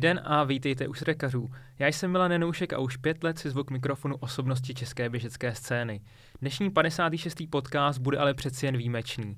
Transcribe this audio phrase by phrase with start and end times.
[0.00, 1.50] Den a vítejte u Srekařů.
[1.78, 6.00] Já jsem Milan Nenoušek a už pět let si zvuk mikrofonu osobnosti české běžecké scény.
[6.40, 7.38] Dnešní 56.
[7.50, 9.36] podcast bude ale přeci jen výjimečný.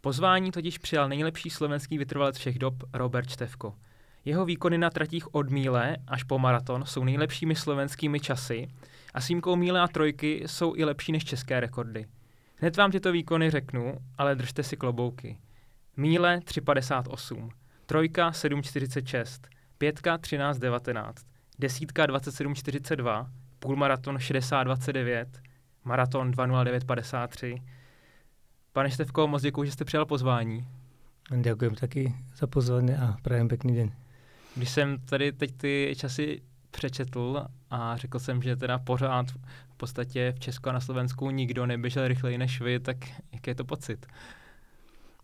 [0.00, 3.74] Pozvání totiž přijal nejlepší slovenský vytrvalec všech dob Robert Števko.
[4.24, 8.68] Jeho výkony na tratích od míle až po maraton jsou nejlepšími slovenskými časy
[9.14, 12.06] a s výjimkou míle a trojky jsou i lepší než české rekordy.
[12.56, 15.38] Hned vám tyto výkony řeknu, ale držte si klobouky.
[15.96, 17.50] Míle 3,58,
[17.86, 21.12] trojka 7,46, pětka 13,19,
[21.58, 23.26] desítka 27,42,
[23.58, 25.26] půlmaraton 60,29,
[25.84, 27.62] maraton 2,09,53.
[28.72, 30.68] Pane Števko, moc děkuji, že jste přijal pozvání.
[31.40, 33.92] Děkuji taky za pozvání a prajem pěkný den.
[34.54, 39.26] Když jsem tady teď ty časy přečetl a řekl jsem, že teda pořád
[39.68, 42.96] v podstatě v Česku a na Slovensku nikdo neběžel rychleji než vy, tak
[43.32, 44.06] jaký je to pocit?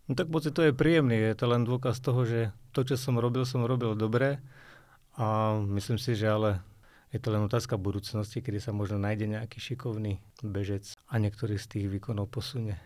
[0.05, 3.17] No tak pocit to je príjemný, je to len dôkaz toho, že to, čo som
[3.17, 4.37] robil, som robil dobre
[5.17, 6.61] a myslím si, že ale
[7.09, 11.65] je to len otázka budúcnosti, kedy sa možno nájde nejaký šikovný bežec a niektorý z
[11.65, 12.77] tých výkonov posunie.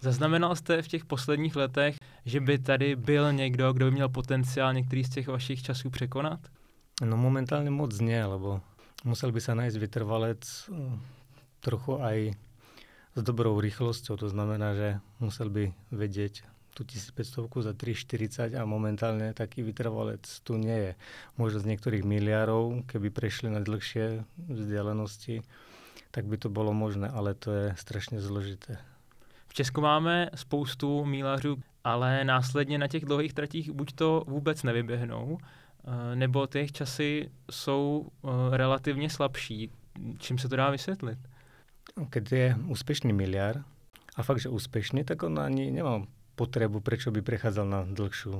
[0.00, 4.74] Zaznamenal jste v těch posledních letech, že by tady byl někdo, kdo by měl potenciál
[4.74, 6.40] některý z těch vašich časů překonat?
[7.02, 8.62] No momentálne moc nie, lebo
[9.02, 10.42] musel by sa nájsť vytrvalec
[11.58, 12.38] trochu aj
[13.18, 14.14] s dobrou rýchlosťou.
[14.22, 20.56] To znamená, že musel by vedieť tú 1500 za 3,40 a momentálne taký vytrvalec tu
[20.56, 20.92] nie je.
[21.36, 25.44] Možno z niektorých miliárov, keby prešli na dlhšie vzdialenosti,
[26.10, 28.78] tak by to bolo možné, ale to je strašně zložité.
[29.48, 35.38] V Česku máme spoustu mílařů, ale následně na těch dlouhých tratích buď to vůbec nevyběhnou,
[35.38, 39.70] eh, nebo ty časy jsou eh, relativně slabší.
[40.18, 41.18] Čím se to dá vysvětlit?
[42.10, 43.64] Keď je úspešný miliár
[44.16, 48.32] a fakt, že úspešný, tak on ani nemá potrebu, prečo by prechádzal na dlhšiu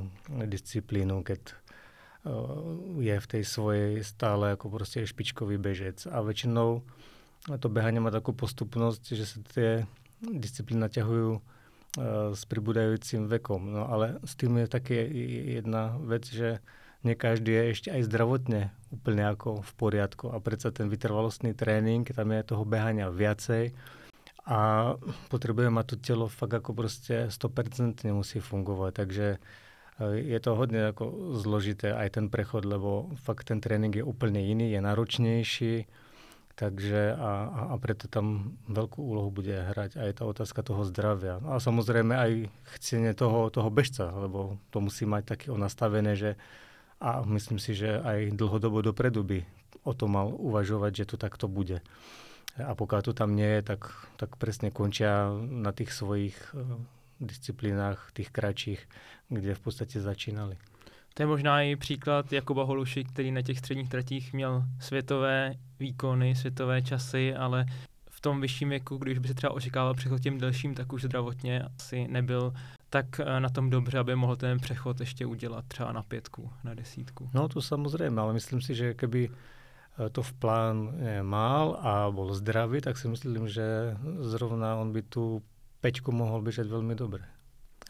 [0.48, 1.56] disciplínu, keď eh,
[3.00, 6.04] je v tej svojej stále ako proste špičkový bežec.
[6.08, 6.84] A väčšinou
[7.42, 9.70] to behanie má takú postupnosť, že sa tie
[10.22, 11.40] disciplíny naťahujú uh,
[12.30, 13.74] s pribúdajúcim vekom.
[13.74, 15.02] No ale s tým je také
[15.58, 16.62] jedna vec, že
[17.02, 22.06] nie každý je ešte aj zdravotne úplne ako v poriadku a predsa ten vytrvalostný tréning,
[22.06, 23.74] tam je toho behania viacej,
[24.42, 24.92] a
[25.30, 29.38] potrebuje mať to telo fakt ako proste 100% musí fungovať, takže e,
[30.18, 34.74] je to hodne ako zložité aj ten prechod, lebo fakt ten tréning je úplne iný,
[34.74, 35.74] je náročnejší,
[36.58, 37.30] takže a,
[37.70, 41.38] a preto tam veľkú úlohu bude hrať aj tá otázka toho zdravia.
[41.46, 42.32] A samozrejme aj
[42.78, 46.34] chcenie toho, toho bežca, lebo to musí mať také nastavené, že
[47.02, 49.42] a myslím si, že aj dlhodobo dopredu by
[49.82, 51.82] o tom mal uvažovať, že to takto bude.
[52.66, 53.80] A pokud to tam nie je, tak,
[54.16, 56.60] tak presne končia na tých svojich eh,
[57.20, 58.88] disciplínách, tých kratších,
[59.28, 60.56] kde v podstatě začínali.
[61.14, 66.34] To je možná i příklad Jakuba Holuši, který na těch středních tratích měl světové výkony,
[66.34, 67.66] světové časy, ale
[68.10, 71.62] v tom vyšším věku, když by se třeba očekával přechod těm delším, tak už zdravotně
[71.62, 72.52] asi nebyl
[72.90, 76.74] tak eh, na tom dobře, aby mohl ten přechod ještě udělat třeba na pětku, na
[76.74, 77.30] desítku.
[77.34, 79.30] No to samozřejmě, ale myslím si, že keby
[80.12, 80.92] to v plán
[81.22, 85.42] mal a bol zdravý, tak si myslím, že zrovna on by tu
[85.80, 87.24] pečku mohl běžet velmi dobře.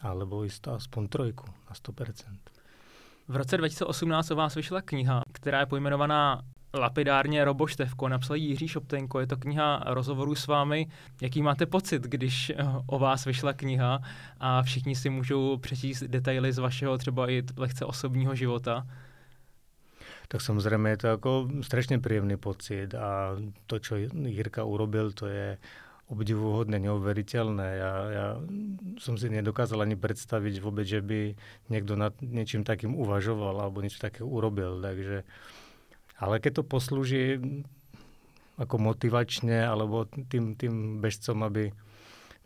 [0.01, 2.37] Alebo jistě aspoň trojku na 100%.
[3.27, 6.41] V roce 2018 o vás vyšla kniha, která je pojmenovaná
[6.73, 10.87] lapidárně Roboštevko, napsal Jiří Šoptenko, je to kniha rozhovorů s vámi.
[11.21, 12.55] Jaký máte pocit, když eh,
[12.85, 13.99] o vás vyšla kniha
[14.39, 18.87] a všichni si můžou přečíst detaily z vašeho třeba i lehce osobního života?
[20.33, 23.37] Tak samozrejme je to ako strašne príjemný pocit a
[23.69, 25.61] to, čo Jirka urobil, to je
[26.09, 27.67] obdivuhodné, neuveriteľné.
[27.77, 28.27] Ja, ja
[28.97, 31.37] som si nedokázal ani predstaviť vôbec, že by
[31.69, 34.81] niekto nad niečím takým uvažoval alebo niečo také urobil.
[34.81, 35.21] Takže,
[36.17, 37.37] ale keď to poslúži
[38.57, 41.69] ako motivačne alebo tým, tým bežcom, aby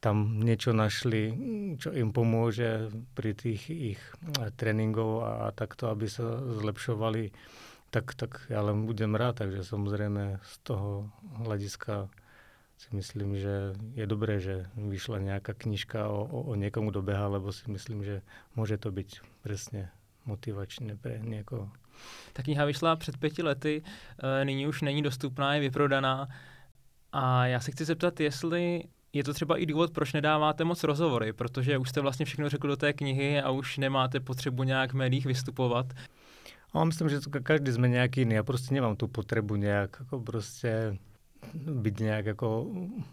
[0.03, 1.33] tam niečo našli,
[1.81, 4.01] čo im pomôže pri tých ich
[4.59, 7.33] tréningov a takto, aby sa zlepšovali
[7.89, 12.09] tak, tak já len budem rád, takže samozřejmě z toho hlediska
[12.77, 17.27] si myslím, že je dobré, že vyšla nějaká knižka o, o, o někomu, kdo běhá,
[17.27, 18.21] lebo si myslím, že
[18.55, 19.89] může to být přesně
[20.25, 21.71] motivačné pro někoho.
[22.33, 23.83] Ta kniha vyšla před pěti lety,
[24.41, 26.27] e, nyní už není dostupná, je vyprodaná.
[27.11, 28.83] A já se chci zeptat, jestli
[29.13, 32.67] je to třeba i důvod, proč nedáváte moc rozhovory, protože už jste vlastně všechno řekl
[32.67, 35.93] do té knihy a už nemáte potřebu nějak v médiích vystupovat.
[36.75, 38.39] A myslím, že každý sme nejaký iný.
[38.39, 40.99] Ja proste nemám tú potrebu nejak ako proste
[41.55, 42.47] byť nejak ako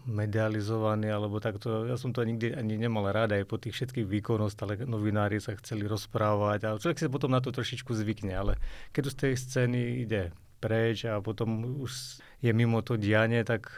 [0.09, 1.87] medializovaný, alebo takto.
[1.87, 5.55] Ja som to nikdy ani nemal rád, aj po tých všetkých výkonoch stále novinári sa
[5.55, 8.53] chceli rozprávať a človek si potom na to trošičku zvykne, ale
[8.91, 13.69] keď z tej scény ide preč a potom už je mimo to dianie, tak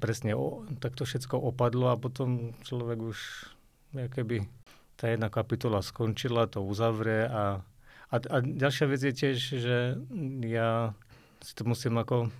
[0.00, 3.18] presne o, tak to všetko opadlo a potom človek už
[3.94, 4.48] keby
[4.96, 7.60] tá jedna kapitola skončila, to uzavrie a,
[8.14, 9.76] a, a ďalšia vec je tiež, že
[10.46, 10.94] ja
[11.42, 12.30] si to musím ako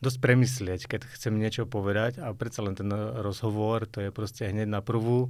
[0.00, 2.88] dosť premyslieť, keď chcem niečo povedať a predsa len ten
[3.20, 5.28] rozhovor, to je proste hneď na prvú,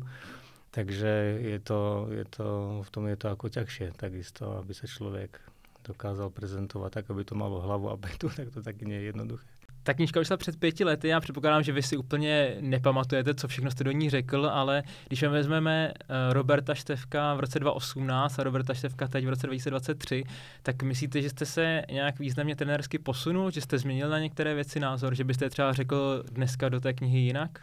[0.71, 2.47] takže je to, je to,
[2.87, 5.43] v tom je to ako ťažšie takisto, aby sa človek
[5.83, 9.47] dokázal prezentovať tak, aby to malo hlavu a petu, tak to taky je jednoduché.
[9.91, 13.71] Ta knížka vyšla před pěti lety, já předpokládám, že vy si úplně nepamatujete, co všechno
[13.71, 18.75] jste do ní řekl, ale když vezmeme eh, Roberta Števka v roce 2018 a Roberta
[18.75, 20.25] Števka teď v roce 2023,
[20.63, 24.81] tak myslíte, že jste se nějak významně trenérsky posunul, že jste změnil na některé věci
[24.81, 27.61] názor, že byste třeba řekl dneska do té knihy jinak?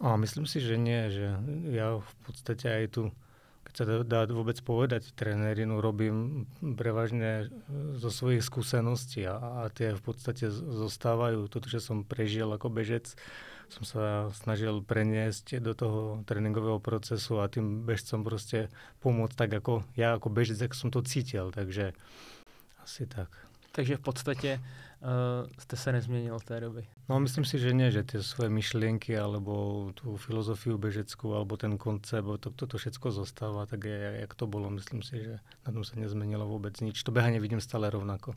[0.00, 1.36] A myslím si, že nie, že
[1.70, 3.12] já v podstatě aj tu
[3.76, 7.52] sa dá vôbec povedať, trénerinu robím prevažne
[8.00, 11.44] zo svojich skúseností a, a tie v podstate zostávajú.
[11.52, 13.12] Toto, že som prežil ako bežec,
[13.68, 18.72] som sa snažil preniesť do toho tréningového procesu a tým bežcom proste
[19.04, 21.52] pomôcť tak, ako ja ako bežec, jak som to cítil.
[21.52, 21.92] Takže
[22.80, 23.28] asi tak.
[23.76, 24.60] Takže v podstatě
[25.06, 26.86] uh, jste se nezměnil od té doby.
[27.08, 31.78] No myslím si, že nie, že tie svoje myšlienky alebo tú filozofiu bežeckú alebo ten
[31.78, 34.66] koncept, to, toto všetko zostáva tak, je, jak to bolo.
[34.70, 36.98] Myslím si, že na tom sa nezmenilo vôbec nič.
[37.06, 38.34] To behanie vidím stále rovnako.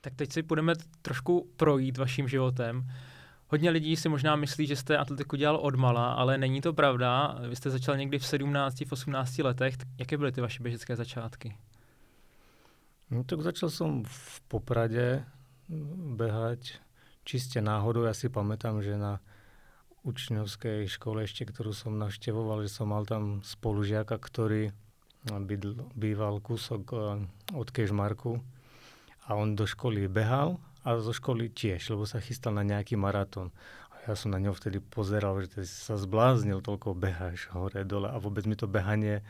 [0.00, 0.72] Tak teď si budeme
[1.02, 2.84] trošku projít vaším životem.
[3.54, 7.38] Hodně lidí si možná myslí, že jste atletiku dělal od mala, ale není to pravda.
[7.48, 9.74] Vy jste začal někdy v 17, v 18 letech.
[9.98, 11.56] Jaké byly ty vaše běžecké začátky?
[13.10, 15.22] No tak začal som v Poprade
[16.18, 16.82] behať
[17.22, 18.10] čiste náhodou.
[18.10, 19.22] Ja si pamätám, že na
[20.02, 24.74] učňovskej škole ešte, ktorú som navštevoval, že som mal tam spolužiaka, ktorý
[25.94, 26.98] býval kúsok eh,
[27.54, 28.42] od Kežmarku
[29.30, 33.50] a on do školy behal a zo školy tiež, lebo sa chystal na nejaký maratón.
[33.88, 38.12] A ja som na ňo vtedy pozeral, že ty sa zbláznil, toľko beháš hore, dole
[38.12, 39.24] a vôbec mi to behanie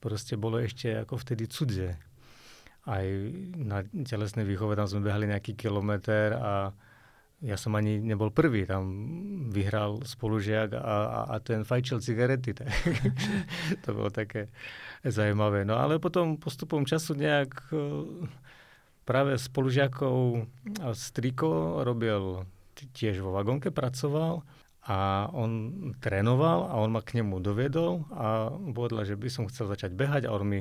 [0.00, 2.00] proste bolo ešte ako vtedy cudzie.
[2.88, 3.04] Aj
[3.60, 6.72] na telesnej výchove tam sme behali nejaký kilometr a
[7.40, 8.84] ja som ani nebol prvý, tam
[9.48, 12.52] vyhral spolužiak a, a, a ten fajčil cigarety.
[12.52, 12.68] Tak.
[13.84, 14.52] to bolo také
[15.04, 15.64] zajímavé.
[15.64, 17.72] No ale potom postupom času nejak
[19.10, 20.46] práve spolužiakov
[20.94, 22.46] Striko robil
[22.94, 24.46] tiež vo vagónke, pracoval
[24.86, 25.50] a on
[25.98, 30.30] trénoval a on ma k nemu dovedol a povedal, že by som chcel začať behať
[30.30, 30.60] a on mi,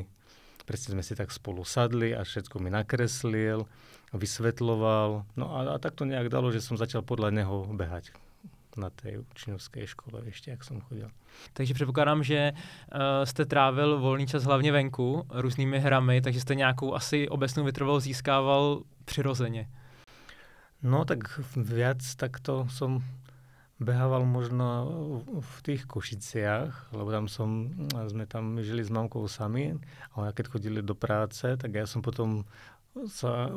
[0.66, 3.70] presne sme si tak spolu sadli a všetko mi nakreslil,
[4.18, 5.30] vysvetloval.
[5.38, 8.10] No a, a tak to nejak dalo, že som začal podľa neho behať
[8.78, 11.10] na té učňovské škole ještě, jak jsem chodil.
[11.54, 16.94] Takže předpokládám, že uh, jste trávil volný čas hlavně venku různými hrami, takže jste nějakou
[16.94, 19.68] asi obecnou vytrvalost získával přirozeně.
[20.84, 21.20] No tak
[21.56, 23.04] viac takto som
[23.80, 24.68] behával možno
[25.40, 27.72] v tých Košiciach, lebo tam som,
[28.08, 29.76] sme tam žili s mamkou sami
[30.12, 32.48] a ona keď chodili do práce, tak ja som potom
[33.08, 33.48] sa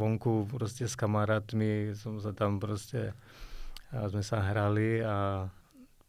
[0.00, 3.12] vonku proste s kamarátmi som sa tam proste
[3.90, 5.46] a sme sa hrali a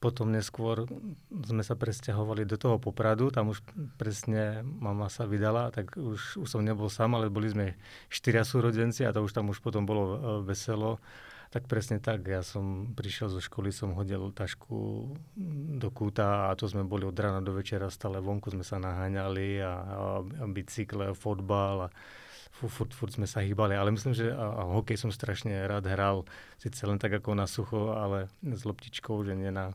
[0.02, 0.90] potom neskôr
[1.30, 3.62] sme sa presťahovali do toho Popradu, tam už
[4.02, 7.78] presne mama sa vydala, tak už, už som nebol sám, ale boli sme
[8.10, 10.98] štyria súrodenci a to už tam už potom bolo e, veselo.
[11.54, 14.78] Tak presne tak, ja som prišiel zo školy, som hodil tašku
[15.78, 19.62] do kúta a to sme boli od rána do večera stále vonku, sme sa naháňali
[19.62, 19.74] a,
[20.42, 21.90] a bicykle, fotbal a
[22.52, 26.28] furt, furt sme sa hýbali, ale myslím, že a, a hokej som strašne rád hral,
[26.60, 29.74] síce len tak ako na sucho, ale s loptičkou, že nie na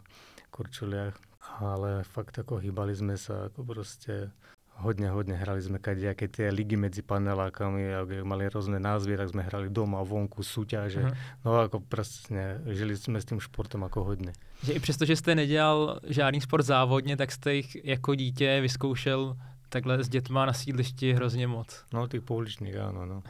[0.51, 1.17] kurčuliach.
[1.63, 4.35] Ale fakt ako hýbali sme sa, ako proste
[4.83, 9.43] hodne, hodne hrali sme kadejaké tie ligy medzi panelákami, ak mali rôzne názvy, tak sme
[9.47, 11.01] hrali doma, vonku, súťaže.
[11.01, 11.17] Uh-huh.
[11.45, 14.37] No ako presne, žili sme s tým športom ako hodne.
[14.65, 19.37] Že i přesto, že jste nedělal žádný sport závodně, tak jste jich jako dítě vyzkoušel
[19.69, 21.85] takhle s dětma na sídlišti hrozně moc.
[21.93, 23.23] No, ty pouličních, ano, no.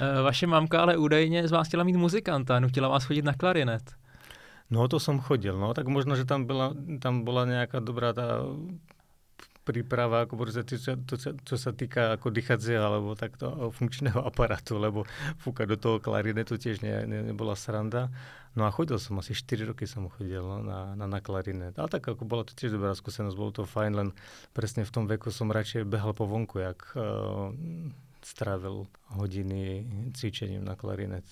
[0.00, 3.92] Eh, vaše mamka ale údajně z vás chtěla mít muzikanta, nutila vás chodit na klarinet.
[4.70, 8.24] No, to som chodil, no, tak možno, že tam byla, tam byla nějaká dobrá ta
[9.64, 10.62] príprava, ako to,
[11.08, 15.08] to, to, čo sa týka ako dýchacieho alebo takto funkčného aparátu, lebo
[15.40, 18.12] fúkať do toho klarinetu tiež ne, ne, nebola sranda.
[18.54, 21.74] No a chodil som, asi 4 roky som chodil no, na, na, na klarinet.
[21.74, 24.08] Ale tak ako bola to tiež dobrá skúsenosť, bolo to fajn, len
[24.54, 27.50] presne v tom veku som radšej behal po vonku, jak uh,
[28.22, 28.86] strávil
[29.18, 29.82] hodiny
[30.14, 31.26] cvičením na klarinet.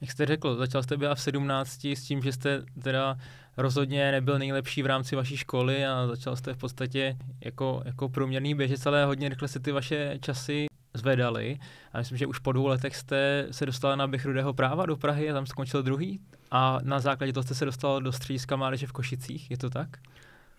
[0.00, 3.16] Jak jste řekl, začal jste být v 17 s tím, že jste teda
[3.56, 8.54] rozhodně nebyl nejlepší v rámci vaší školy a začal jste v podstatě jako, jako průměrný
[8.54, 11.58] běžec, ale hodně rychle se ty vaše časy zvedaly.
[11.92, 14.96] A myslím, že už po dvou letech jste se dostal na běh rudého práva do
[14.96, 16.20] Prahy a tam skončil druhý.
[16.50, 19.88] A na základě toho jste se dostal do střediska mládeže v Košicích, je to tak?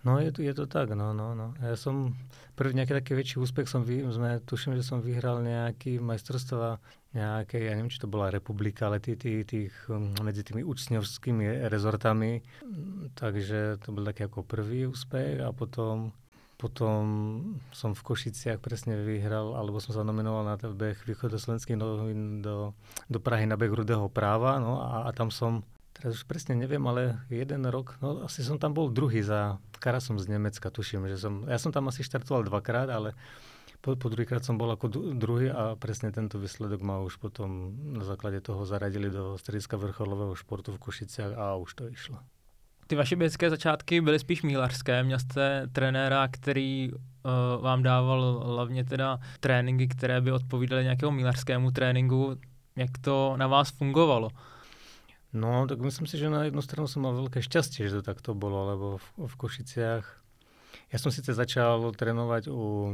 [0.08, 1.52] No je to, je to tak, no, no, no.
[1.60, 2.16] Ja som,
[2.56, 6.80] prvý nejaký taký väčší úspech som, vy, sme, tuším, že som vyhral nejaký majstrovstva
[7.12, 11.68] nejaké, ja neviem, či to bola republika, ale tý, tý, tých, um, medzi tými učňovskými
[11.68, 12.40] rezortami.
[13.20, 16.16] Takže to bol taký ako prvý úspech a potom
[16.60, 17.00] potom
[17.72, 22.76] som v Košiciach presne vyhral, alebo som sa nominoval na beh východoslovenských novín do,
[23.08, 24.60] do Prahy na beh rudého práva.
[24.60, 25.64] No a, a tam som
[26.00, 30.20] teraz už presne neviem, ale jeden rok, no asi som tam bol druhý za Karasom
[30.20, 33.14] z Nemecka, tuším, že som, ja som tam asi štartoval dvakrát, ale
[33.80, 38.04] po, po druhýkrát som bol ako druhý a presne tento výsledok ma už potom na
[38.04, 42.20] základe toho zaradili do strediska vrcholového športu v Košiciach a už to išlo.
[42.88, 45.04] Ty vaše běžské začátky byly spíš mílařské.
[45.04, 51.72] Měl jste trenéra, který uh, vám dával hlavně teda tréninky, které by odpovídaly nějakému mílařskému
[51.72, 52.36] tréninku.
[52.76, 54.30] Jak to na vás fungovalo?
[55.30, 58.34] No, tak myslím si, že na jednu stranu som mal veľké šťastie, že to takto
[58.34, 60.06] bolo, lebo v, v Košiciach
[60.90, 62.90] ja som síce začal trénovať u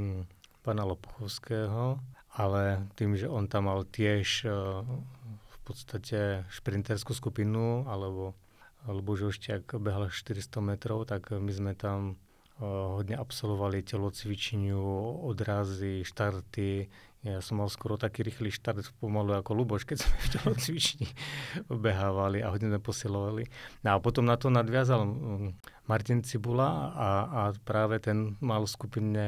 [0.60, 1.96] pána Lopochovského,
[2.36, 4.84] ale tým, že on tam mal tiež uh,
[5.48, 8.36] v podstate šprinterskú skupinu, alebo,
[9.32, 12.20] ešte ak behal 400 metrov, tak my sme tam
[12.60, 14.84] uh, hodne absolvovali telocvičňu,
[15.24, 16.92] odrazy, štarty,
[17.26, 20.14] ja som mal skoro taký rýchly štart pomalu ako Luboš, keď sme
[20.54, 21.10] v cvični
[21.66, 23.50] behávali a hodne sme posilovali.
[23.82, 25.50] No a potom na to nadviazal mm,
[25.90, 29.24] Martin Cibula a, a práve ten mal v skupine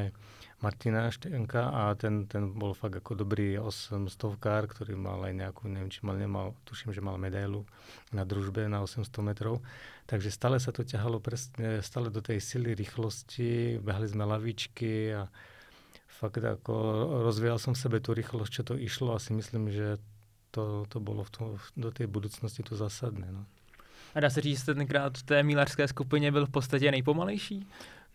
[0.58, 4.10] Martina Štenka a ten, ten bol fakt ako dobrý 800
[4.42, 7.62] kár, ktorý mal aj nejakú, neviem, či mal, nemal, tuším, že mal medailu
[8.10, 9.62] na družbe na 800 metrov.
[10.10, 15.30] Takže stále sa to ťahalo presne, stále do tej sily, rýchlosti, behali sme lavičky a
[16.18, 16.74] fakt ako
[17.22, 20.02] rozvíjal som v sebe tú rýchlosť, čo to išlo a si myslím, že
[20.50, 21.46] to, to bolo v tom,
[21.78, 23.30] do tej budoucnosti to zásadné.
[23.30, 23.46] No.
[24.14, 27.66] A dá se říct, že tenkrát v té mílarské skupině byl v podstatě nejpomalejší?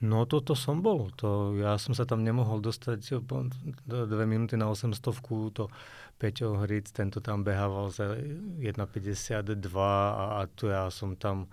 [0.01, 1.15] No to, to som bol.
[1.15, 3.23] To, ja som sa tam nemohol dostať
[3.87, 4.99] dve minúty na 800
[5.55, 5.71] to
[6.19, 8.11] Peťo Hric, tento tam behával za
[8.59, 9.47] 1,52
[9.79, 11.47] a, a tu ja som tam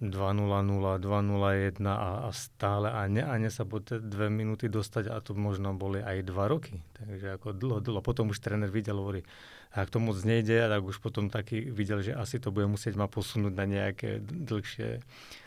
[0.00, 5.12] 2.00, 2.01 a, a stále a ne, a ne sa po tie dve minúty dostať
[5.12, 6.80] a to možno boli aj dva roky.
[6.96, 8.00] Takže ako dlho, dlho.
[8.00, 9.28] Potom už tréner videl, hovorí,
[9.76, 13.12] ak to moc nejde, tak už potom taký videl, že asi to bude musieť ma
[13.12, 15.39] posunúť na nejaké dlhšie uh,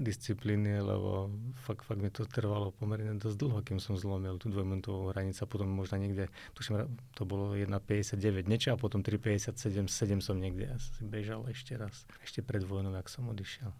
[0.00, 5.10] disciplíny, lebo fakt, fakt mi to trvalo pomerne dosť dlho, kým som zlomil tú dvojminútovú
[5.10, 6.86] hranicu a potom možno niekde, tuším,
[7.18, 12.46] to bolo 1.59 niečo a potom 3.57, 7 som niekde asi bežal ešte raz, ešte
[12.46, 13.74] pred vojnou, jak som odišiel.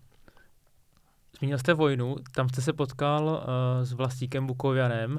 [1.38, 5.18] Zmínil jste vojnu, tam jste se potkal uh, s vlastníkem Bukovianem,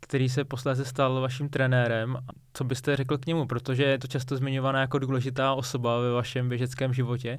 [0.00, 2.18] který se posléze stal vaším trenérem.
[2.52, 6.48] Co byste řekl k němu, protože je to často zmiňovaná jako důležitá osoba ve vašem
[6.48, 7.38] běžeckém životě?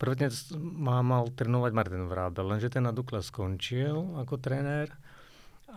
[0.00, 0.28] Prvotně
[0.60, 4.88] má mal trénovat Martin Vrábel, lenže ten na Dukle skončil jako trenér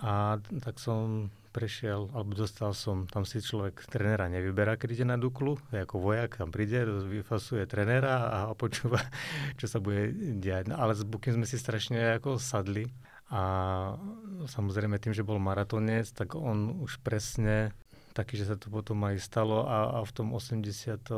[0.01, 5.19] a tak som prešiel, alebo dostal som, tam si človek trénera nevyberá, keď ide na
[5.19, 9.03] Duklu, ako vojak tam príde, vyfasuje trénera a počúva,
[9.59, 10.71] čo sa bude diať.
[10.71, 12.87] No, ale s Bukim sme si strašne ako sadli
[13.27, 13.43] a
[14.47, 17.75] samozrejme tým, že bol maratonec, tak on už presne
[18.13, 21.09] taký, že sa to potom aj stalo a, a v tom 89.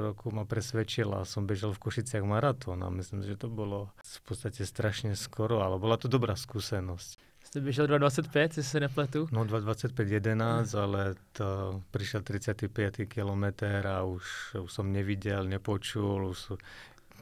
[0.00, 4.22] roku ma presvedčil a som bežal v Košiciach maratón a myslím, že to bolo v
[4.24, 7.36] podstate strašne skoro, ale bola to dobrá skúsenosť.
[7.44, 9.28] Jste běžel 2.25, jestli se nepletu?
[9.32, 16.52] No 2.25.11, ale to prišiel 35 kilometr a už, už som nevidel, nepočul, už,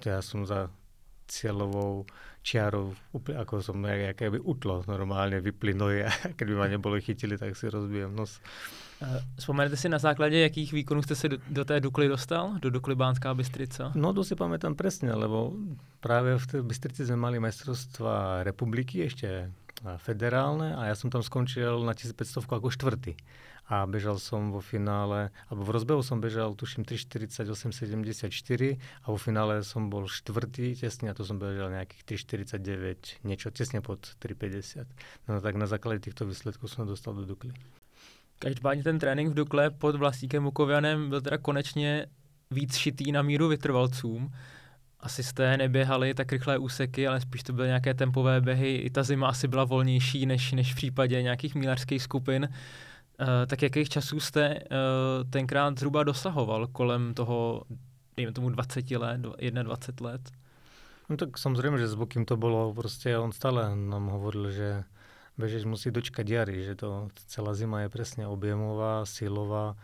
[0.06, 0.70] ja som za
[1.26, 2.06] cieľovou
[2.42, 8.10] čiarou, ako som nejaké by utlo nohy a keby ma neboli chytili, tak si rozbijem
[8.16, 8.42] nos.
[9.38, 12.54] Vzpomenete si na základě jakých výkonů jste se do, do té Dukly dostal?
[12.62, 13.92] Do Dukly Bánská Bystrica?
[13.94, 15.58] No to si pamätám presne, lebo
[15.98, 19.50] práve v tej Bystrici sme mali majstrovstva republiky ešte
[19.98, 23.18] federálne a ja som tam skončil na 1500 ako štvrtý.
[23.72, 29.64] A bežal som vo finále, alebo v rozbehu som bežal tuším 3.48.74 a vo finále
[29.64, 32.04] som bol štvrtý tesne a to som bežal nejakých
[32.52, 34.84] 3.49, niečo tesne pod 3.50.
[35.24, 37.56] No tak na základe týchto výsledkov som dostal do Dukly.
[38.38, 42.06] Každopádně ten trénink v Dukle pod vlastníkem Mukovianem byl teda konečně
[42.50, 44.32] víc šitý na míru vytrvalcům.
[45.00, 48.76] Asi jste neběhali tak rychlé úseky, ale spíš to byly nějaké tempové běhy.
[48.76, 52.48] I ta zima asi byla volnější než, než v případě nějakých mílařských skupin.
[52.50, 52.56] Uh,
[53.46, 57.64] tak jakých časů jste uh, tenkrát zhruba dosahoval kolem toho,
[58.16, 59.62] dejme tomu 20 let, 21
[60.00, 60.30] let?
[61.08, 64.88] No tak samozrejme, že s Bokým to bolo, proste on stále nám hovoril, že
[65.36, 69.76] bežeč musí dočkať jary, že to celá zima je presne objemová, silová,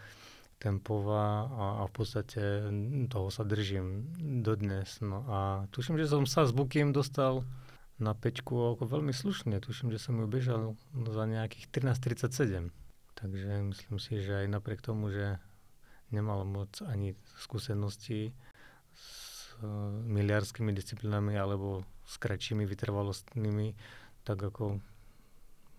[0.58, 2.42] tempová a, a v podstate
[3.12, 4.08] toho sa držím
[4.42, 5.04] dodnes.
[5.04, 5.38] No a
[5.70, 7.44] tuším, že som sa s Bukým dostal
[7.98, 9.58] na peťku ako veľmi slušne.
[9.58, 12.87] Tuším, že som ju bežal za nejakých 13.37.
[13.18, 15.42] Takže myslím si, že aj napriek tomu, že
[16.14, 18.30] nemal moc ani skúsenosti
[18.94, 23.74] s uh, miliarskými disciplinami alebo s kratšími vytrvalostnými,
[24.22, 24.78] tak ako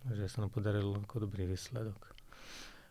[0.08, 1.96] že sa nám podaril ako dobrý výsledok.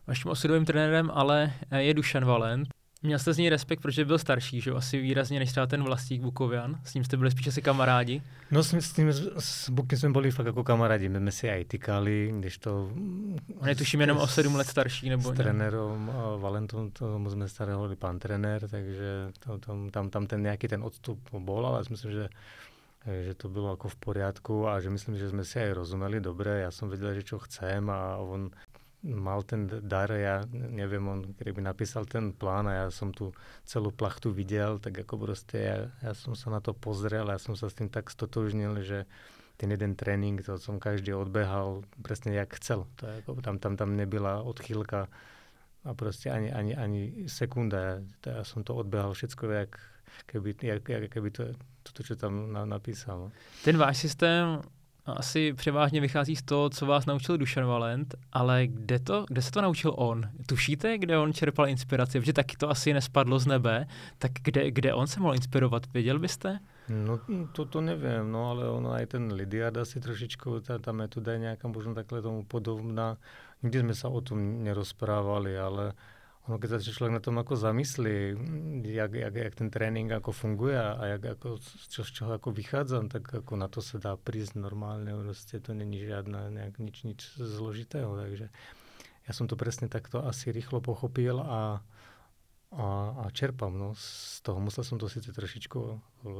[0.06, 2.70] Vaším osudovým trenérem ale je Dušan Valent.
[3.02, 6.22] Měl jste z něj respekt, protože byl starší, že asi výrazně než třeba ten vlastník
[6.22, 6.80] Bukovian.
[6.84, 8.22] S ním jste byli spíš asi kamarádi.
[8.50, 11.64] No s, s tím, s Bukem jsme byli fakt jako kamarádi, my jsme si aj
[11.64, 12.92] tykali, když to...
[13.58, 17.96] On je tuším jenom o sedm let starší, nebo S trenérom Valentom, to jsme starého
[17.96, 22.28] pán trenér, takže to, to, tam, tam ten nějaký ten odstup bol, ale myslím, že
[23.22, 26.60] že to bylo jako v poriadku a že myslím, že jsme si aj rozumeli dobre.
[26.60, 28.50] Já jsem věděl, že čo chcem a on
[29.00, 33.32] mal ten dar, ja neviem, on keby napísal ten plán a ja som tu
[33.64, 37.56] celú plachtu videl, tak ako proste ja, ja som sa na to pozrel ja som
[37.56, 39.08] sa s tým tak stotožnil, že
[39.56, 42.88] ten jeden trénink, to som každý odbehal presne jak chcel.
[42.96, 45.08] To je ako, tam, tam, tam nebyla odchýlka
[45.84, 47.76] a proste ani, ani, ani sekunda.
[47.76, 49.72] Ja, to, ja som to odbehal všetko, jak
[50.26, 51.42] keby, jak, jak, keby to,
[51.92, 53.32] to, čo tam na, napísal.
[53.64, 54.60] Ten váš systém
[55.06, 59.50] asi převážně vychází z toho, co vás naučil Dušan Valent, ale kde, to, kde se
[59.50, 60.28] to naučil on?
[60.46, 62.20] Tušíte, kde on čerpal inspiraci?
[62.20, 63.86] Protože taky to asi nespadlo z nebe.
[64.18, 65.92] Tak kde, kde on se mohl inspirovat?
[65.92, 66.58] Věděl byste?
[66.88, 67.20] No
[67.52, 71.38] to, to nevím, no ale ono aj ten Lidiard asi trošičku, ta, ta metoda je
[71.38, 73.16] nějaká možná takhle tomu podobná.
[73.62, 75.92] Nikdy jsme se o tom nerozprávali, ale
[76.48, 78.16] ono, keď sa človek na tom ako zamyslí,
[78.88, 81.60] jak, jak, jak ten trénink ako funguje a jak, ako,
[81.92, 85.76] čo, z čoho ako vychádzam, tak ako na to sa dá prísť normálne, proste to
[85.76, 88.48] není žiadna, nejak, nič, nič zložitého, takže
[89.28, 91.84] ja som to presne takto asi rýchlo pochopil a,
[92.72, 92.86] a,
[93.20, 95.78] a čerpám, no, z toho musel som to síce trošičku,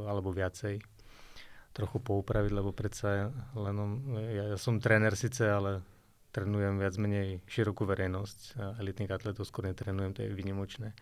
[0.08, 0.80] alebo viacej,
[1.76, 3.76] trochu poupraviť, lebo predsa len
[4.32, 5.84] ja, ja som tréner síce, ale
[6.30, 8.38] trénujem viac menej širokú verejnosť.
[8.58, 10.94] A elitných atletov skôr netrénujem, to je vynimočné.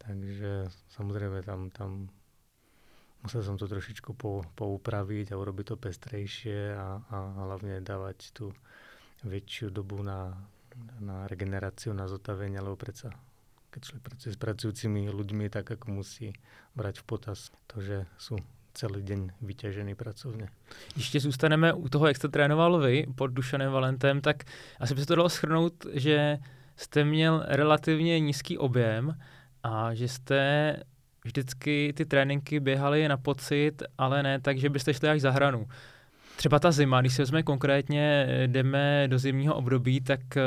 [0.00, 2.12] Takže samozrejme tam, tam
[3.24, 7.16] musel som to trošičku po, poupraviť a urobiť to pestrejšie a, a
[7.48, 8.52] hlavne dávať tú
[9.24, 10.36] väčšiu dobu na,
[11.00, 13.16] na regeneráciu, na zotavenie, lebo predsa
[13.74, 16.30] keď človek pracuje s pracujúcimi ľuďmi, tak ako musí
[16.78, 18.38] brať v potaz to, že sú
[18.74, 20.48] celý den vytěžený pracovně.
[20.96, 24.44] Ještě zůstaneme u toho, jak jste trénoval vy pod Dušanem Valentem, tak
[24.80, 26.38] asi by se to dalo schrnout, že
[26.76, 29.18] jste měl relativně nízký objem
[29.62, 30.76] a že jste
[31.24, 35.66] vždycky ty tréninky běhali na pocit, ale ne tak, že byste šli až za hranu.
[36.36, 40.42] Třeba ta zima, když se vezme konkrétně, jdeme do zimního období, tak eh,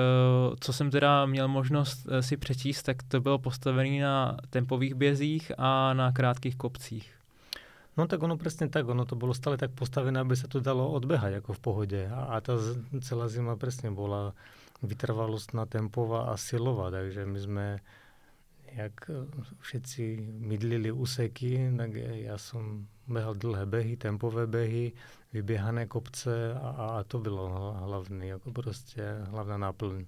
[0.59, 5.51] co jsem teda měl možnost eh, si přečíst, tak to bylo postavené na tempových bězích
[5.57, 7.16] a na krátkých kopcích.
[7.97, 10.85] No tak ono presne tak, ono to bolo stále tak postavené, aby sa to dalo
[10.93, 12.01] odbehať ako v pohode.
[12.05, 12.61] A, a tá
[13.01, 14.37] celá zima presne bola
[14.85, 17.65] vytrvalostná, tempová a silová, takže my sme
[18.77, 19.25] jak e,
[19.61, 20.03] všetci
[20.39, 24.93] mydlili úseky, tak ja som behal dlhé behy, tempové behy,
[25.33, 30.05] vybiehané kopce a, a to bylo hlavný, jako prostě hlavná náplň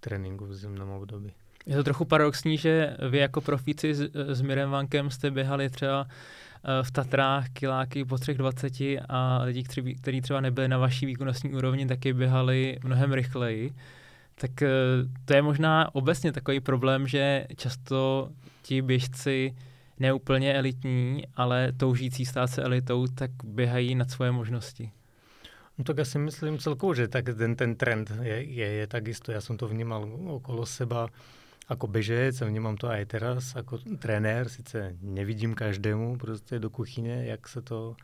[0.00, 1.32] tréninku v zimnom období.
[1.66, 6.06] Je to trochu paradoxní, že vy jako profíci s, s Mirem Vankem jste běhali třeba
[6.06, 6.43] Eh,
[6.82, 11.86] v Tatrách kiláky po 3,20 a lidi, kteří, kteří třeba nebyli na vaší výkonnostní úrovni,
[11.86, 13.74] taky běhali mnohem rychleji.
[14.34, 14.68] Tak eh,
[15.24, 18.28] to je možná obecně takový problém, že často
[18.62, 19.54] ti běžci
[19.98, 24.90] neúplně elitní, ale toužící stát se elitou, tak běhají nad svoje možnosti.
[25.78, 29.32] No tak já si myslím celkově, že tak ten, ten trend je, je, je takisto.
[29.32, 31.08] Já jsem to vnímal okolo seba
[31.68, 37.48] ako bežec, vnímam to aj teraz, ako trenér, sice nevidím každému prostě do kuchyně, jak
[37.48, 37.96] se to,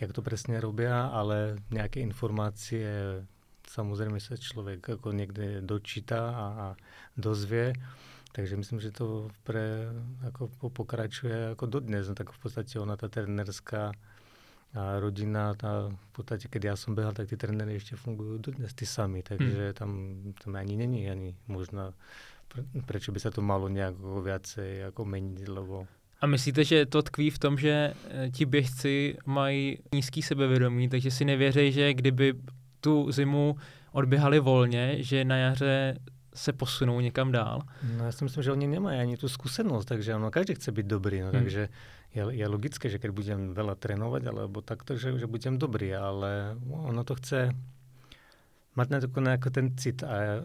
[0.00, 2.90] jak to presne robia, ale nejaké informácie
[3.68, 6.76] samozřejmě se člověk jako někde dočítá a, a
[7.16, 7.72] dozvě.
[8.32, 9.86] Takže myslím, že to pre,
[10.24, 12.08] jako pokračuje jako dodnes.
[12.08, 13.92] No, tak v podstatě ona, ta trenerská
[14.74, 18.74] a rodina, ta, v podstatě, když já jsem běhal, tak ty trenéry ještě fungují dodnes
[18.74, 19.74] ty sami, takže hmm.
[19.74, 21.92] tam, tam ani není ani možná,
[22.86, 25.86] proč by se to malo nějak viacej jako menit, lebo
[26.20, 31.10] a myslíte, že to tkví v tom, že eh, ti běžci mají nízký sebevědomí, takže
[31.10, 32.34] si nevěří, že kdyby
[32.80, 33.56] tu zimu
[33.92, 35.98] odběhali volně, že na jaře
[36.34, 37.60] se posunou někam dál?
[37.96, 40.86] No já si myslím, že oni nemají ani tu zkušenost, takže ono, každý chce být
[40.86, 41.32] dobrý, no, hmm.
[41.32, 41.68] takže
[42.14, 46.56] je, je logické, že když budem veľa trénovat, alebo takto, že, že budem dobrý, ale
[46.70, 47.52] ono to chce
[48.74, 50.40] mať na to jako ten cit a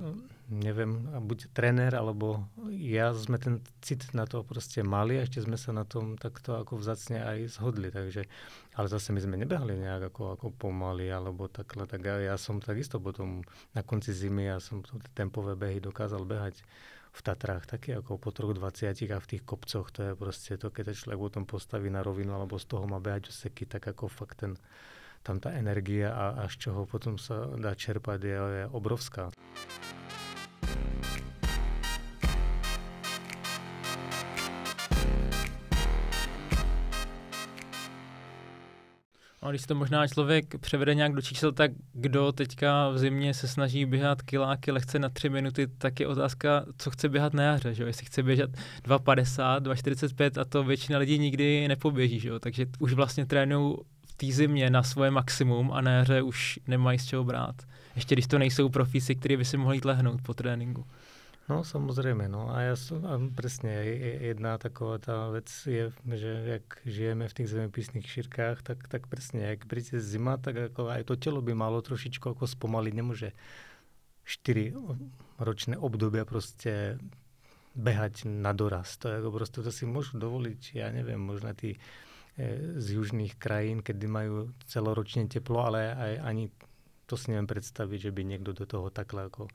[0.49, 5.57] neviem, buď trenér, alebo ja sme ten cit na to prostě mali a ešte sme
[5.57, 8.25] sa na tom takto ako vzácne aj zhodli, takže,
[8.73, 12.57] ale zase my sme nebehali nejak ako, ako pomaly, alebo takhle, tak ja, ja som
[12.59, 13.45] takisto potom
[13.77, 16.65] na konci zimy, ja som to tempové behy dokázal behať
[17.11, 20.71] v Tatrách taky jako po troch 20 a v těch kopcoch, to je prostě to,
[20.71, 24.35] keď člověk potom postaví na rovinu alebo z toho má behať seky, tak jako fakt
[24.35, 24.53] ten,
[25.23, 29.31] tam ta energie a, a z čeho potom se dá čerpat je, je obrovská.
[39.41, 43.47] A když to možná člověk převede nějak do čísel, tak kdo teďka v zimě se
[43.47, 47.73] snaží běhat kiláky lehce na tři minuty, tak je otázka, co chce běhat na jaře,
[47.73, 47.83] že?
[47.83, 48.51] Jestli chce běžet
[48.83, 52.39] 2,50, 2,45 a to většina lidí nikdy nepoběží, že?
[52.39, 53.75] Takže už vlastně trénují
[54.07, 57.55] v té zimě na svoje maximum a na jaře už nemají z čeho brát.
[57.99, 60.85] Ještě když to nejsou profíci, kteří by si mohli jít lehnout po tréninku.
[61.49, 66.61] No samozřejmě, no a já jsem, a přesně, jedna taková ta věc je, že jak
[66.85, 71.15] žijeme v těch zeměpisných šírkách, tak, tak přesně, jak přijde zima, tak jako aj to
[71.15, 73.31] tělo by malo trošičku jako zpomalit, nemůže
[74.23, 74.73] čtyři
[75.39, 76.97] ročné období prostě
[77.75, 78.97] behať na doraz.
[78.97, 81.75] To je jako prostě, to si můžu dovolit, já nevím, možná ty
[82.37, 84.29] eh, z južných krajín, kdy mají
[84.65, 86.49] celoročně teplo, ale aj, ani
[87.09, 89.47] to si nevím představit, že by někdo do toho takhle jako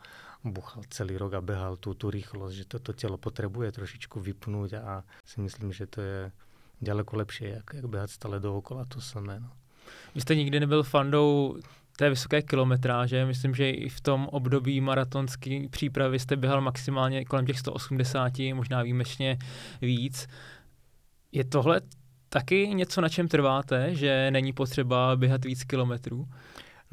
[0.44, 5.04] buchal celý rok a behal tu, tu rychlost, že toto tělo potřebuje trošičku vypnout a
[5.24, 6.32] si myslím, že to je
[6.80, 9.40] daleko lepší, jak, jak běhat stále dookola to samé.
[9.40, 9.50] No.
[10.14, 11.58] Vy jste nikdy nebyl fandou
[11.96, 13.26] té vysoké kilometráže.
[13.26, 18.82] Myslím, že i v tom období maratonské přípravy jste běhal maximálně kolem těch 180, možná
[18.82, 19.38] výjimečně
[19.80, 20.26] víc.
[21.32, 21.80] Je tohle
[22.28, 26.28] taky něco, na čem trváte, že není potřeba běhat víc kilometrů?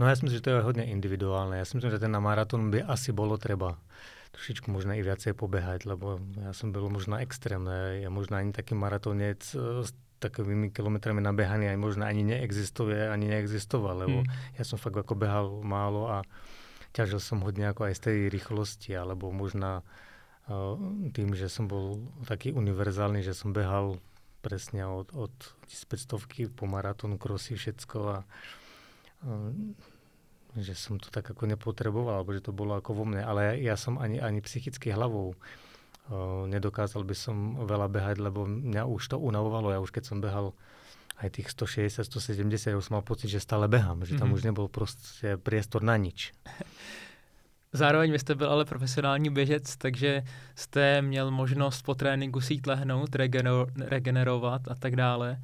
[0.02, 1.58] No já si myslím, že to je hodně individuálne.
[1.58, 3.78] Já si myslím, že ten na maraton by asi bolo treba
[4.32, 8.02] trošičku možná i viacej pobehať, lebo já jsem byl možná extrémne.
[8.02, 13.28] Já možná ani taký maratonec eh, s takovými kilometrami nabehaný ani možná ani neexistuje, ani
[13.28, 14.26] neexistoval, lebo hmm.
[14.58, 16.22] já jsem fakt jako behal málo a
[16.92, 19.82] ťažil jsem hodně jako aj z té rychlosti, alebo možná
[20.50, 23.98] uh, tým, že jsem byl taký univerzální, že jsem behal
[24.42, 25.32] presne od, od
[25.88, 26.14] 500
[26.56, 28.24] po maratonu, krosy, všecko a
[29.24, 29.54] uh,
[30.60, 33.74] že som to tak ako nepotreboval, alebo že to bolo ako vo mne, ale ja,
[33.74, 39.16] ja som ani, ani psychicky hlavou uh, nedokázal by som veľa behať, lebo mňa už
[39.16, 39.72] to unavovalo.
[39.72, 40.52] Ja už keď som behal
[41.22, 44.34] aj tých 160, 170, už som mal pocit, že stále behám, že tam mm-hmm.
[44.34, 46.34] už nebol prostě priestor na nič.
[47.74, 50.24] Zároveň vy jste byl ale profesionální běžec, takže
[50.56, 53.16] jste měl možnost po tréninku si jít lehnout,
[53.80, 55.38] regenerovat a tak dále.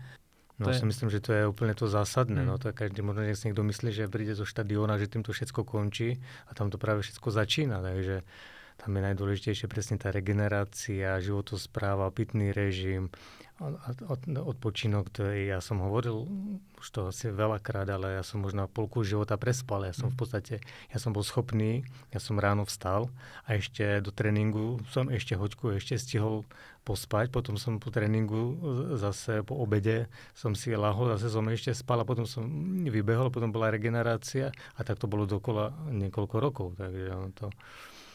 [0.60, 0.80] No to je...
[0.80, 2.42] si myslím, že to je úplně to zásadné.
[2.42, 2.48] Hmm.
[2.48, 5.32] No, to je každý, možná si někdo myslí, že přijde do štadiona, že tím to
[5.32, 7.82] všechno končí a tam to právě všechno začíná.
[7.82, 8.22] Takže
[8.86, 13.10] tam je najdůležitější přesně ta regenerace, životospráva, pitný režim,
[14.08, 16.26] od, odpočinok, to je, já jsem hovoril
[16.80, 19.86] už to asi veľakrát, ale já jsem možná polku života prespal.
[19.86, 20.60] Já jsem v podstatě,
[20.94, 23.10] já jsem byl schopný, já jsem ráno vstal
[23.46, 26.42] a ještě do tréninku jsem ještě hoďku ještě stihl
[26.88, 28.56] pospať, potom jsem po tréninku
[28.96, 32.48] zase po obědě jsem si lahol, zase jsem ještě spal a potom jsem
[32.88, 37.50] vybehol, potom byla regenerace a tak to bylo dokola několik rokov, takže to...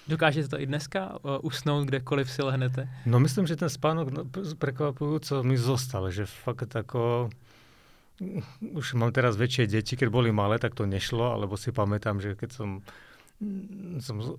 [0.09, 2.89] Dokážete to i dneska uh, usnout kdekoliv si lehnete?
[3.07, 4.27] No myslím, že ten spánok no,
[5.21, 7.31] co mi zostal, že fakt jako
[8.61, 12.39] už mám teraz väčšie deti, keď boli malé, tak to nešlo, alebo si pamätám, že
[12.39, 12.69] keď som
[14.01, 14.39] som,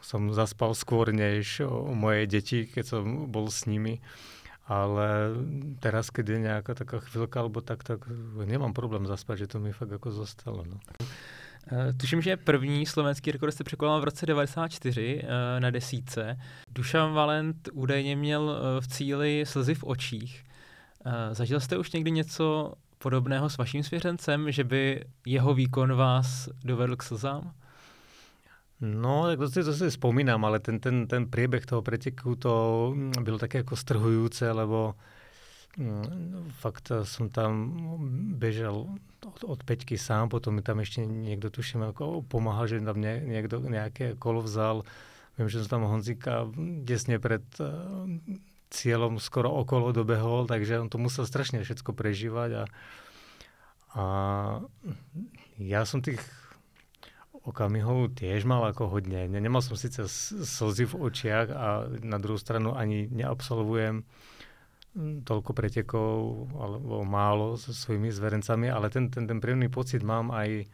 [0.00, 4.00] som zaspal skôr než moje deti, keď som bol s nimi.
[4.66, 5.30] Ale
[5.78, 8.02] teraz, keď je nejaká taká chvíľka, alebo tak, tak
[8.34, 10.66] nemám problém zaspať, že to mi fakt jako zostalo.
[10.66, 10.82] No.
[11.72, 16.38] Eh, tuším, že první slovenský rekord jste překonal v roce 94 eh, na desíce.
[16.70, 20.42] Dušan Valent údajně měl eh, v cíli slzy v očích.
[21.32, 26.96] Zažil jste už někdy něco podobného s vaším svěřencem, že by jeho výkon vás dovedl
[26.96, 27.54] k slzám?
[28.80, 32.92] No, tak to si, to si spomínam, ale ten, ten, ten priebeh toho preteku to
[33.20, 34.94] bylo také jako strhujúce, lebo
[35.78, 37.72] mm, fakt som tam
[38.36, 38.84] bežal
[39.24, 43.16] od, od Peťky sám, potom mi tam ešte niekto tuším ako pomáhal, že tam nie,
[43.24, 44.84] niekto nejaké kolo vzal.
[45.40, 46.44] Viem, že som tam Honzika
[46.84, 48.04] desne pred uh,
[48.68, 52.64] cieľom skoro okolo dobehol, takže on to musel strašne všetko prežívať a,
[53.96, 54.04] a
[55.56, 56.20] ja som tých
[57.46, 59.30] okamihov tiež mal ako hodne.
[59.30, 64.02] Nemal som síce slzy v očiach a na druhú stranu ani neabsolvujem
[65.22, 70.64] toľko pretekov alebo málo so svojimi zverencami, ale ten, ten, ten príjemný pocit mám aj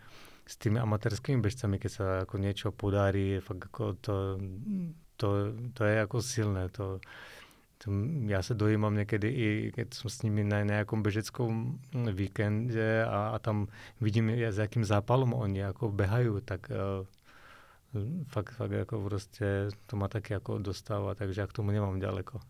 [0.47, 4.15] s tými amatérskými bežcami, keď sa ako niečo podarí, fakt ako to,
[5.19, 5.29] to,
[5.75, 6.71] to je ako silné.
[6.79, 7.03] To,
[8.27, 11.79] já se dojímám někdy i, keď jsem s nimi na nějakom bežeckom
[12.13, 13.67] víkende a, a tam
[14.01, 17.07] vidím, s jakým zápalom oni jako behají, tak uh,
[18.29, 22.41] fakt, fakt jako prostě to má taky jako dostává, takže já k tomu nemám daleko.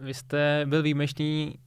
[0.00, 1.58] Vy jste byl výjimečný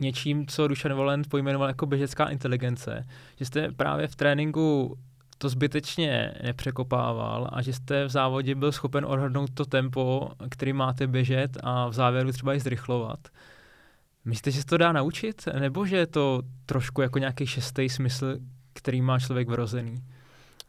[0.00, 4.98] něčím, co Dušan Volent pojmenoval jako běžecká inteligence, že jste právě v tréninku
[5.38, 11.06] to zbytečně nepřekopával a že jste v závodě byl schopen odhadnout to tempo, který máte
[11.06, 13.28] běžet a v závěru třeba i zrychlovat.
[14.24, 15.48] Myslíte, že se to dá naučit?
[15.58, 18.38] Nebo že je to trošku jako nějaký šestý smysl,
[18.72, 20.04] který má člověk vrozený?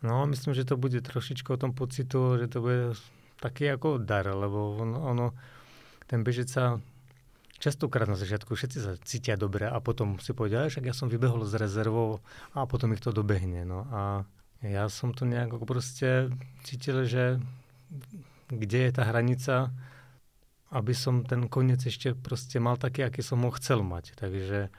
[0.03, 2.89] No, myslím, že to bude trošičku o tom pocitu, že to bude
[3.39, 5.31] taky jako dar, lebo ono, ono
[6.07, 6.81] ten běžec sa
[7.61, 11.45] častokrát na začiatku všetci sa cítia dobre a potom si povedia, že ja som vybehol
[11.45, 12.25] z rezervou
[12.57, 13.61] a potom ich to dobehne.
[13.63, 14.25] No a
[14.65, 16.33] ja som to nejak proste
[16.65, 17.37] cítil, že
[18.49, 19.69] kde je tá hranica,
[20.73, 24.17] aby som ten koniec ešte proste mal taký, aký som ho chcel mať.
[24.17, 24.73] Takže,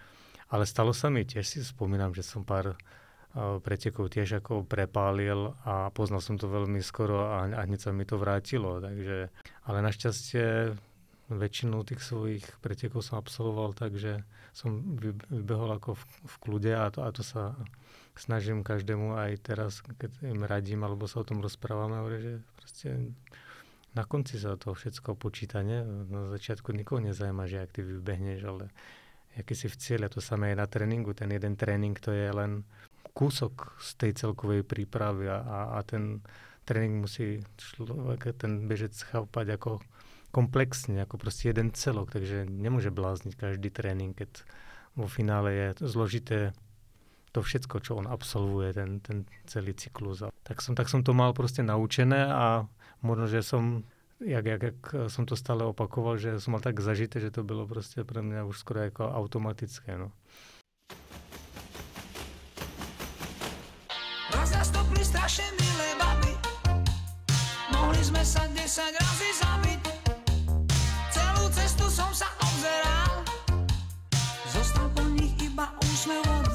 [0.51, 2.75] ale stalo sa mi, tiež si spomínam, že som pár
[3.65, 8.05] pretekov tiež ako prepálil a poznal som to veľmi skoro a, a hneď sa mi
[8.05, 8.77] to vrátilo.
[8.85, 9.33] Takže,
[9.65, 10.77] ale našťastie
[11.39, 14.99] väčšinu tých svojich pretekov som absolvoval tak, že som
[15.31, 17.57] vybehol ako v, v kľude a to, a to sa
[18.17, 22.89] snažím každému aj teraz, keď im radím alebo sa o tom rozprávame, že proste
[23.93, 25.85] na konci sa to všetko počíta, ne?
[25.85, 28.65] Na začiatku nikoho nezajíma, že ak ty vybehneš, ale
[29.37, 31.13] aký si v cieľe, to samé je na tréningu.
[31.13, 32.65] Ten jeden tréning to je len
[33.13, 36.25] kúsok z tej celkovej prípravy a, a ten
[36.65, 39.85] tréning musí človek, ten bežec chápať ako
[40.33, 44.43] komplexne, ako proste jeden celok, takže nemôže blázniť každý tréning, keď
[44.97, 46.57] vo finále je zložité
[47.33, 50.21] to všetko, čo on absolvuje, ten, ten celý cyklus.
[50.21, 52.69] A tak, som, tak som to mal proste naučené a
[53.01, 53.89] možno, že som,
[54.21, 57.65] jak, jak, jak som to stále opakoval, že som mal tak zažité, že to bylo
[57.65, 59.97] proste pre mňa už skoro ako automatické.
[59.97, 60.13] No.
[65.03, 66.33] strašne milé baby,
[67.75, 68.65] mohli sme sa 10
[68.97, 69.31] razy
[71.79, 72.13] zabiť.
[76.03, 76.03] zmena.
[76.03, 76.52] Bolo si mi podozrivo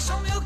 [0.00, 0.39] Show me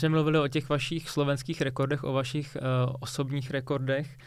[0.00, 4.18] jsme mluvili o těch vašich slovenských rekordech, o vašich uh, osobních rekordech.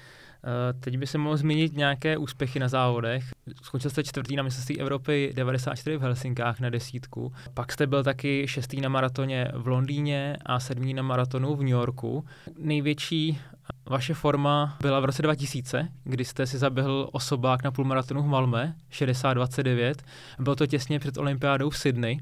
[0.43, 3.23] Uh, teď by se mohl zmínit nějaké úspěchy na závodech.
[3.62, 7.33] Skončil jste čtvrtý na mistrovství Evropy 94 v Helsinkách na desítku.
[7.53, 11.67] Pak jste byl taky šestý na maratoně v Londýně a sedmý na maratonu v New
[11.67, 12.25] Yorku.
[12.57, 13.39] Největší
[13.86, 18.75] vaše forma byla v roce 2000, kdy jste si zaběhl osobák na půlmaratonu v Malme,
[18.91, 19.93] 60-29.
[20.39, 22.19] Bylo to těsně před olympiádou v Sydney.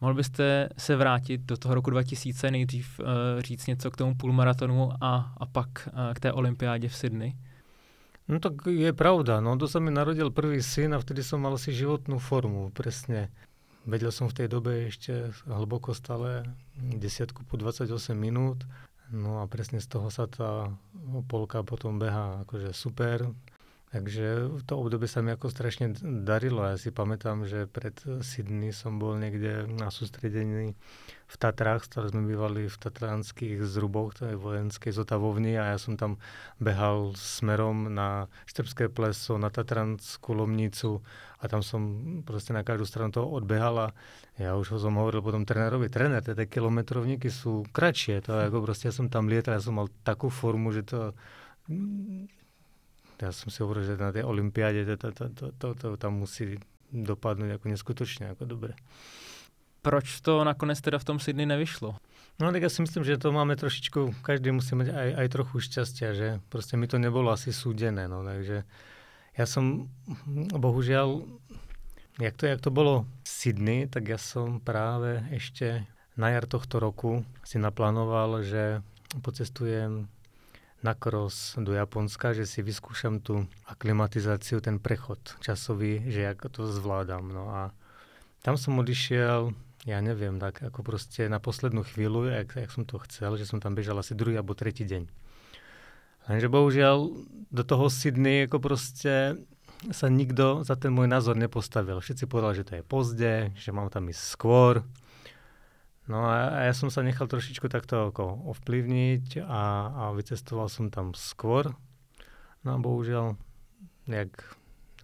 [0.00, 3.06] Mohl byste se vrátit do toho roku 2000, nejdřív uh,
[3.38, 7.36] říct něco k tomu půlmaratonu a, a pak uh, k té olympiádě v Sydney?
[8.28, 11.56] No tak je pravda, no to sa mi narodil prvý syn a vtedy som mal
[11.56, 13.32] si životnú formu, presne.
[13.88, 16.44] Vedel som v tej dobe ešte hlboko stále
[16.76, 18.68] desiatku po 28 minút,
[19.08, 20.68] no a presne z toho sa tá
[21.24, 23.32] polka potom beha akože super.
[23.88, 25.96] Takže v to obdobie sa mi ako strašne
[26.28, 26.60] darilo.
[26.60, 30.76] Ja si pamätám, že pred Sydney som bol niekde na sústredení
[31.28, 35.96] v Tatrách, stále sme bývali v tatranských zruboch, to je vojenskej zotavovni a ja som
[35.96, 36.20] tam
[36.60, 41.04] behal smerom na Štrbské pleso, na Tatranskú Lomnicu
[41.40, 41.80] a tam som
[42.24, 43.88] proste na každú stranu toho odbehal a
[44.40, 48.64] ja už ho som hovoril potom trénerovi, tréner, tie kilometrovníky sú kratšie, to je ako
[48.64, 51.12] proste ja som tam lietal, ja som mal takú formu, že to
[53.18, 56.22] ja som si hovoril, že na tej olympiáde to, to, to, to, to, to tam
[56.22, 56.58] musí
[56.94, 58.72] dopadnúť ako neskutočne ako dobre.
[59.82, 61.98] Proč to nakonec teda v tom Sydney nevyšlo?
[62.38, 65.56] No tak ja si myslím, že to máme trošičku, každý musí mať aj, aj trochu
[65.58, 68.62] šťastia, že proste mi to nebolo asi súdené, no takže
[69.34, 69.90] ja som,
[70.54, 71.26] bohužiaľ,
[72.18, 75.86] jak to, jak to bolo v Sydney, tak ja som práve ešte
[76.18, 78.82] na jar tohto roku si naplánoval, že
[79.22, 80.10] pocestujem
[80.82, 86.62] na cross do Japonska, že si vyskúšam tú aklimatizáciu, ten prechod časový, že ako to
[86.70, 87.34] zvládam.
[87.34, 87.62] No a
[88.46, 89.50] tam som odišiel,
[89.86, 93.58] ja neviem, tak ako proste na poslednú chvíľu, jak, jak som to chcel, že som
[93.58, 95.10] tam bežal asi druhý alebo tretí deň.
[96.28, 96.96] Lenže bohužiaľ
[97.48, 99.40] do toho Sydney ako proste
[99.94, 102.02] sa nikto za ten môj názor nepostavil.
[102.02, 104.82] Všetci povedali, že to je pozde, že mám tam ísť skôr.
[106.08, 111.12] No a ja som sa nechal trošičku takto ako ovplyvniť a, a vycestoval som tam
[111.12, 111.76] skôr.
[112.64, 113.36] No a bohužiaľ,
[114.08, 114.32] jak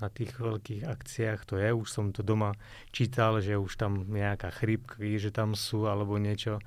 [0.01, 2.57] na tých veľkých akciách to je, už som to doma
[2.91, 6.59] čítal, že už tam nejaká chrípky, že tam sú alebo niečo.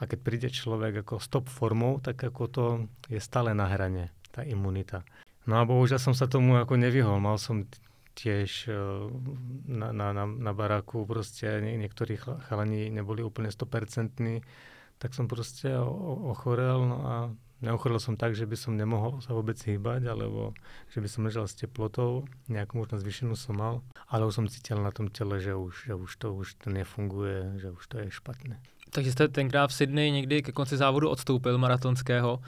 [0.00, 2.64] A keď príde človek ako stop formou, tak ako to
[3.12, 5.06] je stále na hrane, tá imunita.
[5.46, 7.20] No a bohužiaľ som sa tomu ako nevyhol.
[7.20, 7.68] Mal som
[8.14, 8.76] tiež e,
[9.68, 14.42] na, na, na, na baráku proste nie, niektorí chalani neboli úplne 100%,
[14.98, 17.14] tak som proste ochorel no a
[17.62, 20.52] neochorel som tak, že by som nemohol sa vôbec hýbať, alebo
[20.90, 23.74] že by som ležal s teplotou, nejakú možno zvýšenú som mal,
[24.10, 27.62] ale už som cítil na tom tele, že už, že už to už to nefunguje,
[27.62, 28.58] že už to je špatné.
[28.92, 32.40] Takže jste tenkrát v Sydney někdy ke konci závodu odstoupil maratonského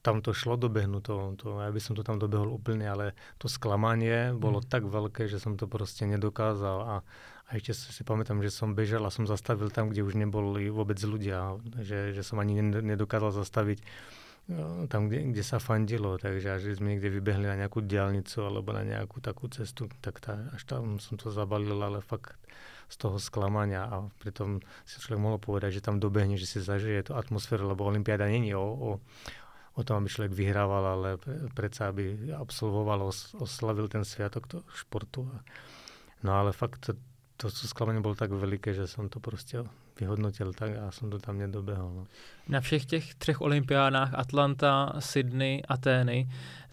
[0.00, 3.52] tam to šlo dobehnúť, to, to, ja by som to tam dobehol úplne, ale to
[3.52, 4.66] sklamanie bolo mm.
[4.68, 6.78] tak veľké, že som to proste nedokázal.
[6.80, 6.94] A,
[7.46, 10.96] a ešte si pamätám, že som bežal a som zastavil tam, kde už neboli vôbec
[11.04, 13.84] ľudia, že, že som ani nedokázal zastaviť e,
[14.88, 18.88] tam, kde, kde sa fandilo, takže až sme niekde vybehli na nejakú diálnicu alebo na
[18.88, 22.40] nejakú takú cestu, tak tá, až tam som to zabalil, ale fakt
[22.90, 27.06] z toho sklamania a pritom si človek mohol povedať, že tam dobehne, že si zažije
[27.06, 28.88] tú atmosféru, lebo Olympiáda není o, o,
[29.80, 31.08] o tom, aby človek vyhrával, ale
[31.56, 35.24] predsa, aby absolvoval, os, oslavil ten sviatok toho športu.
[36.22, 36.92] No ale fakt to,
[37.36, 39.64] to sklamanie bolo tak veľké, že som to proste
[39.96, 41.90] vyhodnotil tak a som to tam nedobehol.
[41.92, 42.04] No.
[42.48, 46.28] Na všech těch třech olympiádách Atlanta, Sydney, Atény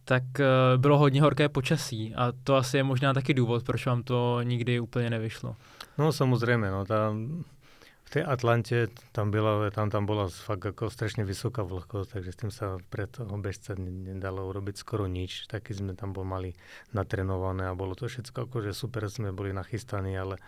[0.08, 0.46] tak uh,
[0.82, 4.80] bylo hodně horké počasí a to asi je možná taky důvod, proč vám to nikdy
[4.80, 5.56] úplně nevyšlo.
[5.98, 7.44] No samozrejme, no tam
[8.08, 12.40] v tej Atlante tam, byla, tam, tam bola fakt ako strašne vysoká vlhkosť, takže s
[12.40, 15.52] tým sa pre toho bežca nedalo urobiť skoro nič.
[15.52, 16.56] Taký sme tam bol mali
[16.96, 20.40] natrenované a bolo to všetko akože super, sme boli nachystaní, ale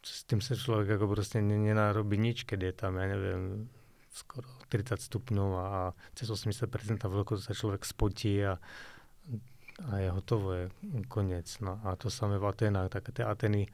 [0.00, 3.68] s tým sa človek ako proste nenarobí nič, keď je tam, ja neviem,
[4.16, 6.64] skoro 30 stupňov a cez 80%
[6.96, 8.56] vlhkosť sa človek spotí a,
[9.84, 10.72] a je hotovo, je.
[11.60, 13.68] No a to samé v Atenách, také tie Ateny,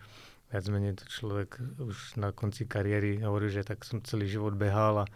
[0.48, 5.04] viac menej to človek už na konci kariéry hovorí, že tak som celý život behal
[5.04, 5.10] a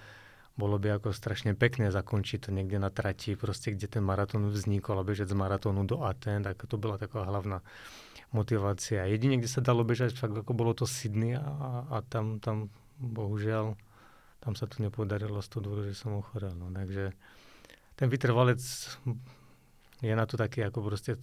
[0.53, 5.01] bolo by ako strašne pekné zakončiť to niekde na trati, proste kde ten maratón vznikol
[5.01, 7.65] a bežať z maratónu do Aten, tak to bola taká hlavná
[8.37, 9.09] motivácia.
[9.09, 12.69] Jedine, kde sa dalo bežať, fakt ako bolo to Sydney a, a tam, tam
[13.01, 13.77] bohužiaľ
[14.43, 16.51] tam sa to nepodarilo z toho dôvodu, že som ochorel.
[16.59, 16.67] No.
[16.75, 17.15] Takže
[17.95, 18.59] ten vytrvalec
[20.03, 21.15] je na to taký ako proste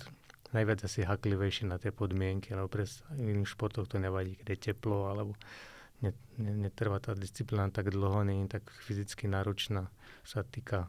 [0.53, 2.85] najviac asi haklivejší na tie podmienky, alebo pre
[3.17, 5.35] iných športov to nevadí, keď je teplo, alebo
[6.37, 9.91] netrvá ta disciplína tak dlouho, není tak fyzicky náročná,
[10.23, 10.87] co týká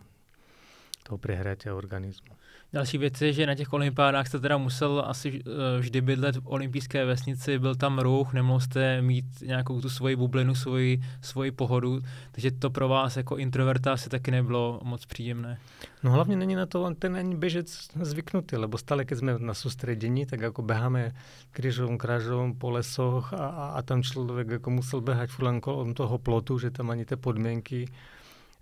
[1.02, 2.34] toho prehratia organizmu.
[2.72, 6.42] Další věc je, že na těch olympiádách jste teda musel asi eh, vždy bydlet v
[6.44, 12.00] olympijské vesnici, byl tam ruch, nemohl jste mít nějakou tu svoji bublinu, svoji, svoji pohodu,
[12.32, 15.58] takže to pro vás jako introverta asi taky nebylo moc příjemné.
[16.02, 20.26] No hlavně není na to ten ani bežec zvyknutý, lebo stále, keď jsme na soustředění,
[20.26, 21.12] tak jako beháme
[21.50, 25.60] křížom, krážom po lesoch a, a, a tam člověk jako musel běhat furt
[25.94, 27.88] toho plotu, že tam ani ty podmínky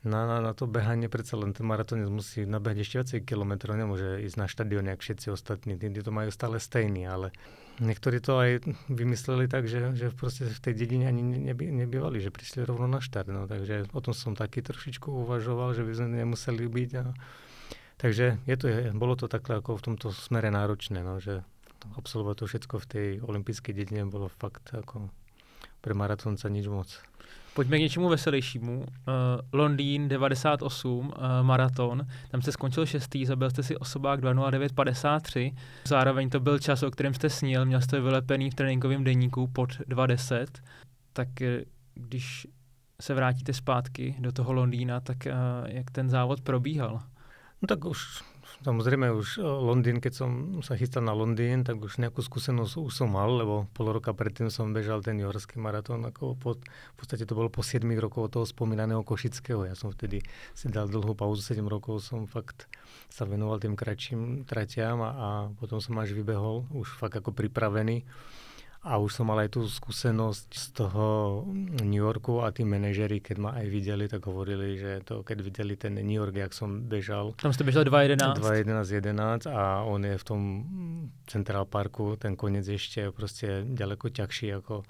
[0.07, 4.22] na, na, na to behanie predsa len ten maratónec musí nabehať ešte viacej kilometrov, nemôže
[4.22, 7.34] ísť na štadión, jak všetci ostatní, tí, to majú stále stejný, ale
[7.82, 8.51] niektorí to aj
[8.86, 13.03] vymysleli tak, že, že proste v tej dedine ani neby, nebývali, že prišli rovno na
[13.03, 16.90] štart, no, takže o tom som taky trošičku uvažoval, že by sme nemuseli byť.
[17.03, 17.05] A,
[17.99, 21.42] takže je to, je, bolo to takhle ako v tomto smere náročné, no, že
[21.99, 25.11] absolvovať to všetko v tej olympijskej dedine bolo fakt ako
[25.78, 26.90] pre maratónca nič moc.
[27.59, 28.78] Pojďme k něčemu veselějšímu.
[28.78, 28.84] Uh,
[29.52, 32.06] Londýn 98, uh, eh, maraton.
[32.30, 35.54] Tam jste skončil šestý, zabil jste si osobák 2.09.53.
[35.84, 39.70] Zároveň to byl čas, o kterém jste snil, měl jste vylepený v tréninkovém denníku pod
[39.70, 40.46] 2.10.
[41.12, 42.46] Tak eh, když
[43.00, 45.32] se vrátíte zpátky do toho Londýna, tak uh,
[45.66, 47.00] jak ten závod probíhal?
[47.62, 48.22] No tak už
[48.59, 50.30] Samozrejme už eh, Londýn, keď som
[50.66, 54.50] sa chystal na Londýn, tak už nejakú skúsenosť už som mal, lebo pol roka predtým
[54.50, 56.02] som bežal ten jorský maratón.
[56.02, 59.62] Ako po, v podstate to bolo po 7 rokov toho spomínaného Košického.
[59.62, 60.26] Ja som vtedy
[60.59, 62.66] si dal dlhú pauzu, 7 rokov som fakt
[63.06, 68.02] sa venoval tým kratším tratiam a, a potom som až vybehol, už fakt ako pripravený.
[68.89, 71.45] A už som mal aj tú skúsenosť z toho
[71.84, 75.76] New Yorku a tí manažery, keď ma aj videli, tak hovorili, že to, keď videli
[75.76, 77.36] ten New York, jak som bežal.
[77.36, 78.41] Tam ste bežali 2.11.
[78.41, 80.41] 2.11, 11 a on je v tom
[81.28, 84.89] Central Parku, ten koniec ešte proste ďaleko ťažší ako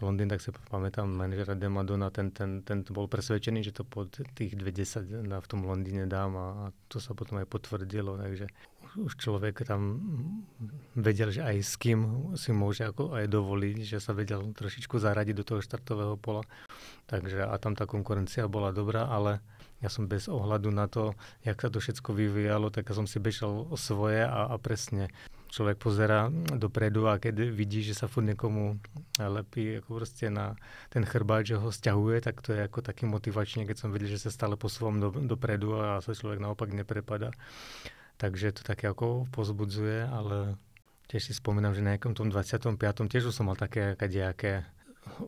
[0.00, 4.56] Londýn, tak si pamätám manažera Demadona, ten, ten, ten bol presvedčený, že to pod tých
[4.56, 8.48] 20 v tom Londýne dám a, a to sa potom aj potvrdilo, takže
[8.96, 10.02] už človek tam
[10.98, 15.34] vedel, že aj s kým si môže ako aj dovoliť, že sa vedel trošičku zaradiť
[15.36, 16.42] do toho štartového pola.
[17.06, 19.42] Takže a tam tá konkurencia bola dobrá, ale
[19.80, 23.16] ja som bez ohľadu na to, jak sa to všetko vyvíjalo, tak ja som si
[23.16, 25.08] bežal o svoje a, a presne
[25.50, 28.78] človek pozera dopredu a keď vidí, že sa furt niekomu
[29.18, 30.54] lepí ako proste na
[30.92, 34.22] ten chrbát, že ho stiahuje, tak to je ako taký motivačne, keď som videl, že
[34.22, 37.34] sa stále posúvam do, dopredu a sa človek naopak neprepada
[38.20, 40.60] takže to také ako pozbudzuje, ale
[41.08, 42.76] tiež si spomínam, že na nejakom tom 25.
[43.08, 44.68] tiež som mal také kadejaké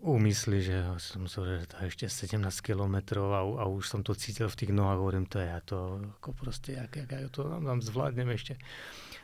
[0.04, 4.12] úmysly, že som sa že to je ešte 17 kilometrov a, a už som to
[4.12, 7.48] cítil v tých nohách, hovorím, to je ja to ako proste, jak, jak ja to
[7.48, 8.60] tam zvládnem ešte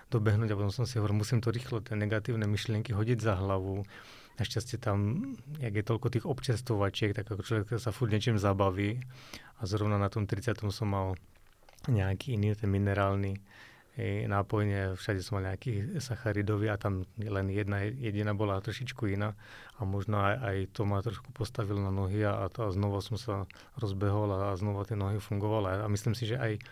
[0.08, 3.84] dobehnúť a potom som si hovoril, musím to rýchlo, tie negatívne myšlienky hodiť za hlavu.
[4.40, 9.02] Našťastie tam, jak je toľko tých občerstvovačiek, tak ako človek sa furt niečím zabaví
[9.58, 10.54] a zrovna na tom 30.
[10.70, 11.18] som mal
[11.86, 13.38] nejaký iný, ten minerálny
[14.30, 19.34] nápoj, všade som mal nejaký sacharidový a tam len jedna jediná bola trošičku iná
[19.74, 23.18] a možno aj, to ma trošku postavilo na nohy a, a, to, a znova som
[23.18, 26.62] sa rozbehol a, a znova tie nohy fungovali a myslím si, že aj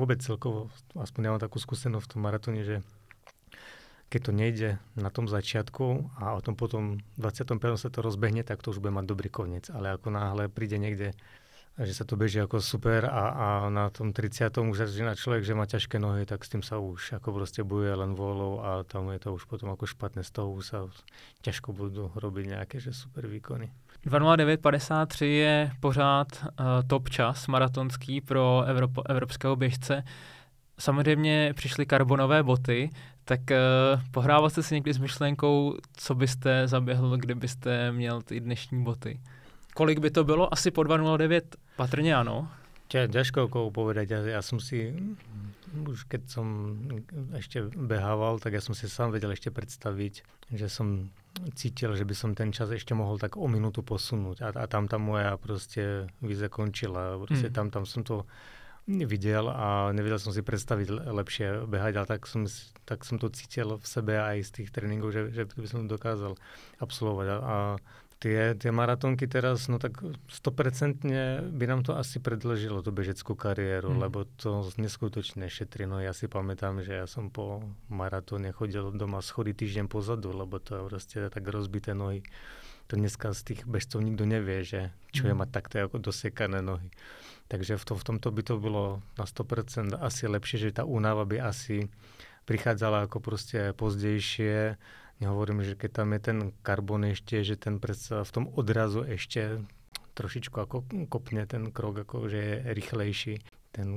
[0.00, 2.80] vôbec celkovo, aspoň ja mám takú skúsenosť v tom maratóne, že
[4.08, 7.56] keď to nejde na tom začiatku a o tom potom 25.
[7.80, 9.72] sa to rozbehne, tak to už bude mať dobrý koniec.
[9.72, 11.16] Ale ako náhle príde niekde
[11.78, 14.52] že sa to beží ako super a, a na tom 30.
[14.60, 17.88] už začína človek, že má ťažké nohy, tak s tým sa už ako proste buje
[17.88, 20.78] len volou a tam je to už potom ako špatné, z toho už sa
[21.40, 23.72] ťažko budú robiť nejaké že super výkony.
[24.04, 26.46] 2.09.53 je pořád uh,
[26.86, 30.04] top čas maratonský pro Evropo, evropského běžce.
[30.78, 32.90] Samozřejmě přišly karbonové boty,
[33.24, 38.84] tak uh, pohrával jste si někdy s myšlenkou, co byste zaběhl, kdybyste měl ty dnešní
[38.84, 39.20] boty?
[39.74, 40.54] Kolik by to bylo?
[40.54, 41.42] Asi po 2.09?
[41.76, 42.48] Patrně ano.
[42.92, 44.06] Ťažko povedať.
[44.12, 44.92] Ja, ja som si,
[45.72, 46.76] už keď som
[47.32, 50.20] ešte behával, tak ja som si sám vedel ešte predstaviť,
[50.52, 51.08] že som
[51.56, 54.44] cítil, že by som ten čas ešte mohol tak o minútu posunúť.
[54.44, 57.16] A, a tam tá moja proste vize končila.
[57.24, 57.56] Proste mm.
[57.56, 58.28] tam, tam som to
[58.84, 62.44] videl a nevedel som si predstaviť lepšie behať, ale tak som,
[62.84, 66.32] tak som to cítil v sebe aj z tých tréningov, že, že by to dokázal
[66.82, 67.26] absolvovať.
[67.30, 67.56] A, a
[68.22, 69.98] tie, tie maratónky teraz, no tak
[70.30, 71.02] 100%
[71.50, 73.98] by nám to asi predložilo tú bežeckú kariéru, mm.
[73.98, 75.90] lebo to neskutočne šetrí.
[75.90, 80.62] No ja si pamätám, že ja som po maratóne chodil doma schody týždeň pozadu, lebo
[80.62, 82.22] to je proste tak rozbité nohy.
[82.90, 86.94] To dneska z tých bežcov nikto nevie, že čo je mať takto ako dosekané nohy.
[87.50, 91.26] Takže v, to, v tomto by to bolo na 100% asi lepšie, že tá únava
[91.26, 91.90] by asi
[92.46, 94.78] prichádzala ako proste pozdejšie,
[95.22, 99.62] nehovorím, že keď tam je ten karbon ešte, že ten predsa v tom odrazu ešte
[100.18, 103.34] trošičku ako kopne ten krok, ako že je rýchlejší
[103.72, 103.88] ten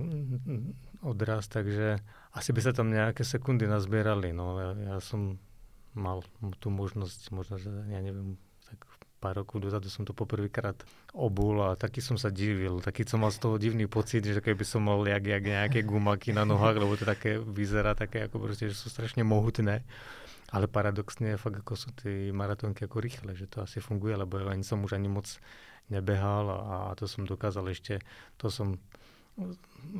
[1.03, 1.99] odraz, takže
[2.31, 4.31] asi by sa tam nejaké sekundy nazbierali.
[4.31, 5.35] No, ja, ja som
[5.91, 6.23] mal
[6.63, 8.87] tú možnosť, možno, že ja neviem, tak
[9.19, 10.75] pár rokov dozadu som to poprvýkrát
[11.11, 14.63] obul a taký som sa divil, taký som mal z toho divný pocit, že keby
[14.63, 18.71] som mal jak, jak nejaké gumaky na nohách, lebo to také vyzerá také ako proste,
[18.71, 19.83] že sú strašne mohutné.
[20.53, 24.61] Ale paradoxne fakt ako sú tie maratónky ako rýchle, že to asi funguje, lebo ani
[24.61, 25.25] som už ani moc
[25.89, 26.57] nebehal a,
[26.89, 28.01] a to som dokázal ešte,
[28.37, 28.77] to som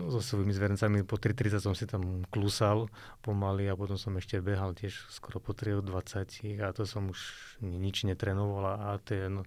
[0.08, 2.88] so svojimi zverencami po 3.30 som si tam klusal
[3.20, 7.20] pomaly a potom som ešte behal tiež skoro po 3.20 a to som už
[7.60, 9.44] nič netrenoval a tie no,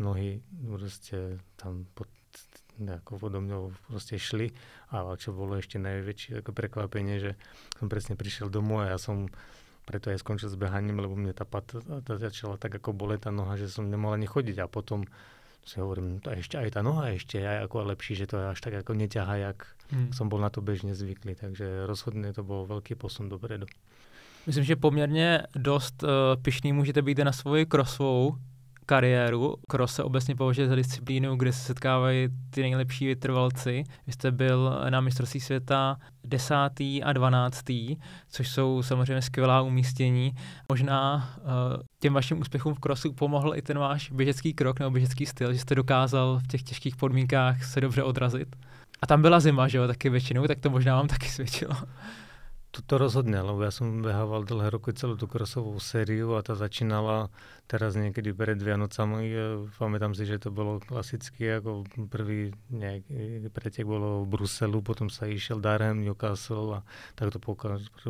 [0.00, 2.08] nohy proste tam pod,
[2.80, 4.56] ako vodo mňou proste šli
[4.88, 7.32] a čo bolo ešte najväčšie ako prekvapenie, že
[7.76, 9.28] som presne prišiel domov a ja som
[9.86, 11.70] preto aj skončil s behaním, lebo mne tá pat
[12.04, 15.06] začala tak ako boleť tá noha, že som nemohla ani chodiť a potom
[15.66, 18.74] si hovorím, to ešte aj tá noha ešte je ako lepší, že to až tak
[18.86, 19.58] ako neťahá, jak
[19.90, 20.14] hmm.
[20.14, 21.34] som bol na to bežne zvyklý.
[21.34, 23.66] Takže rozhodne to bol veľký posun dopredu.
[24.46, 26.08] Myslím, že poměrně dost uh,
[26.42, 28.38] pišný můžete být na svoji krosovou
[28.86, 29.54] kariéru.
[29.70, 33.84] Cross se obecně považuje za disciplínu, kde se setkávají ty nejlepší vytrvalci.
[34.06, 37.96] Vy jste byl na mistrovství světa desátý a dvanáctý,
[38.28, 40.32] což jsou samozřejmě skvělá umístění.
[40.72, 45.26] Možná uh, těm vašim úspěchům v crossu pomohl i ten váš běžecký krok nebo běžecký
[45.26, 48.56] styl, že jste dokázal v těch těžkých podmínkách se dobře odrazit.
[49.02, 51.74] A tam byla zima, že jo, taky většinou, tak to možná vám taky svědčilo.
[52.76, 56.52] To, to rozhodne, lebo ja som behával dlhé roky celú tú krosovú sériu a tá
[56.52, 57.32] začínala
[57.66, 59.34] teraz niekedy pred Vianocami.
[59.74, 65.26] Pamätám si, že to bolo klasicky, ako prvý nejaký pretek bolo v Bruselu, potom sa
[65.26, 66.80] išiel Darham, Newcastle a
[67.18, 67.42] tak to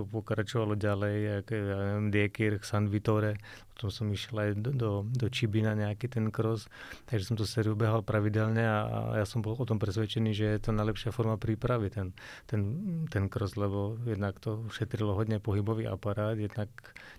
[0.04, 3.40] pokračovalo ďalej, jak, ja neviem, Diekirch, San Vittore,
[3.76, 6.68] potom som išiel aj do, do, do Čibina nejaký ten cross,
[7.08, 10.46] takže som to sériu behal pravidelne a, a ja som bol o tom presvedčený, že
[10.56, 12.16] je to najlepšia forma prípravy, ten,
[12.48, 12.60] ten,
[13.08, 16.68] ten cross, lebo jednak to šetrilo hodne pohybový aparát, jednak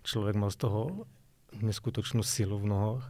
[0.02, 1.06] človek mal z toho
[1.56, 3.06] neskutočnú silu v nohoch.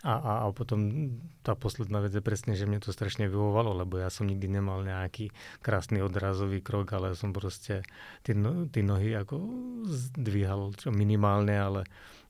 [0.00, 1.12] A, a, a potom
[1.44, 4.80] tá posledná vec je presne, že mne to strašne vyhovovalo, lebo ja som nikdy nemal
[4.80, 5.28] nejaký
[5.60, 7.84] krásny odrazový krok, ale som proste
[8.24, 9.36] tie, no, tie nohy ako
[9.84, 11.80] zdvíhal čo minimálne, ale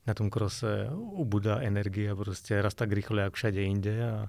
[0.03, 4.27] na tom krose ubudá energia proste raz tak rýchlo, ako všade inde a,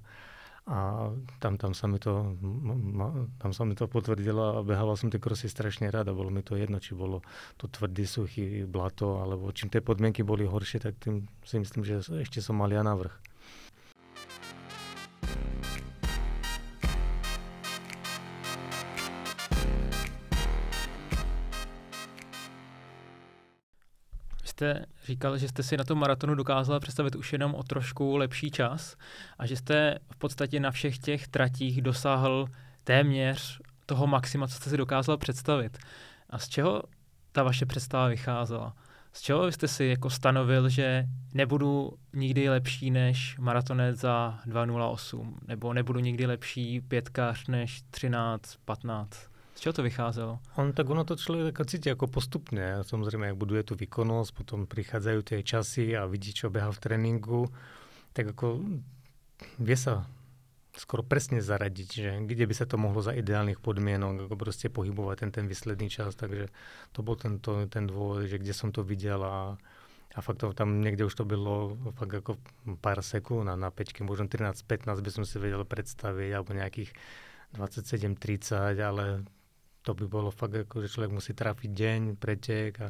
[0.62, 1.10] a
[1.42, 2.38] tam, tam, sa mi to,
[3.42, 6.46] tam sa mi to potvrdilo a behával som tie krosy strašne rád a bolo mi
[6.46, 7.26] to jedno, či bolo
[7.58, 12.06] to tvrdý, suchý blato, alebo čím tie podmienky boli horšie, tak tým si myslím, že
[12.22, 13.10] ešte som mal ja navrh.
[24.52, 28.50] Jste říkal, že jste si na tom maratonu dokázal představit už jenom o trošku lepší
[28.50, 28.96] čas
[29.38, 32.46] a že jste v podstatě na všech těch tratích dosáhl
[32.84, 35.78] téměř toho maxima, co jste si dokázal představit.
[36.30, 36.82] A z čeho
[37.32, 38.74] ta vaše představa vycházela?
[39.12, 45.72] Z čeho jste si jako stanovil, že nebudu nikdy lepší než maratonec za 2.08, nebo
[45.72, 49.31] nebudu nikdy lepší pětkař než 13.15?
[49.62, 50.42] Čeho to vycházelo?
[50.58, 52.82] On tak ono to človek cíti ako postupne.
[52.82, 57.46] Samozrejme, ak buduje tú výkonnosť, potom prichádzajú tie časy a vidí, čo beha v tréningu,
[58.10, 58.58] tak ako
[59.62, 60.02] vie sa
[60.74, 65.28] skoro presne zaradiť, že kde by sa to mohlo za ideálnych podmienok ako proste pohybovať
[65.28, 66.48] ten, ten výsledný čas, takže
[66.96, 69.60] to bol ten, to, ten dôvod, že kde som to videl a,
[70.16, 72.40] a fakt to, tam niekde už to bylo fakt ako
[72.80, 76.90] pár sekúnd a na pečke, možno 13-15 by som si vedel predstaviť, alebo nejakých
[77.52, 79.28] 27-30, ale
[79.82, 82.88] to by bolo fakt ako, že človek musí trafiť deň, pretek a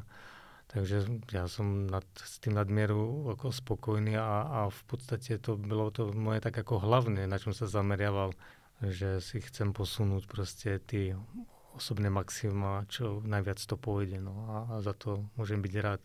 [0.72, 5.92] takže ja som nad, s tým nadmieru ako spokojný a, a v podstate to bylo
[5.92, 8.32] to moje tak ako hlavné, na čom sa zameriaval,
[8.80, 11.12] že si chcem posunúť proste tie
[11.76, 14.20] osobné maxima, čo najviac to pôjde.
[14.20, 16.02] No a, a za to môžem byť rád,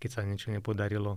[0.00, 1.16] keď sa niečo nepodarilo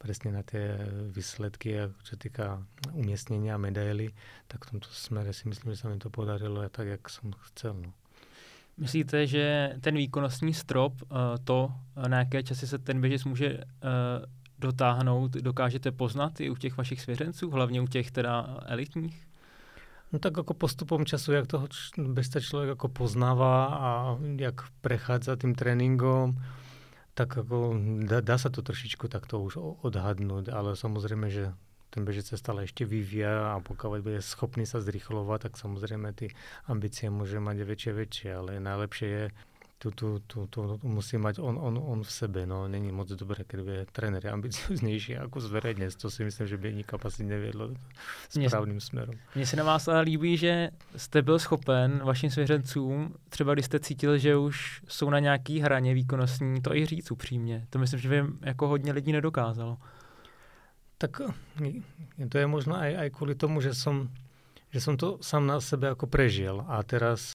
[0.00, 0.80] presne na tie
[1.12, 2.64] výsledky, čo týka
[2.96, 4.16] umiestnenia medaily,
[4.48, 7.76] tak v tomto smere si myslím, že sa mi to podarilo tak, jak som chcel.
[7.84, 7.92] No.
[8.80, 11.06] Myslíte, že ten výkonnostní strop, eh,
[11.44, 11.72] to,
[12.08, 13.64] na jaké časy se ten běžec může eh,
[14.58, 19.26] dotáhnout, dokážete poznat i u těch vašich svěřenců, hlavně u těch teda elitních?
[20.12, 21.68] No tak ako postupom času, jak toho
[21.98, 26.34] bežca človek ako poznáva a jak prechádza tým tréningom,
[27.14, 27.78] tak ako
[28.10, 29.56] dá, dá to trošičku takto už
[29.86, 31.54] odhadnúť, ale samozrejme, že
[31.90, 36.30] ten bežec sa stále ešte vyvíja a pokiaľ bude schopný sa zrychlovať, tak samozrejme tie
[36.70, 39.24] ambície môže mať väčšie väčšie, ale najlepšie je
[39.80, 42.46] tu, tu, tu, tu musí mať on, on, on v sebe.
[42.46, 45.96] No, není moc dobré, keď je trenér ambicioznější jako zveřejněc.
[45.96, 47.70] To si myslím, že by nikam asi nevědlo
[48.28, 49.14] správným směrem.
[49.34, 53.80] Mně se na vás ale líbí, že jste byl schopen vašim svěřencům, třeba když jste
[53.80, 57.66] cítil, že už jsou na nějaký hraně výkonnostní, to i říct upřímně.
[57.70, 59.78] To myslím, že by jako hodně lidí nedokázalo.
[61.00, 61.32] Tak
[62.28, 64.12] to je možno aj, aj kvůli tomu, že som,
[64.68, 67.32] že som to sám na sebe jako prežil a teraz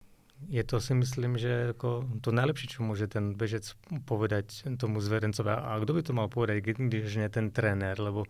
[0.47, 3.73] je to si myslím, že jako to nejlepší, co může ten bežec
[4.05, 4.45] povedať
[4.77, 5.49] tomu zverencovi.
[5.49, 8.23] A kdo by to mal povedať, když ne ten trenér, lebo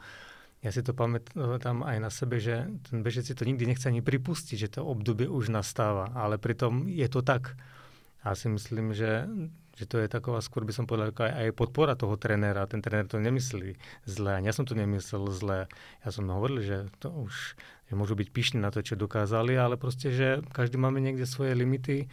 [0.63, 4.01] já si to pamätám aj na sebe, že ten bežec si to nikdy nechce ani
[4.01, 7.57] pripustit, že to období už nastává, ale přitom je to tak.
[8.25, 9.27] Já si myslím, že,
[9.75, 12.63] že to je taková, skôr by som povedal, aj, podpora toho trenéra.
[12.67, 13.75] Ten trenér to nemyslí
[14.07, 15.67] zle, ani ja som to nemyslel zle.
[16.03, 19.77] Ja som hovoril, že to už že môžu byť pyšní na to, čo dokázali, ale
[19.77, 22.09] proste, že každý máme niekde svoje limity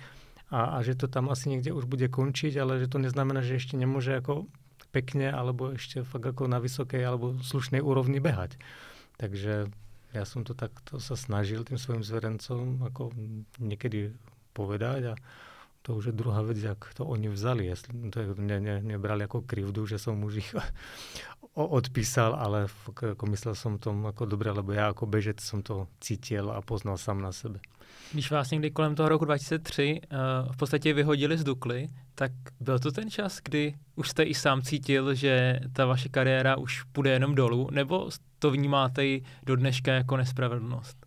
[0.52, 3.56] a, a že to tam asi niekde už bude končiť, ale že to neznamená, že
[3.56, 4.52] ešte nemôže ako
[4.92, 8.60] pekne alebo ešte fakt ako na vysokej alebo slušnej úrovni behať.
[9.16, 9.72] Takže
[10.12, 13.16] ja som to takto sa snažil tým svojim zverencom ako
[13.56, 14.12] niekedy
[14.52, 15.20] povedať a
[15.82, 17.66] to už je druhá vec, jak to oni vzali.
[17.66, 20.54] Jestli to ne, ne, nebrali jako krivdu, že som už ich
[21.54, 22.66] odpísal, ale
[23.02, 26.98] jako myslel jsem tom jako dobré, lebo já jako bežec jsem to cítil a poznal
[26.98, 27.60] sám na sebe.
[28.12, 32.32] Když vás někdy kolem toho roku 2003 uh, eh, v podstatě vyhodili z Dukly, tak
[32.60, 36.82] byl to ten čas, kdy už jste i sám cítil, že ta vaše kariéra už
[36.82, 41.06] půjde jenom dolů, nebo to vnímáte i do dneška jako nespravedlnost?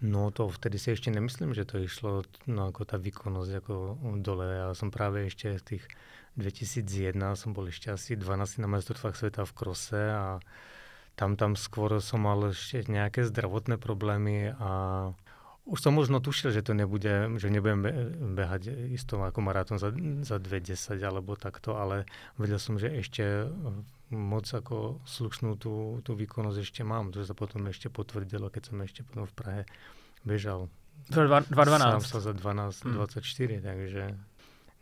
[0.00, 4.54] No to vtedy si ještě nemyslím, že to išlo no, jako ta výkonnost jako dole.
[4.54, 5.88] Já jsem právě ještě v těch
[6.36, 10.36] 2001 som bol ešte asi 12 na majstrovstvách sveta v krose a
[11.16, 14.70] tam, tam skôr som mal ešte nejaké zdravotné problémy a
[15.66, 17.82] už som možno tušil, že to nebude, že nebudem
[18.38, 19.90] behať isto ako maratón za,
[20.22, 22.06] za 2.10 alebo takto, ale
[22.38, 23.50] vedel som, že ešte
[24.14, 27.10] moc ako slušnú tú, tú výkonnosť ešte mám.
[27.10, 29.62] To sa potom ešte potvrdilo, keď som ešte potom v Prahe
[30.22, 30.70] bežal.
[31.10, 31.50] 2.12.
[31.50, 32.94] Sám sa za 12, hmm.
[33.02, 34.02] 24, takže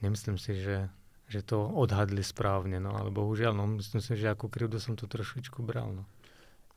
[0.05, 0.93] nemyslím si, že
[1.29, 5.07] že to odhadli správně, no ale bohužel, no myslím si, že jako krivdu jsem to
[5.07, 6.05] trošičku bral, no.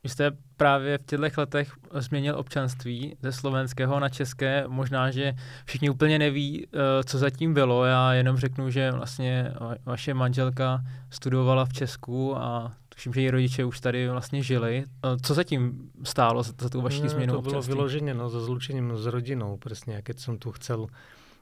[0.04, 4.64] Vy jste právě v těchto letech změnil občanství ze slovenského na české.
[4.68, 5.34] Možná, že
[5.64, 7.84] všichni úplně neví, eh, co zatím bylo.
[7.84, 9.52] Já jenom řeknu, že vlastně
[9.84, 14.84] vaše manželka studovala v Česku a tuším, že její rodiče už tady vlastně žili.
[15.04, 18.40] Eh, co zatím stálo za, za tu vaši no, změnu To bylo vyloženě no, za
[18.40, 20.86] zlučením s rodinou, přesně, keď jsem tu chcel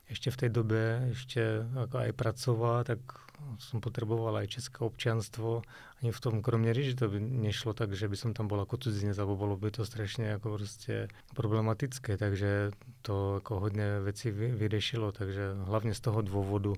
[0.09, 2.99] ještě v té době ještě jako aj pracovat, tak
[3.59, 5.63] jsem potřeboval aj české občanstvo.
[6.03, 9.19] Ani v tom Kroměříži to by nešlo tak, že by som tam byl jako cudzinec,
[9.19, 12.71] alebo bylo by to strašně jako prostě problematické, takže
[13.03, 16.75] to jako hodně věcí vyřešilo, takže hlavně z toho důvodu,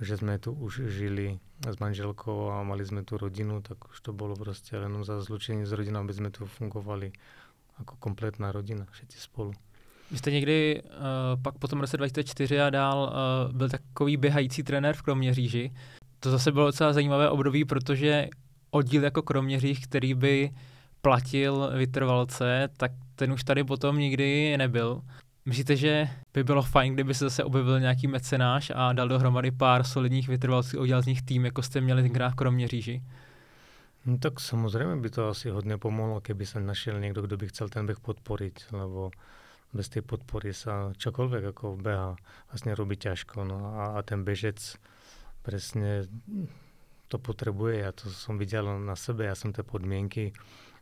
[0.00, 4.12] že jsme tu už žili s manželkou a mali jsme tu rodinu, tak už to
[4.12, 7.12] bylo prostě jenom za zlučení s rodinou, aby jsme tu fungovali
[7.78, 9.52] jako kompletná rodina, všichni spolu.
[10.10, 13.12] Vy jste někdy uh, pak po tom roce 2004 a dál
[13.48, 15.72] uh, byl takový běhající trenér v Kroměříži.
[16.20, 18.28] To zase bylo docela zajímavé období, protože
[18.70, 20.50] oddíl jako Kroměříž, který by
[21.02, 25.02] platil vytrvalce, tak ten už tady potom nikdy nebyl.
[25.44, 29.84] Myslíte, že by bylo fajn, kdyby se zase objevil nějaký mecenáš a dal dohromady pár
[29.84, 33.02] solidních vytrvalců, udělal z nich tým, jako jste měli tenkrát v Kroměříži?
[34.06, 37.68] No tak samozřejmě by to asi hodně pomohlo, kdyby se našel někdo, kdo by chcel
[37.68, 39.10] ten běh podporit, lebo
[39.72, 42.16] bez tej podpory sa čokoľvek ako beha
[42.48, 43.44] vlastne robí ťažko.
[43.44, 44.58] No a, a ten bežec
[45.44, 46.08] presne
[47.08, 47.84] to potrebuje.
[47.84, 50.32] Ja to som videl na sebe, ja som tie podmienky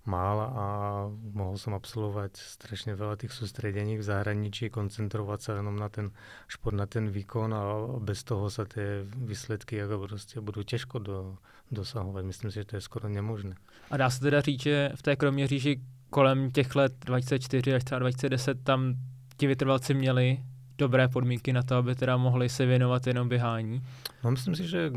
[0.06, 0.66] mal a
[1.10, 6.14] mohol som absolvovať strašne veľa tých sústredení v zahraničí, koncentrovať sa jenom na ten
[6.46, 7.62] šport, na ten výkon a
[7.98, 11.36] bez toho sa tie výsledky ako prostě budú těžko do,
[11.70, 12.24] dosahovat.
[12.24, 13.54] Myslím si, že to je skoro nemožné.
[13.90, 15.82] A dá se teda říct, že v té Kroměříži
[16.16, 18.94] kolem těch let 2004 až 2010 tam
[19.36, 20.38] ti vytrvalci měli
[20.78, 23.82] dobré podmínky na to, aby teda mohli se věnovat jenom běhání?
[24.24, 24.90] No myslím si, že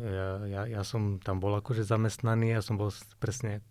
[0.00, 3.62] já, já, já jsem tam byl jakože zaměstnaný, já jsem byl přesně jak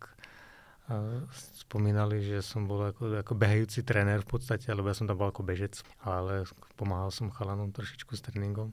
[1.32, 5.26] spomínali, že jsem byl jako, jako behající trenér v podstatě, alebo já jsem tam byl
[5.26, 6.44] jako bežec, ale
[6.76, 8.72] pomáhal jsem chalanům trošičku s tréninkom.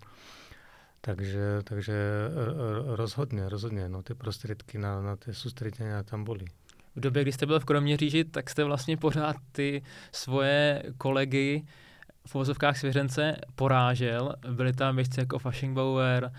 [1.00, 1.94] Takže, takže
[2.86, 6.44] rozhodně, rozhodně, no, ty prostředky na, na ty soustředění tam byly
[6.96, 9.82] v době, kdy jste byl v Kroměříži, tak jste vlastně pořád ty
[10.12, 11.66] svoje kolegy
[12.26, 14.34] v vozovkách svěřence porážel.
[14.50, 16.32] Byli tam věci jako Fashingbauer,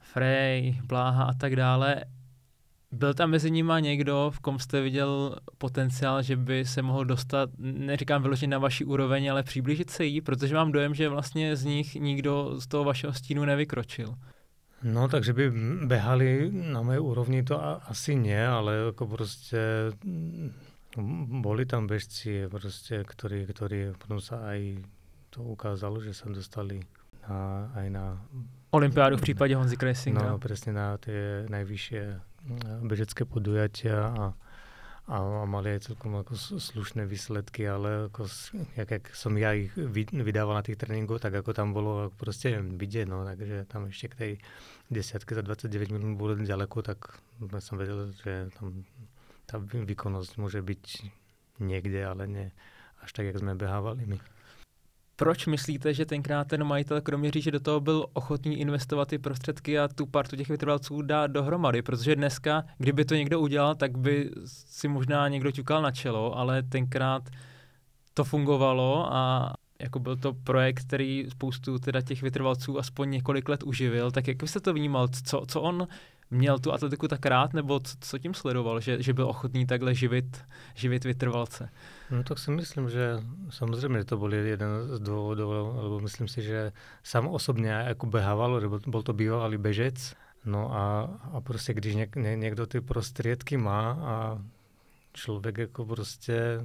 [0.00, 2.04] Frey, Bláha a tak dále.
[2.92, 7.50] Byl tam mezi nimi někdo, v kom jste viděl potenciál, že by se mohl dostat,
[7.58, 11.64] neříkám vyložit na vaši úroveň, ale přiblížit se jí, protože mám dojem, že vlastně z
[11.64, 14.14] nich nikdo z toho vašeho stínu nevykročil.
[14.82, 15.50] No, takže by
[15.90, 17.58] behali na mé úrovni, to
[17.90, 19.58] asi nie, ale jako prostě
[20.04, 20.52] mm,
[21.42, 24.82] boli tam bežci, prostě, ktorí, ktorí potom sa aj
[25.30, 26.80] to ukázalo, že sa dostali
[27.28, 28.04] na, aj na...
[28.70, 30.30] Olympiádu v případě Honzy Kresinga.
[30.30, 32.20] No, presne na tie najvyššie
[32.82, 34.24] bežecké podujatia a,
[35.08, 38.28] a, mali celkom ako slušné výsledky, ale ako,
[38.76, 39.72] jak, jak som ja ich
[40.12, 44.18] vydával na tých tréningoch, tak ako tam bolo proste vidieť, no, takže tam ešte k
[44.20, 44.32] tej
[44.92, 47.16] desiatke za 29 minút bolo ďaleko, tak
[47.64, 48.84] som vedel, že tam
[49.48, 50.84] tá výkonnosť môže byť
[51.64, 52.46] niekde, ale nie
[53.00, 54.37] až tak, jak sme behávali my.
[55.20, 59.88] Proč myslíte, že tenkrát ten majitel Kroměříže do toho byl ochotný investovat ty prostředky a
[59.88, 61.82] tu partu těch vytrvalců dát dohromady?
[61.82, 66.62] Protože dneska, kdyby to někdo udělal, tak by si možná někdo ťukal na čelo, ale
[66.62, 67.22] tenkrát
[68.14, 73.62] to fungovalo a jako byl to projekt, který spoustu teda těch vytrvalců aspoň několik let
[73.62, 75.08] uživil, tak jak byste to vnímal?
[75.08, 75.88] Co, co on
[76.30, 79.94] měl tu atletiku tak rád, nebo co, co tím sledoval, že, že byl ochotný takhle
[79.94, 80.44] živit,
[80.74, 81.70] živit vytrvalce?
[82.10, 86.72] No tak si myslím, že samozřejmě to byl jeden z důvodů, alebo myslím si, že
[87.02, 91.02] sám osobně jako behával, nebo byl to bývalý bežec, no a,
[91.32, 94.42] a prostě když něk, ně, někdo ty prostředky má a
[95.12, 96.60] člověk jako prostě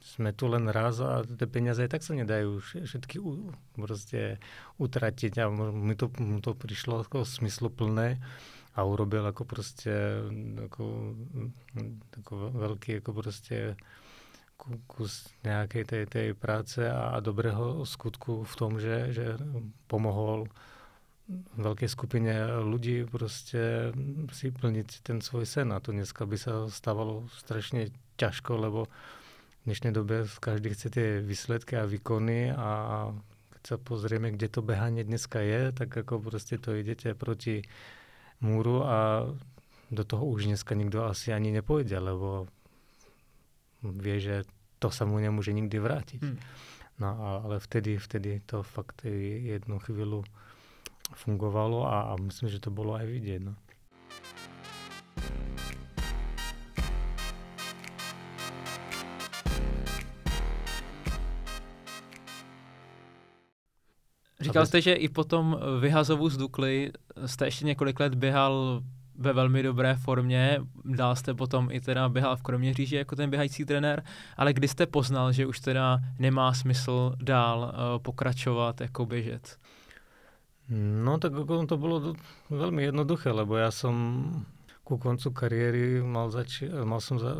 [0.00, 2.44] jsme tu len raz a ty peníze tak se nedají
[2.84, 4.38] všetky u, prostě
[4.78, 8.22] utratit a mi to, mi to přišlo jako smysluplné
[8.74, 9.92] a urobil jako prostě
[10.62, 11.14] jako,
[12.16, 13.76] jako velký jako prostě
[14.86, 19.36] kus nějaké té, té práce a dobrého skutku v tom, že, že
[19.86, 20.46] pomohl
[21.56, 22.38] velké skupině
[22.70, 23.92] lidí prostě
[24.32, 25.72] si plnit ten svůj sen.
[25.72, 27.86] A to dneska by se stávalo strašně
[28.16, 33.08] těžko, lebo v dnešní době každý chce ty výsledky a výkony a
[33.50, 37.62] když se pozrieme, kde to behání dneska je, tak jako prostě to jdete proti
[38.40, 39.26] múru a
[39.90, 42.46] do toho už dneska nikdo asi ani nepojde, lebo
[43.82, 44.42] vie, že
[44.84, 46.20] to sa mu nemôže nikdy vrátiť.
[46.20, 46.36] Hmm.
[47.00, 50.28] No ale vtedy, vtedy to fakt jednu chvíľu
[51.16, 53.40] fungovalo a, a myslím, že to bolo aj vidieť.
[53.40, 53.56] No.
[64.40, 66.92] Říkal jste, že i potom vyhazovu z Dukly
[67.26, 68.82] jste ještě několik let běhal
[69.18, 73.64] ve velmi dobré formě, dál jste potom i teda běhal v Kroměříži jako ten běhající
[73.64, 74.02] trenér,
[74.36, 79.58] ale kdy jste poznal, že už teda nemá smysl dál uh, pokračovat jako běžec?
[80.68, 82.14] No tak jako to bylo
[82.50, 83.94] velmi jednoduché, lebo já jsem
[84.84, 87.32] ku koncu kariéry mal, zač- mal som za,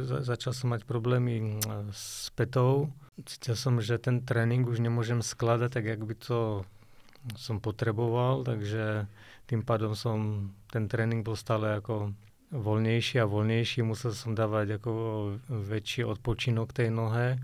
[0.00, 1.58] za, začal som mať problémy
[1.90, 2.94] s petou.
[3.26, 6.64] Cítil som, že ten trénink už nemôžem skladať tak, jak by to
[7.36, 9.06] som potreboval, takže
[9.50, 12.14] tým pádom som, ten trénink bol stále ako
[12.54, 14.90] voľnejší a voľnejší, musel som dávať ako
[15.50, 17.42] väčší odpočinok tej nohe.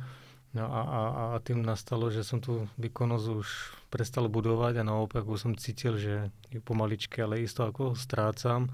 [0.54, 1.02] No a, a,
[1.34, 3.48] a tým nastalo, že som tu výkonnosť už
[3.90, 6.30] prestal budovať a naopak už som cítil, že
[6.62, 8.70] pomaličky, ale isto ako strácam.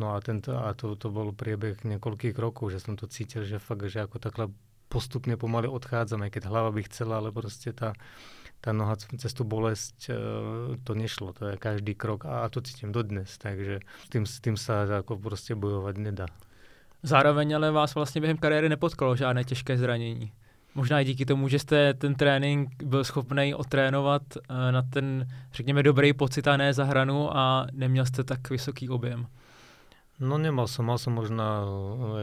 [0.00, 3.60] No a, tento, a to, to bol priebeh niekoľkých rokov, že som to cítil, že
[3.60, 4.48] fakt, že ako takhle
[4.88, 7.92] postupne pomaly odchádzam, keď hlava by chcela, ale proste tá,
[8.60, 10.14] tá noha cez tú bolesť e,
[10.84, 14.56] to nešlo, to je každý krok a to cítím dodnes, takže s tým, s tým
[14.56, 16.26] sa ako proste bojovať nedá.
[17.02, 20.32] Zároveň ale vás vlastně během kariéry nepotkalo žádné těžké zranění.
[20.74, 25.82] Možná i díky tomu, že jste ten trénink byl schopný otrénovat e, na ten, řekněme,
[25.82, 29.26] dobrý pocit a ne za hranu a neměl jste tak vysoký objem.
[30.20, 31.44] No nemal som, mal som možno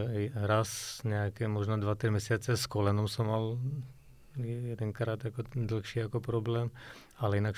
[0.05, 3.57] eh, raz nejaké, možno 2-3 mesiace s kolenom som mal
[4.43, 6.71] jedenkrát ako dlhší ako problém,
[7.17, 7.55] ale inak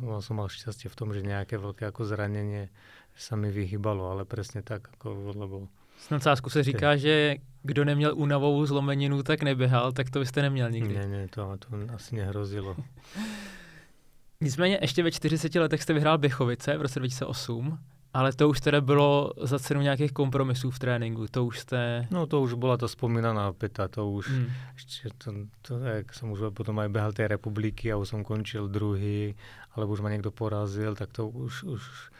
[0.00, 2.68] mal som mal šťastie v tom, že nejaké veľké ako zranenie
[3.14, 5.56] sa mi vyhýbalo, ale presne tak, ako, lebo
[5.98, 10.70] s nadsázku se říká, že kdo neměl únavovou zlomeninu, tak neběhal, tak to byste neměl
[10.70, 10.94] nikdy.
[10.94, 12.76] Ne, ne, to, to asi nehrozilo.
[14.40, 17.78] Nicméně ještě ve 40 letech jste vyhrál Běchovice v roce 2008.
[18.14, 22.06] Ale to už teda bylo za cenu nějakých kompromisů v tréninku, to už jste...
[22.10, 24.46] No to už byla ta vzpomínaná peta, to už, hmm.
[24.74, 28.68] ještě to, to, jak jsem už potom aj behal té republiky a už jsem končil
[28.68, 29.34] druhý,
[29.72, 32.10] alebo už ma někdo porazil, tak to už, už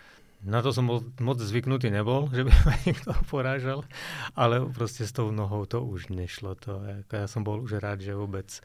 [0.44, 0.90] na to jsem
[1.20, 3.82] moc zvyknutý nebol, že by ma někdo porážel,
[4.36, 6.54] ale prostě s tou nohou to už nešlo.
[6.54, 8.60] To, jako já jsem bol už rád, že vůbec,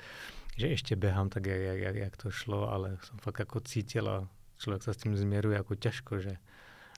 [0.57, 4.27] že ještě běhám tak, jak, jak, jak to šlo, ale jsem fakt jako cítil a
[4.57, 6.37] člověk se s tím změruje jako těžko, že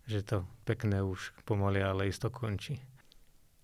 [0.07, 2.81] že to pekné už pomaly, ale jisto končí.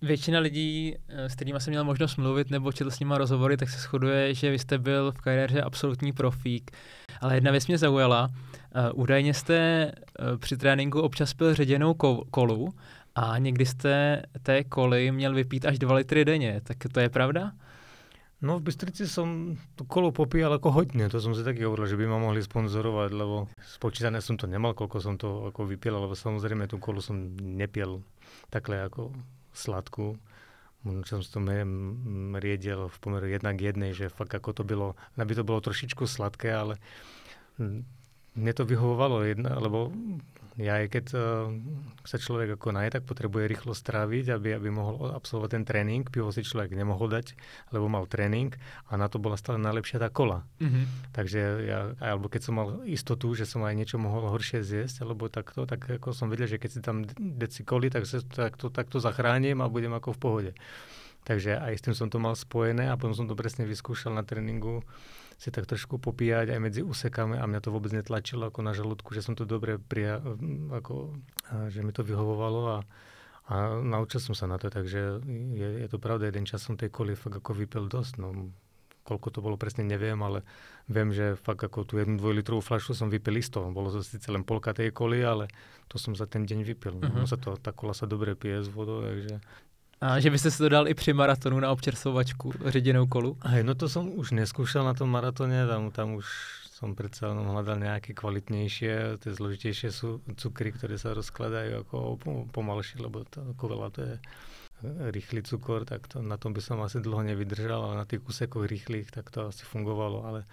[0.02, 3.68] Většina lidí, eh, s kterými jsem měl možnost mluvit nebo četl s nimi rozhovory, tak
[3.68, 6.70] se shoduje, že vy jste byl v kariéře absolutní profík.
[7.20, 8.28] Ale jedna věc mě zaujala.
[8.28, 11.94] Uh, údajně jste uh, při tréninku občas pil ředěnou
[12.30, 12.74] kolu
[13.14, 16.60] a někdy jste té koly měl vypít až 2 litry denně.
[16.64, 17.52] Tak to je pravda?
[18.38, 21.98] No v Bystrici som tu kolo popíjal ako hodne, to som si taky hovoril, že
[21.98, 26.14] by ma mohli sponzorovať, lebo spočítané som to nemal, koľko som to ako vypil, lebo
[26.14, 27.98] samozrejme tú kolu som nepiel
[28.46, 29.10] takhle ako
[29.50, 30.14] sladkú.
[30.86, 31.42] Možno som to
[32.38, 36.54] riedil v pomeru jednak jednej, že fakt ako to bylo, aby to bolo trošičku sladké,
[36.54, 36.78] ale
[38.38, 39.90] mne to vyhovovalo, jedna, lebo
[40.58, 41.46] ja aj keď uh,
[42.02, 46.02] sa človek ako naje, tak potrebuje rýchlo stráviť, aby, aby mohol absolvovať ten tréning.
[46.02, 47.38] Pivo si človek nemohol dať,
[47.70, 48.50] lebo mal tréning
[48.90, 50.42] a na to bola stále najlepšia tá kola.
[50.58, 51.14] Mm-hmm.
[51.14, 55.30] Takže ja, alebo keď som mal istotu, že som aj niečo mohol horšie zjesť, alebo
[55.30, 58.74] takto, tak ako som vedel, že keď si tam deci koli, tak, sa, tak, to,
[58.74, 60.52] tak to zachránim a budem ako v pohode.
[61.22, 64.26] Takže aj s tým som to mal spojené a potom som to presne vyskúšal na
[64.26, 64.82] tréningu
[65.38, 69.14] si tak trošku popíjať aj medzi úsekami a mňa to vôbec netlačilo ako na žalúdku,
[69.14, 70.18] že som to dobre prija,
[70.74, 71.14] ako,
[71.70, 72.78] že mi to vyhovovalo a,
[73.46, 75.22] a naučil som sa na to, takže
[75.54, 78.50] je, je to pravda, jeden čas som tej koli fakt ako vypil dosť, no
[79.08, 80.44] koľko to bolo presne neviem, ale
[80.84, 83.64] viem, že fakt ako tú jednu dvojlitrovú fľašu som vypil isto.
[83.72, 85.48] Bolo to síce len polka tej koli, ale
[85.88, 87.00] to som za ten deň vypil.
[87.00, 87.08] Uh-huh.
[87.08, 89.40] No, sa to, tá kola sa dobre pije s vodou, takže
[90.00, 93.36] a že byste si to dal i při maratonu na občerstvovačku, ředěnou kolu?
[93.44, 96.26] Hej, no to som už neskúšal na tom maratoně, tam, tam už
[96.78, 101.96] som predsa jenom hľadal nejaké kvalitnejšie, tie zložitejšie sú cukry, ktoré sa rozkladajú ako
[102.54, 104.14] pomalšie, lebo to, kovela to je
[105.10, 108.62] rýchly cukor, tak to, na tom by som asi dlho nevydržal, ale na tých úsekoch
[108.62, 110.46] rýchlych tak to asi fungovalo, ale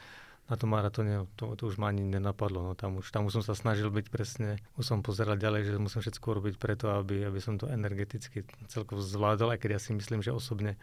[0.46, 2.62] na tom maratóne to, to už ma ani nenapadlo.
[2.62, 5.82] No, tam, už, tam už som sa snažil byť presne, už som pozeral ďalej, že
[5.82, 9.92] musím všetko robiť preto, aby, aby som to energeticky celkovo zvládol, aj keď ja si
[9.98, 10.78] myslím, že osobne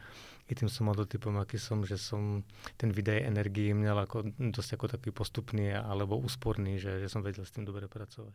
[0.51, 2.43] i tým som modotypom, aký som, že som
[2.75, 7.47] ten výdaj energii měl ako, dosť ako taký postupný alebo úsporný, že, že som vedel
[7.47, 8.35] s tým dobre pracovať.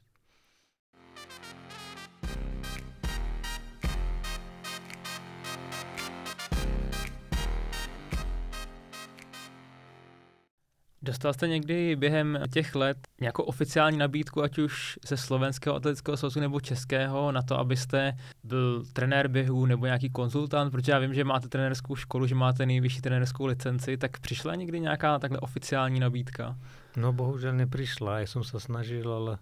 [11.07, 16.39] Dostal jste někdy během těch let nějakou oficiální nabídku, ať už ze slovenského atletického svazu
[16.39, 21.23] nebo českého, na to, abyste byl trenér běhu nebo nějaký konzultant, protože já vím, že
[21.23, 26.57] máte trenérskou školu, že máte nejvyšší trenérskou licenci, tak přišla někdy nějaká takhle oficiální nabídka?
[26.95, 29.37] No bohužel nepřišla, já jsem se snažil, ale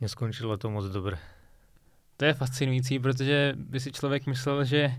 [0.00, 1.18] neskončilo to moc dobře.
[2.16, 4.92] To je fascinující, protože by si člověk myslel, že,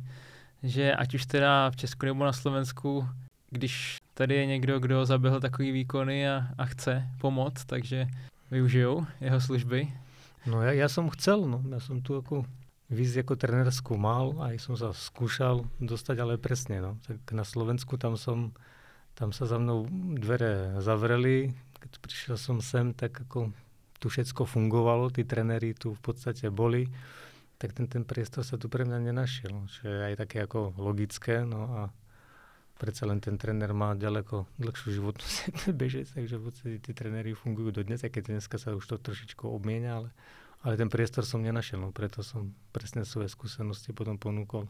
[0.63, 3.07] že ať už teda v Česku nebo na Slovensku,
[3.49, 8.07] když tady je někdo, kdo zaběhl takový výkony a, a chce pomoct, takže
[8.51, 9.87] využijou jeho služby.
[10.45, 11.63] No já, já jsem chcel, no.
[11.69, 12.45] Já jsem tu jako
[12.89, 16.97] víc jako trenér zkoumal a jsem se zkoušel dostat, ale přesně, no.
[17.07, 18.51] Tak na Slovensku tam jsem,
[19.13, 23.53] tam se za mnou dvere zavreli, když přišel jsem sem, tak jako
[23.99, 26.87] tu všetko fungovalo, ty trenéry tu v podstatě boli,
[27.57, 31.65] tak ten, ten priestor sa tu pre mňa nenašiel, čo je také ako logické, no
[31.73, 31.81] a
[32.77, 37.33] predsa len ten tréner má ďaleko dlhšiu životnosť ten bežec, takže v podstate tí tréneri
[37.33, 40.09] fungujú do dnes, aj keď dneska sa už to trošičku obmienia, ale,
[40.61, 44.69] ale ten priestor som nenašiel, no preto som presne svoje skúsenosti potom ponúkol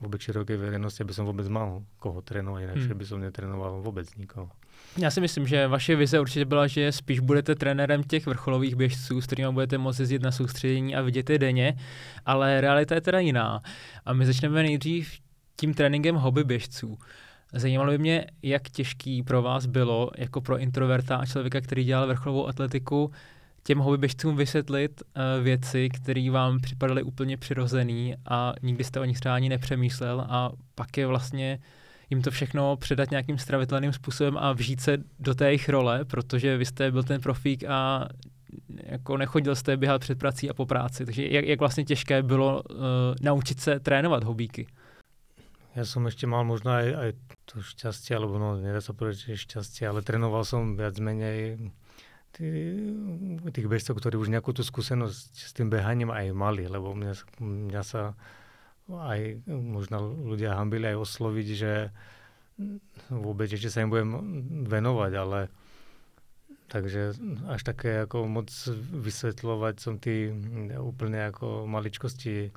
[0.00, 2.98] vůbec široké veřejnosti, aby som vůbec mal koho trénovat, jinak hmm.
[2.98, 4.50] by som netrénoval vůbec nikoho.
[4.98, 9.20] Já si myslím, že vaše vize určitě byla, že spíš budete trenérem těch vrcholových běžců,
[9.20, 11.78] s kterými budete moci jezdit na soustředění a vidět je denně,
[12.26, 13.60] ale realita je teda jiná.
[14.04, 15.12] A my začneme nejdřív
[15.56, 16.98] tím tréninkem hobby běžců.
[17.52, 22.06] Zajímalo by mě, jak těžký pro vás bylo, jako pro introverta a člověka, který dělal
[22.06, 23.10] vrcholovou atletiku,
[23.62, 29.18] těm hobbyběžcům vysvětlit uh, věci, které vám připadaly úplně přirozený a nikdy jste o nich
[29.18, 31.58] třeba ani nepřemýšlel a pak je vlastně
[32.10, 36.56] jim to všechno předat nějakým stravitelným způsobem a vžít se do té jejich role, protože
[36.56, 38.08] vy jste byl ten profík a
[38.84, 41.04] jako nechodil jste běhat před prací a po práci.
[41.04, 42.76] Takže jak, jak vlastně těžké bylo uh,
[43.22, 44.66] naučit se trénovat hobíky?
[45.76, 47.10] Ja som ešte mal možno aj, aj
[47.44, 51.68] to šťastie, alebo no, nedá sa povedať, že šťastie, ale trénoval som viac menej
[52.32, 52.48] tý,
[53.52, 57.12] tých bežcov, ktorí už nejakú tú skúsenosť s tým behaním aj mali, lebo mňa,
[57.44, 58.16] mňa sa
[58.88, 61.72] aj možno ľudia hambili aj osloviť, že
[63.12, 64.10] vôbec ešte sa im budem
[64.64, 65.52] venovať, ale
[66.72, 67.14] takže
[67.52, 68.48] až také ako moc
[68.96, 70.32] vysvetľovať som tí
[70.80, 72.50] úplne ako maličkosti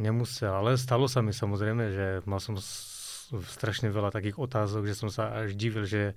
[0.00, 2.56] nemusel, ale stalo sa mi samozrejme, že mal som
[3.30, 6.16] strašne veľa takých otázok, že som sa až divil, že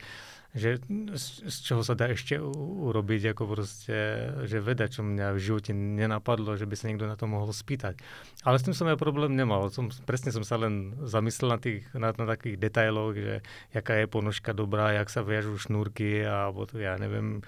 [0.54, 0.78] že
[1.18, 3.98] z, z čoho sa dá ešte urobiť, ako proste,
[4.46, 7.98] že veda, čo mňa v živote nenapadlo, že by sa niekto na to mohol spýtať.
[8.46, 9.74] Ale s tým som ja problém nemal.
[9.74, 13.42] Som, presne som sa len zamyslel na, tých, na, na takých detailoch, že
[13.74, 17.42] jaká je ponožka dobrá, jak sa viažú šnúrky, alebo to ja neviem,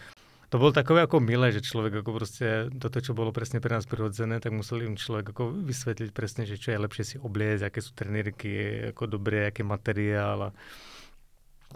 [0.50, 3.89] to bolo takové ako milé, že človek ako proste, toto, čo bolo presne pre nás
[3.89, 7.80] prirodzené, tak musel im človek ako vysvetliť presne, že čo je lepšie si obliecť, aké
[7.82, 8.52] sú trenírky,
[8.93, 10.52] ako dobré, aký materiál a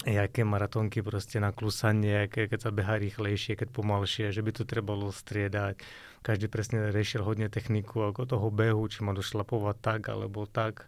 [0.05, 4.63] jaké maratónky proste na klusanie, keď, keď sa beha rýchlejšie, keď pomalšie, že by to
[4.63, 5.81] trebalo striedať.
[6.23, 10.87] Každý presne riešil hodne techniku ako toho behu, či má došlapovať tak alebo tak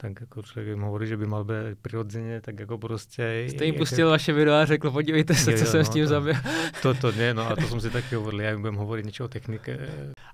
[0.00, 3.46] tak jako člověk jim hovorí, že by mal být přirozeně, tak jako prostě...
[3.48, 4.10] Jste jim pustil jak...
[4.10, 6.34] vaše video a řekl, podívejte se, co jsem no, s tím zabil.
[6.82, 9.24] To, to ne, no a to jsem si taky hovoril, já jim budem hovoriť niečo
[9.24, 9.74] o technike.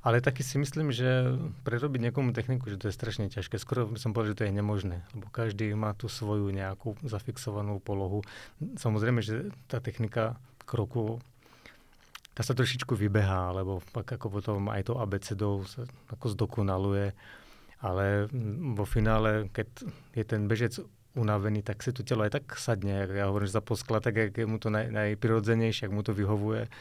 [0.03, 1.09] Ale taky si myslím, že
[1.63, 3.59] prerobiť někomu techniku, že to je strašně těžké.
[3.59, 8.23] Skoro som povedal, že to je nemožné, lebo každý má tu svoju nějakou zafixovanou polohu.
[8.77, 11.21] Samozřejmě, že ta technika kroku
[12.35, 17.15] ta sa trošičku vybehá, lebo pak ako potom aj to abecedou sa ako zdokonaluje
[17.85, 18.33] ale
[18.73, 19.69] vo finále, keď
[20.17, 20.81] je ten bežec
[21.13, 24.17] unavený, tak si to telo aj tak sadne, jak ja hovorím, že za poskla, tak
[24.17, 26.73] jak je mu to naj, najprirodzenejšie, ak mu to vyhovuje.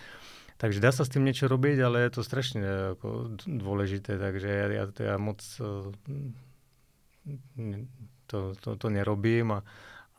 [0.57, 2.63] Takže dá sa s tým niečo robiť, ale je to strašne
[2.95, 5.91] ako, dôležité, takže ja, to ja moc eh,
[8.31, 9.59] to, to, to nerobím a,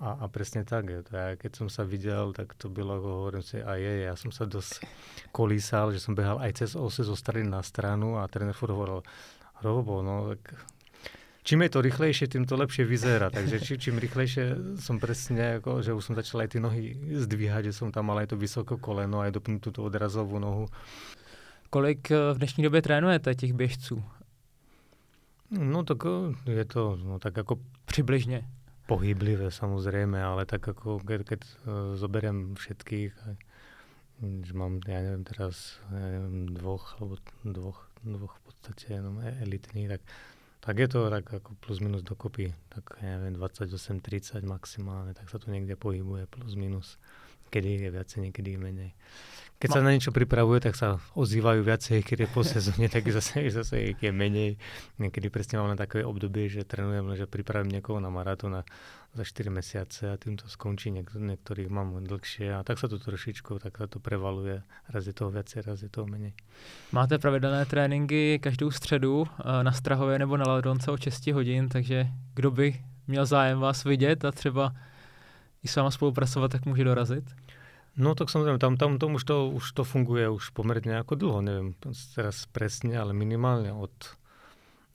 [0.04, 0.84] a, a presne tak.
[0.92, 1.00] Je.
[1.08, 4.14] To ja, keď som sa videl, tak to bylo, ako hovorím si, a je, ja
[4.20, 4.84] som sa dosť
[5.32, 9.00] kolísal, že som behal aj cez ose zo strany na stranu a tréner furt hovoril,
[9.62, 10.73] Robo, no tak
[11.44, 13.28] čím je to rýchlejšie, tým to lepšie vyzerá.
[13.28, 17.68] Takže či, čím rýchlejšie som presne, ako, že už som začal aj tie nohy zdvíhať,
[17.70, 20.72] že som tam mal aj to vysoké koleno, aj dopnutú tú odrazovú nohu.
[21.70, 24.04] Kolik eh, v dnešní době trénujete těch běžců?
[25.50, 25.98] No tak
[26.48, 27.56] eh, je to no, tak ako...
[27.84, 28.48] Přibližně.
[28.86, 33.16] Pohyblivé samozrejme, ale tak ako keď, keď uh, zoberiem všetkých,
[34.20, 37.16] že mám, ja neviem teraz, ja neviem, dvoch alebo
[37.48, 40.00] dvoch, dvoch v podstate jenom e- elitných, tak
[40.64, 45.36] tak je to tak ako plus minus dokopy, tak ja neviem, 28-30 maximálne, tak sa
[45.36, 46.96] to niekde pohybuje plus minus.
[47.52, 48.90] Kedy je viacej, niekedy je menej.
[49.60, 49.74] Keď no.
[49.76, 53.92] sa na niečo pripravuje, tak sa ozývajú viacej, keď je po sezóne, tak zase, zase
[53.92, 54.56] je menej.
[54.96, 58.62] Niekedy presne mám na také obdobie, že trénujem, že pripravím niekoho na maratón a
[59.14, 60.90] za 4 mesiace a tým to skončí.
[60.90, 64.62] Niek- niektorých mám dlhšie a tak sa to trošičku tak sa to prevaluje.
[64.90, 66.34] Raz je toho viacej, raz je toho menej.
[66.92, 72.06] Máte pravidelné tréninky každou středu eh, na Strahově nebo na Ladronce o 6 hodin, takže
[72.34, 72.74] kdo by
[73.06, 74.74] měl zájem vás vidět a třeba
[75.62, 77.24] i s váma spolupracovat, tak může dorazit?
[77.96, 81.38] No tak samozrejme, tam, tam to už, to už to funguje už pomerne ako dlho,
[81.46, 81.78] neviem
[82.10, 83.94] teraz presne, ale minimálne od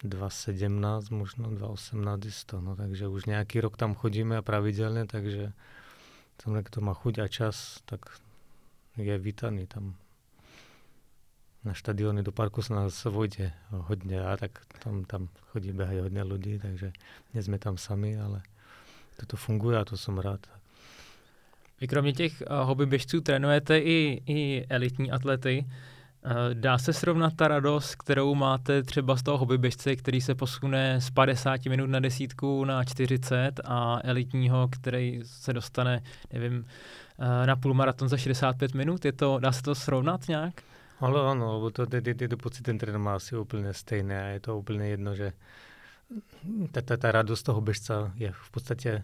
[0.04, 2.64] 2017, možno 2018 isto.
[2.64, 5.52] No, takže už nejaký rok tam chodíme a pravidelne, takže
[6.40, 8.08] tam kto má chuť a čas, tak
[8.96, 10.00] je vítaný tam.
[11.68, 13.52] Na štadióny do parku sa nás vojde
[13.92, 16.96] hodne a tak tam, tam chodí behať hodne ľudí, takže
[17.36, 18.40] nie sme tam sami, ale
[19.20, 20.48] toto funguje a to som rád.
[21.82, 25.66] Vy kromě těch uh, hobby běžců trénujete i, i elitní atlety.
[25.68, 25.99] Eh,
[26.54, 31.10] dá se srovnat ta radost, kterou máte třeba z toho hobbyběžce, který se posune z
[31.10, 36.02] 50 minut na desítku na 40 a elitního, který se dostane,
[36.34, 36.66] nevím,
[37.20, 39.06] eh, na půlmaraton za 65 minut?
[39.06, 40.54] Je to, dá se to srovnat nějak?
[41.00, 44.28] Ale ano, lebo to, ty, ty, ty pocit ten tréner má asi úplně stejné a
[44.28, 45.34] je to úplně jedno, že
[46.72, 49.04] ta, ta, ta radost toho bežca je v podstatě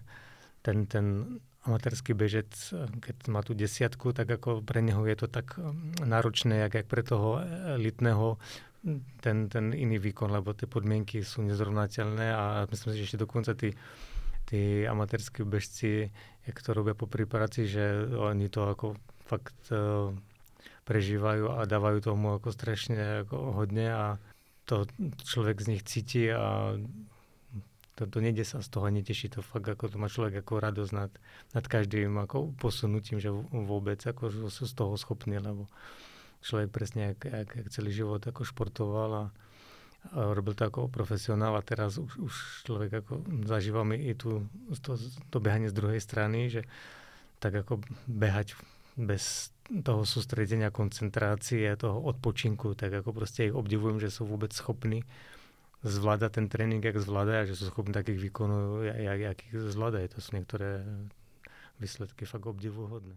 [0.62, 1.26] ten, ten
[1.66, 2.54] amatérský bežec,
[3.02, 6.88] keď má tu desiatku, tak ako pre neho je to tak um, náročné, jak, jak
[6.88, 7.42] pre toho
[7.78, 8.38] elitného
[9.22, 13.58] ten, ten iný výkon, lebo tie podmienky sú nezrovnateľné a myslím si, že ešte dokonca
[13.58, 13.74] tí,
[14.46, 16.14] tí amatérskí bežci,
[16.46, 18.94] jak to robia po preparácii, že oni to ako
[19.26, 20.14] fakt uh,
[20.86, 24.06] prežívajú a dávajú tomu ako strašne ako hodne a
[24.70, 24.86] to
[25.26, 26.78] človek z nich cíti a
[27.96, 30.92] to, to nejde sa z toho neteší, to fakt ako to má človek ako radosť
[30.92, 31.12] nad,
[31.56, 35.72] nad každým ako posunutím, že vôbec ako sú z toho schopní, lebo
[36.44, 39.26] človek presne jak, jak, jak celý život ako športoval a,
[40.12, 42.34] a robil to ako profesionál a teraz už, už
[42.68, 44.44] človek ako zažívame i tu
[44.84, 45.00] to,
[45.32, 46.68] to behanie z druhej strany, že
[47.40, 47.80] tak ako
[48.12, 48.60] behať
[49.00, 55.02] bez toho sústredenia, koncentrácie, toho odpočinku, tak ako proste ich obdivujem, že sú vôbec schopní
[55.86, 60.08] zvláda ten trénink, jak zvláda, že sú schopní takých výkonů, jak, jak ich zvládajú.
[60.08, 60.82] To sú niektoré
[61.80, 63.16] výsledky fakt obdivuhodné.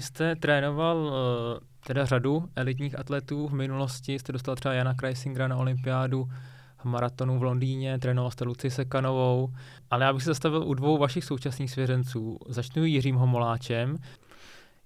[0.00, 5.56] Jste trénoval eh, teda řadu elitních atletů v minulosti, jste dostal třeba Jana Kreisingera na
[5.56, 6.28] olympiádu
[6.78, 9.48] v maratonu v Londýně, trénoval jste Luci Sekanovou,
[9.90, 12.38] ale já bych se zastavil u dvou vašich současných svěřenců.
[12.48, 13.96] Začnu Jiřím Homoláčem.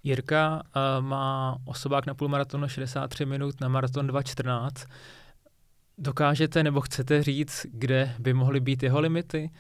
[0.03, 4.87] Jirka uh, má osobák na půlmaratonu 63 minut, na maraton 2.14.
[5.99, 9.51] Dokážete nebo chcete říct, kde by mohly být jeho limity?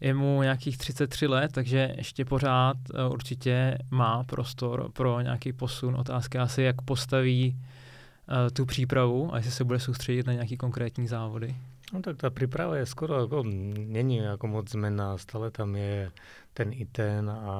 [0.00, 5.96] Je mu nějakých 33 let, takže ještě pořád uh, určitě má prostor pro nějaký posun.
[5.96, 11.08] Otázka asi, jak postaví uh, tu přípravu a jestli se bude soustředit na nějaký konkrétní
[11.08, 11.56] závody.
[11.88, 16.12] No tak tá príprava je skoro ako, není ako moc zmená, stále tam je
[16.52, 17.56] ten ITN a,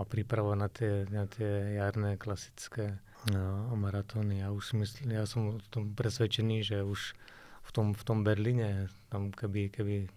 [0.00, 2.96] a príprava na tie, na tie jarné klasické
[3.28, 4.40] no, maratóny.
[4.40, 7.12] Ja už myslím, ja som o tom presvedčený, že už
[7.68, 10.08] v tom, v tom Berlíne, tam keby, keby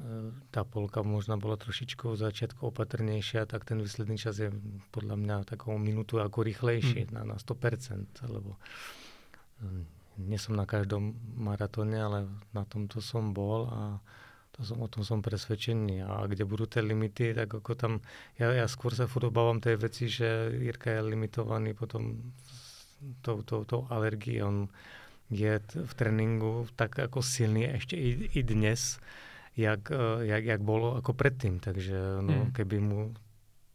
[0.00, 4.50] e, tá polka možno bola trošičku v začiatku opatrnejšia, tak ten výsledný čas je
[4.90, 7.26] podľa mňa takou minútu ako rýchlejší Hmm.
[7.26, 8.56] na, na 100%, lebo
[9.62, 9.84] mm,
[10.24, 12.18] nie som na každom maratóne, ale
[12.54, 13.98] na tomto som bol a
[14.54, 16.06] to som, o tom som presvedčený.
[16.06, 17.92] A kde budú tie limity, tak ako tam,
[18.38, 22.30] ja, ja skôr sa furt obávam tej veci, že Jirka je limitovaný potom
[23.18, 24.38] tou, tou, tou alergií.
[24.46, 24.70] On
[25.26, 29.02] je v tréninku tak ako silný ešte i, i dnes,
[29.56, 31.58] jak, eh, jak, jak bolo ako predtým.
[31.62, 32.52] Takže no, Hmm.
[32.52, 33.14] keby mu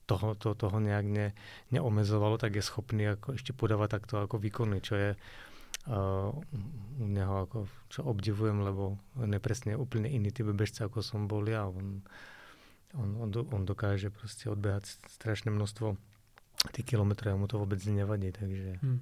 [0.05, 1.27] toho, to, toho nejak ne,
[1.69, 6.33] neomezovalo, tak je schopný ako ešte podávať takto ako výkony, čo je uh,
[6.97, 11.29] u neho ako, čo obdivujem, lebo on je presne úplne iný typ bežca, ako som
[11.29, 11.69] bol ja.
[11.69, 12.01] On,
[12.97, 15.93] on, on, on dokáže proste odbehať strašné množstvo
[16.73, 18.81] tých kilometrů a mu to vůbec nevadí, takže...
[18.81, 18.99] Hmm.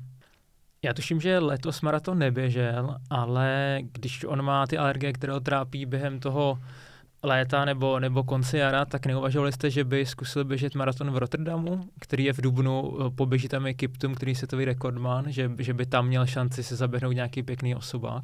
[0.84, 5.86] Já tuším, že letos maraton neběžel, ale když on má ty alergie, které ho trápí
[5.86, 6.60] během toho
[7.24, 11.90] léta nebo, nebo konce jara, tak neuvažovali jste, že by zkusil běžet maraton v Rotterdamu,
[11.99, 15.74] který je v Dubnu, eh, poběží tam i Kiptum, který je světový rekordman, že, že
[15.74, 18.24] by tam měl šanci se zaběhnout nějaký pěkný osobák?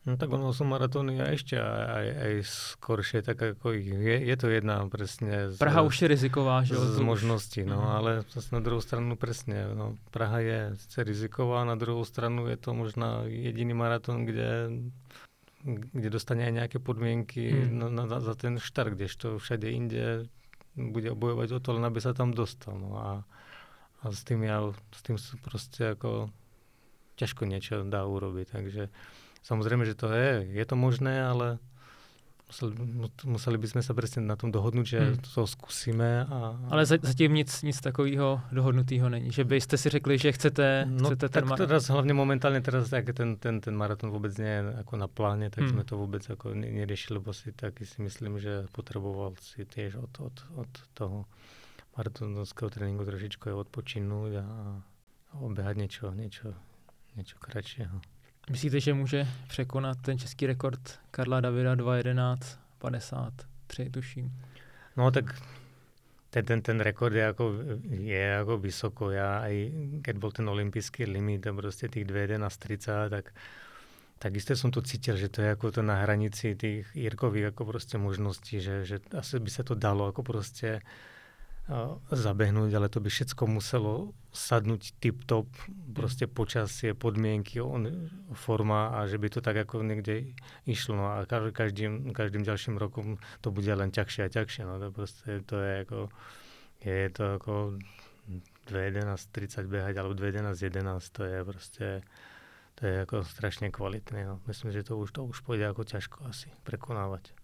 [0.00, 4.34] No tak ono sú maratóny a ešte aj, aj, aj skoršie, tak ako je, je
[4.34, 7.90] to jedna presne z, Praha už je riziková, že z už- možností, no, Mhm.
[7.92, 12.56] ale zase na druhou stranu presne, no, Praha je sice riziková, na druhou stranu je
[12.56, 14.80] to možná jediný maratón, kde
[15.92, 17.92] kde dostane aj nejaké podmienky Hmm.
[17.92, 20.24] na, na, za ten štart, kdežto všade inde
[20.72, 22.72] bude bojovať o to, len aby sa tam dostal.
[22.72, 23.10] No a,
[24.00, 26.32] a s tým ja, s tým proste ako
[27.20, 28.46] ťažko niečo dá urobiť.
[28.48, 28.88] Takže
[29.42, 31.58] samozrejme, že to je, je to možné, ale
[32.46, 35.22] museli, mu- museli by sme sa presne na tom dohodnúť, že Hmm.
[35.24, 36.26] to skúsime.
[36.26, 39.30] A, Ale za- zatím nic, nic takového dohodnutého není.
[39.30, 42.90] Že byste si řekli, že chcete, No chcete ten tak mar- teraz hlavne momentálne teraz
[42.90, 45.70] tak ten, ten, ten maratón vôbec nie je ako na pláne, tak Hmm.
[45.72, 49.94] sme to vôbec ako ne- neriešili, lebo si taky si myslím, že potreboval si tiež
[49.96, 51.30] od, od, od toho
[51.92, 54.46] maratónského tréningu trošičku aj odpočinúť a,
[55.28, 56.50] a obehať niečo, niečo,
[57.14, 57.94] niečo kratšieho.
[58.50, 62.38] Myslíte, že může překonat ten český rekord Karla Davida 2.11,
[62.78, 64.32] 53, tuším.
[64.96, 65.42] No tak
[66.30, 67.54] ten, ten, ten rekord je ako,
[67.90, 69.10] je ako vysoko.
[69.10, 69.54] Ja aj
[70.02, 73.30] keď bol ten olimpijský limit a proste tých 2.11.30, tak
[74.18, 78.02] takisto som to cítil, že to je ako to na hranici tých Jirkových ako proste
[78.02, 81.19] možností, že, že asi by sa to dalo ako proste uh,
[82.10, 85.46] zabehnúť, ale to by všetko muselo sadnúť tip-top,
[85.94, 90.34] proste počasie, podmienky, on, forma a že by to tak ako niekde
[90.66, 90.98] išlo.
[90.98, 94.62] No a ka- každým, každým ďalším rokom to bude len ťažšie a ťažšie.
[94.66, 95.98] No to proste to je ako,
[96.82, 97.54] je to ako
[98.70, 101.86] 2.11.30 behať alebo 2.11.11, to je proste
[102.78, 104.24] to je ako strašne kvalitné.
[104.24, 104.40] No.
[104.48, 107.34] Myslím, že to už, to už pôjde ako ťažko asi prekonávať.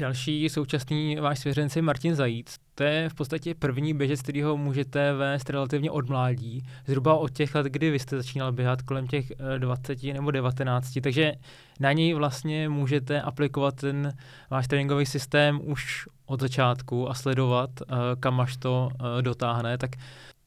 [0.00, 2.56] Další současný váš svěřenec Martin Zajíc.
[2.74, 6.66] To je v podstatě první běžec, který ho můžete vést relativně od mládí.
[6.86, 10.98] Zhruba od těch let, kdy vy jste začínal běhat kolem těch eh, 20 nebo 19.
[11.02, 11.32] Takže
[11.80, 14.12] na něj vlastně můžete aplikovat ten
[14.50, 19.78] váš tréninkový systém už od začátku a sledovat, eh, kam až to eh, dotáhne.
[19.78, 19.90] Tak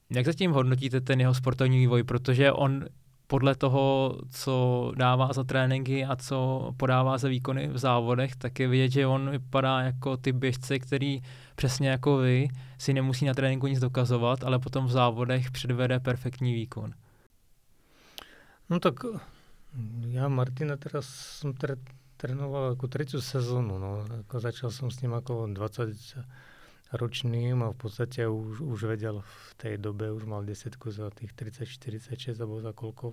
[0.09, 2.03] jak zatím hodnotíte ten jeho sportovní vývoj?
[2.03, 2.85] Protože on
[3.27, 8.67] podle toho, co dává za tréninky a co podává za výkony v závodech, tak je
[8.67, 11.21] vidět, že on vypadá jako ty běžce, který
[11.55, 12.47] přesně jako vy
[12.77, 16.93] si nemusí na tréninku nic dokazovat, ale potom v závodech předvede perfektní výkon.
[18.69, 18.95] No tak
[20.11, 21.07] ja Martina teraz
[21.39, 21.77] som tre,
[22.17, 23.79] trénoval ako tretiu sezónu.
[23.79, 24.03] No.
[24.27, 25.93] Ako začal som s ním ako 20
[26.91, 31.35] ročným a v podstate už, už vedel v tej dobe, už mal desiatku za tých
[31.35, 33.11] 30-46 alebo za koľko.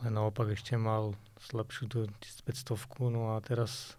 [0.00, 3.96] Ale naopak ešte mal slabšiu tú 1500 no a teraz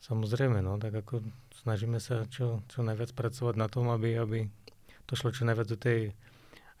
[0.00, 1.24] samozrejme, no, tak ako
[1.64, 4.38] snažíme sa čo, čo najviac pracovať na tom, aby, aby
[5.08, 6.12] to šlo čo najviac do tej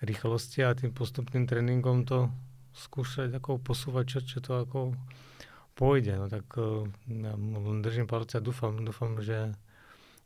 [0.04, 2.28] rýchlosti a tým postupným tréningom to
[2.76, 4.92] skúšať ako posúvať, čo, čo to ako
[5.76, 6.20] pôjde.
[6.20, 7.32] No tak uh, ja
[7.80, 9.56] držím palce a dúfam, dúfam, že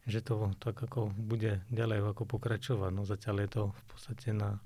[0.09, 2.91] že to tak ako bude ďalej ako pokračovať.
[2.93, 4.61] No zatiaľ je to v podstate na,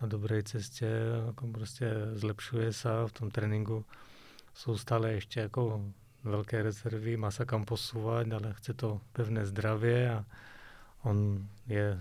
[0.00, 0.88] na dobrej ceste,
[1.34, 3.84] ako proste zlepšuje sa v tom tréningu.
[4.56, 5.84] Sú stále ešte ako
[6.26, 10.18] veľké rezervy, má sa kam posúvať, ale chce to pevné zdravie a
[11.06, 11.94] on je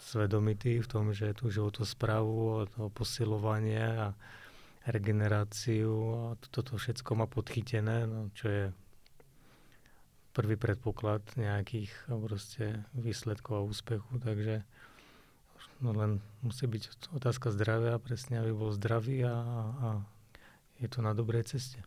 [0.00, 4.16] svedomitý v tom, že tú životosprávu a to posilovanie a
[4.82, 8.64] regeneráciu a toto všetko má podchytené, no, čo je
[10.32, 14.64] prvý predpoklad nejakých proste výsledkov a úspechu, takže
[15.80, 19.36] no len musí byť otázka zdravia, presne aby bol zdravý a,
[19.76, 19.88] a
[20.80, 21.78] je to na dobrej ceste.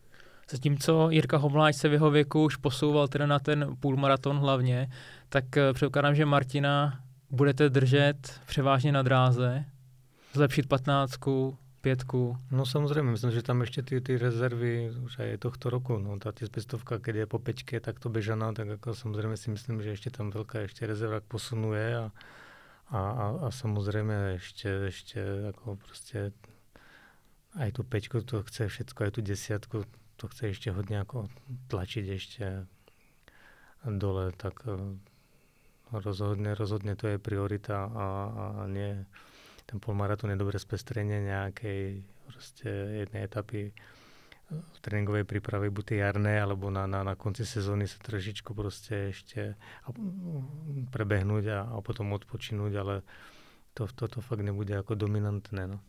[0.50, 4.90] Zatímco Jirka Homláč se v jeho věku už posouval teda na ten půlmaraton hlavně,
[5.28, 7.00] tak eh, předpokládám, že Martina
[7.30, 9.64] budete držet převážně na dráze,
[10.32, 12.34] zlepšit patnáctku, pětku.
[12.50, 16.34] No samozrejme, myslím, že tam ešte tie, tie rezervy už aj tohto roku, no tá
[16.34, 20.34] pestovka, keď je po pečke takto bežaná, tak ako samozrejme si myslím, že ešte tam
[20.34, 22.06] veľká ešte rezerva posunuje a,
[22.90, 25.18] a, a, a samozrejme ešte, ešte
[25.54, 26.34] ako proste
[27.54, 29.76] aj tú pečku to chce všetko, aj tú desiatku
[30.18, 31.30] to chce ešte hodne ako
[31.70, 32.44] tlačiť ešte
[33.86, 34.74] dole, tak eh,
[35.94, 39.06] rozhodne, rozhodne to je priorita a, a nie
[39.66, 42.68] ten polmaratón je dobré spestrenie nejakej proste
[43.06, 43.74] jednej etapy
[44.46, 49.58] v tréningovej príprave, buď jarné, alebo na, na, na konci sezóny sa trošičku proste ešte
[50.94, 52.94] prebehnúť a, a potom odpočinúť, ale
[53.74, 55.66] to, toto fakt nebude ako dominantné.
[55.66, 55.82] No.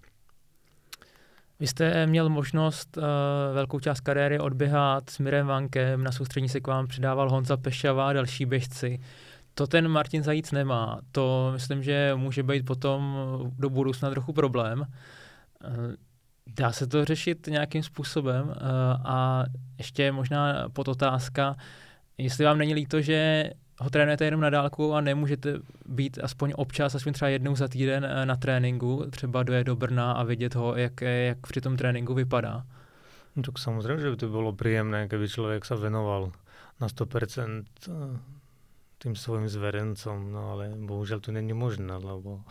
[1.59, 3.03] Vy jste měl možnost uh,
[3.53, 8.09] velkou část kariéry odběhat s Mirem Vankem, na soustřední se k vám přidával Honza Pešava
[8.09, 8.99] a další běžci.
[9.57, 10.99] To ten Martin Zajíc nemá.
[11.11, 13.17] To myslím, že může být potom
[13.57, 14.85] do budoucna trochu problém.
[15.63, 15.67] Eh,
[16.47, 18.61] dá se to řešit nějakým způsobem eh,
[19.05, 19.45] a
[19.77, 21.55] ještě možná podotázka,
[22.17, 25.53] jestli vám není líto, že ho trénujete jenom na dálku a nemůžete
[25.85, 30.11] být aspoň občas, aspoň třeba jednou za týden eh, na tréninku, třeba doje do Brna
[30.11, 32.63] a vidět ho, jak, jak při tom tréninku vypadá.
[33.35, 36.31] No tak samozřejmě, že by to bylo příjemné, kdyby člověk se věnoval
[36.81, 37.63] na 100%
[38.97, 42.41] tým svojim zverencom, no ale bohužel to není možné, lebo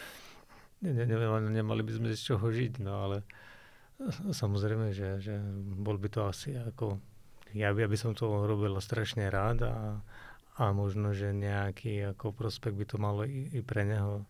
[0.82, 3.16] ne, ne, ne, nemali by sme z čoho žiť, no ale
[4.30, 5.34] samozrejme, že, že
[5.78, 6.98] bol by to asi ako,
[7.54, 10.02] ja by, aby som to robil strašne rád a,
[10.58, 14.26] a možno, že nejaký ako prospekt by to malo i, i pre neho,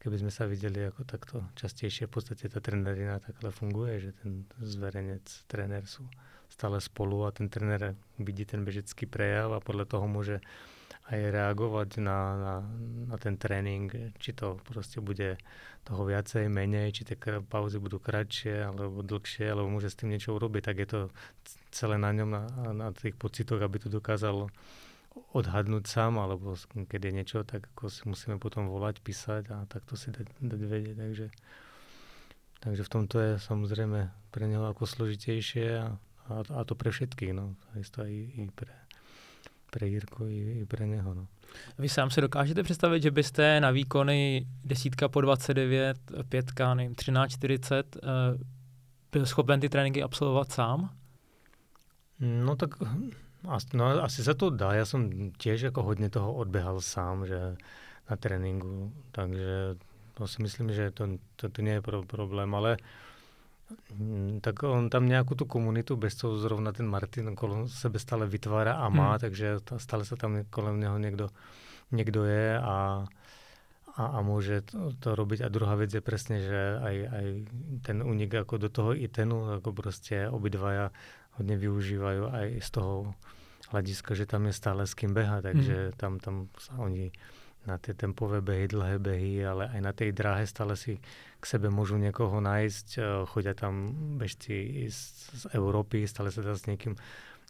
[0.00, 2.08] keby sme sa videli ako takto častejšie.
[2.08, 6.08] V podstate tá trenerina takhle funguje, že ten zverenec, trenér sú
[6.60, 10.44] stále spolu a ten trenér vidí ten bežecký prejav a podľa toho môže
[11.08, 12.54] aj reagovať na, na,
[13.08, 13.88] na ten tréning,
[14.20, 15.40] či to proste bude
[15.88, 20.36] toho viacej, menej, či tie pauzy budú kratšie alebo dlhšie, alebo môže s tým niečo
[20.36, 21.00] urobiť, tak je to
[21.72, 22.42] celé na ňom, na,
[22.76, 24.52] na tých pocitoch, aby to dokázal
[25.34, 26.54] odhadnúť sám, alebo
[26.86, 30.60] keď je niečo, tak ako si musíme potom volať, písať a takto si dať, dať
[30.62, 30.94] vedieť.
[30.94, 31.26] Takže,
[32.62, 35.98] takže v tomto je samozrejme pre neho ako složitejšie a,
[36.30, 37.54] a, a to pre všetkých, no.
[37.72, 38.74] Takisto aj i pre,
[39.70, 41.14] pre Jirku i, i pre něho.
[41.14, 41.26] No.
[41.78, 45.96] Vy sám se dokážete představit, že byste na výkony desítka po 29,
[46.28, 48.00] pětka, nevím, 13, 40 uh,
[49.12, 50.90] byl schopen ty tréninky absolvovat sám?
[52.20, 52.70] No tak
[53.74, 54.72] no, asi se to dá.
[54.72, 57.56] Já jsem těž jako hodně toho odběhal sám, že
[58.10, 59.76] na tréninku, takže
[60.14, 62.86] to si myslím, že to, to, to je pro, problém, ale uh,
[64.40, 68.74] tak on tam nějakou tu komunitu, bez toho zrovna ten Martin kolem sebe stále vytvára
[68.74, 69.18] a má, hmm.
[69.18, 71.28] takže stále se tam kolem něho někdo,
[71.92, 73.06] někdo je a,
[73.96, 75.40] a, a může to, to robiť.
[75.40, 77.46] A druhá věc je přesně, že aj, aj
[77.82, 80.90] ten unik jako do toho i tenu, jako prostě obidvaja
[81.32, 83.14] hodně využívají aj z toho
[83.70, 85.92] hlediska, že tam je stále s kým beha, takže hmm.
[85.96, 87.10] tam, tam oni
[87.68, 90.96] na tie tempové behy, dlhé behy, ale aj na tej dráhe stále si
[91.40, 92.88] k sebe môžu niekoho nájsť.
[92.96, 95.00] E, chodia tam bežci z,
[95.36, 96.96] z Európy, stále sa dá s niekým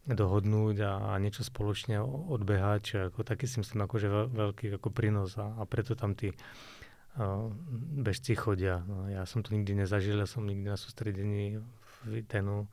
[0.08, 5.36] dohodnúť a, a niečo spoločne odbehať, ako taký si myslím akože veľ, veľký ako prínos
[5.36, 7.52] a, a preto tam tí uh,
[8.00, 8.80] bežci chodia.
[8.88, 11.60] No, ja som to nikdy nezažil, ja som nikdy na sústredení
[12.08, 12.64] v Itenu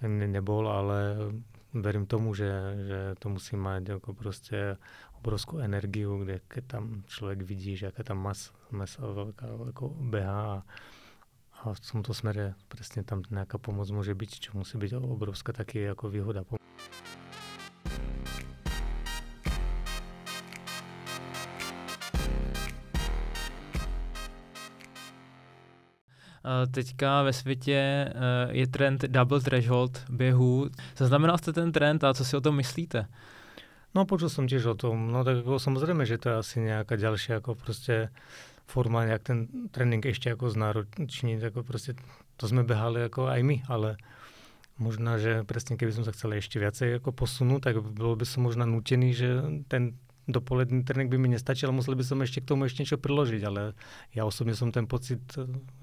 [0.00, 1.30] ne, nebol, ale
[1.74, 2.48] verím tomu, že,
[2.86, 4.80] že to musí mať ako proste
[5.24, 10.62] obrovskou energiu, kde tam člověk vidí, že jaká tam mas, masa velká jako behá a,
[11.62, 15.80] a v tomto smere přesně tam nějaká pomoc může být, čo musí být obrovská taky
[15.80, 16.44] jako výhoda.
[26.70, 28.12] Teďka ve světě
[28.50, 30.70] je trend double threshold běhů.
[30.96, 33.06] Zaznamenal jste ten trend a co si o tom myslíte?
[33.94, 36.98] No počul som tiež o tom, no tak ako samozrejme, že to je asi nejaká
[36.98, 38.10] ďalšia ako proste
[38.66, 39.38] forma, nejak ten
[39.70, 41.94] trénink ešte ako znáročniť, ako proste
[42.34, 43.94] to sme behali ako aj my, ale
[44.82, 48.42] možná, že presne keby som sa chcel ešte viacej ako posunúť, tak bolo by som
[48.42, 49.28] možná nutený, že
[49.70, 49.94] ten
[50.24, 53.76] dopoledný trénink by mi nestačil, musel by som ešte k tomu ešte niečo priložiť, ale
[54.16, 55.20] ja osobne som ten pocit,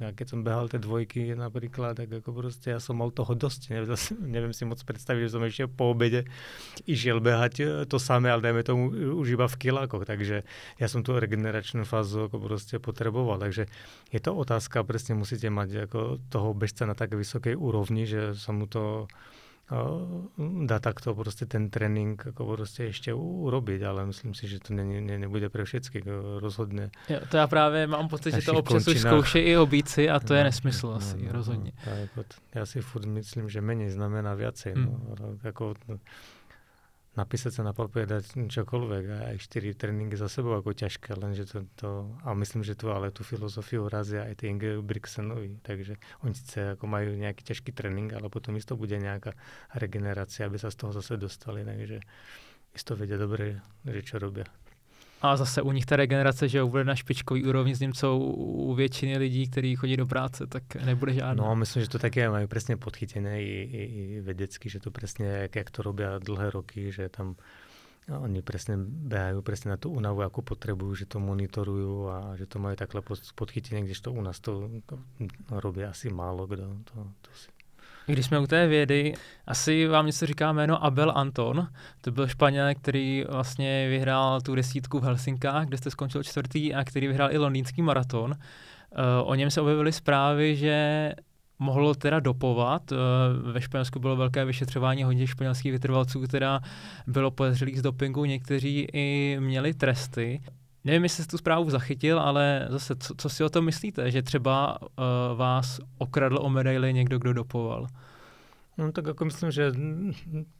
[0.01, 3.69] ja keď som behal tie dvojky napríklad, tak ako proste ja som mal toho dosť,
[3.69, 3.93] neviem,
[4.25, 6.25] neviem si moc predstaviť, že som ešte po obede
[6.89, 8.83] išiel behať to samé, ale dajme tomu
[9.21, 10.41] už iba v kilákoch, takže
[10.81, 13.69] ja som tú regeneračnú fázu ako proste potreboval, takže
[14.09, 15.99] je to otázka, presne musíte mať ako
[16.33, 19.05] toho bežca na tak vysokej úrovni, že sa mu to
[20.65, 25.01] dá takto prostě ten trénink jako prostě ještě urobiť, ale myslím si, že to ne,
[25.01, 26.03] ne, nebude pro všechny
[26.39, 26.91] rozhodně.
[27.09, 30.33] Jo, to já právě mám pocit, že to občas už zkouší i obíci a to
[30.33, 31.71] no, je nesmysl no, asi, no, rozhodně.
[31.87, 32.23] No, jako,
[32.55, 34.73] já si furt myslím, že méně znamená viacej.
[34.73, 35.15] Hmm.
[35.19, 35.97] No, jako, no,
[37.21, 41.69] napísať sa na papier, dať čokoľvek a čtyři tréninky za sebou ako ťažké, lenže to,
[41.77, 41.89] to
[42.25, 44.49] a myslím, že tu ale tú filozofiu razia aj tie
[44.81, 49.37] Brixenovi, takže oni sice ako majú nejaký ťažký trénink, ale potom isto bude nejaká
[49.77, 52.01] regenerácia, aby sa z toho zase dostali, takže
[52.73, 54.49] isto vedia dobre, že čo robia.
[55.21, 58.73] A zase u nich ta regenerace, že bude na špičkový úrovni, s ním co u
[58.73, 61.43] většiny lidí, kteří chodí do práce, tak nebude žádná.
[61.43, 63.83] No, myslím, že to také mají přesně podchytené i, i,
[64.17, 67.35] i vedecky, že to přesně, jak, jak to robí dlhé roky, že tam
[68.09, 72.45] no, oni přesně běhají přesně na tu únavu, jako potřebují, že to monitorují a že
[72.45, 73.01] to mají takhle
[73.81, 74.99] když to u nás to, to
[75.49, 76.63] robí asi málo kdo.
[76.93, 77.60] To, to si
[78.05, 79.13] Když jsme u té vědy,
[79.47, 81.67] asi vám něco říká jméno Abel Anton.
[82.01, 86.83] To byl Španěl, který vlastně vyhrál tu desítku v Helsinkách, kde jste skončil čtvrtý a
[86.83, 88.33] který vyhrál i londýnský maraton.
[88.35, 91.11] Eh, o něm se objevily zprávy, že
[91.59, 92.91] mohlo teda dopovat.
[92.91, 92.95] Eh,
[93.51, 96.61] ve Španělsku bylo velké vyšetřování hodně španělských vytrvalců, teda
[97.07, 100.41] bylo podezřelých z dopingu, někteří i měli tresty.
[100.83, 104.21] Nevím, jestli jste tu zprávu zachytil, ale zase, co, co si o tom myslíte, že
[104.21, 104.87] třeba uh,
[105.37, 107.87] vás okradl o medaily někdo, kdo dopoval?
[108.77, 109.71] No tak jako myslím, že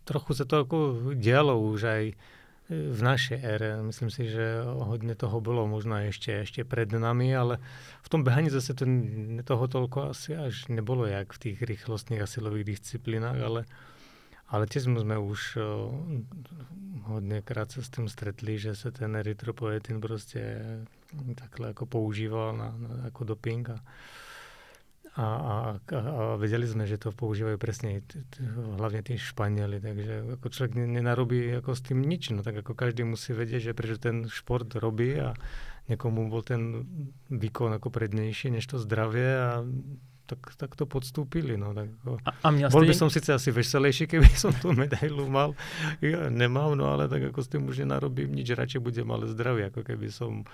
[0.04, 2.12] trochu se to jako dělo už aj
[2.72, 3.84] v našej ére.
[3.84, 7.58] Myslím si, že hodně toho bylo možná ještě, ještě před nami, ale
[8.02, 8.86] v tom behaní zase to,
[9.44, 13.66] toho tolko asi až nebylo jak v těch rychlostných a silových disciplínách, ale ale
[14.68, 15.96] tiež sme už o,
[17.04, 20.60] hodněkrát se s tím stretli, že se ten erytropoetin prostě
[21.36, 23.80] takhle jako používal na, na, jako doping a,
[25.16, 28.02] a, a, a vedeli jsme, že to používají přesně
[28.76, 33.04] hlavně ty Španěli, takže jako člověk nenarobí jako s tím nič, no tak jako každý
[33.04, 35.34] musí vědět, že protože ten šport robí a
[35.90, 36.86] někomu byl ten
[37.30, 39.64] výkon jako prednější než to zdravě a
[40.32, 41.60] tak, tak to podstúpili.
[41.60, 44.72] No, tak ako, a, a měl bol by som síce asi veselejší, keby som tú
[44.72, 45.52] medailu mal.
[46.00, 49.68] Ja nemám, no ale tak ako s tým už nenarobím nič, radšej budem ale zdravý,
[49.68, 50.48] ako keby som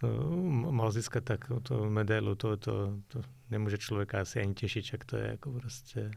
[0.00, 0.08] uh,
[0.72, 3.18] mal získat tak to medailu, to, to, to
[3.52, 6.10] nemůže člověka asi ani těšit, jak to je jako prostě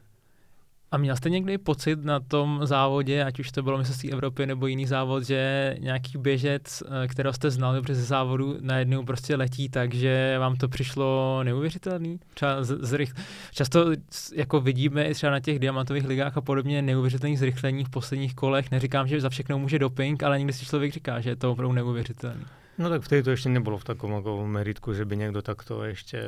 [0.92, 4.68] a měl jste někdy pocit na tom závodě, ať už to bylo mistrovství Evropy nebo
[4.68, 9.94] jiný závod, že nějaký běžec, eh, kterého jste znali přes závodu, najednou prostě letí tak,
[9.94, 12.20] že vám to přišlo neuvěřitelný?
[12.34, 13.14] Třeba z, zrych,
[13.52, 13.92] často
[14.36, 18.72] jako vidíme i třeba na těch diamantových ligách a podobně neuvěřitelný zrychlení v posledních kolech.
[18.72, 21.74] Neříkám, že za všechno může doping, ale někdy si člověk říká, že je to opravdu
[21.74, 22.46] neuvěřitelný.
[22.78, 26.24] No tak v této ještě nebylo v takovém jako meritku, že by někdo takto ještě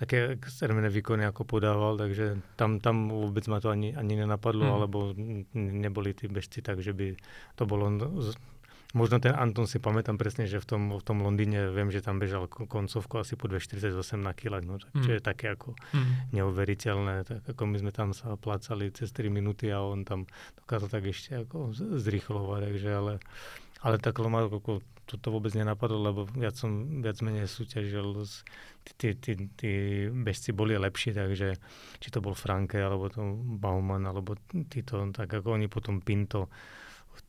[0.00, 4.76] také extrémne výkony ako podával, takže tam, tam vôbec ma to ani, ani nenapadlo, hmm.
[4.80, 4.98] alebo
[5.52, 7.20] neboli tí bežci tak, že by
[7.60, 7.92] to bolo...
[8.90, 12.18] Možno ten Anton si pamätám presne, že v tom, v tom Londýne viem, že tam
[12.18, 15.04] bežal koncovku asi po 2,48 na kilách, no, tak, mm.
[15.06, 16.34] čo je také ako mm.
[16.34, 20.26] neuveriteľné, tak ako my sme tam sa plácali cez 3 minúty a on tam
[20.66, 21.70] dokázal tak ešte ako
[22.02, 23.14] zrýchlovať, takže ale,
[23.86, 28.22] ale tak ma ako to, to vôbec nenapadlo, lebo viac som viac menej súťažil,
[28.94, 29.34] tí, tí,
[30.14, 31.58] bežci boli lepší, takže
[31.98, 33.18] či to bol Franke, alebo to
[33.58, 34.38] Bauman, alebo
[34.70, 36.46] títo, tak ako oni potom Pinto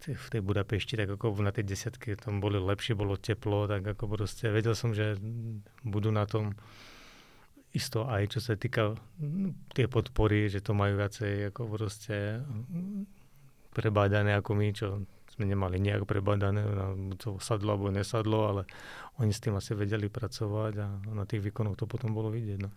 [0.05, 4.13] v tej, Budapešti, tak ako na tej desiatke tam boli lepšie, bolo teplo, tak ako
[4.13, 5.17] proste vedel som, že
[5.81, 6.53] budú na tom.
[7.73, 8.99] Isto aj čo sa týka
[9.71, 12.43] tie podpory, že to majú viacej ako proste
[13.71, 14.87] prebádané ako my, čo
[15.31, 16.61] sme nemali nejak prebadané,
[17.17, 18.61] to sadlo alebo nesadlo, ale
[19.19, 22.59] oni s tým asi vedeli pracovať a na tých výkonoch to potom bolo vidieť.
[22.59, 22.69] No.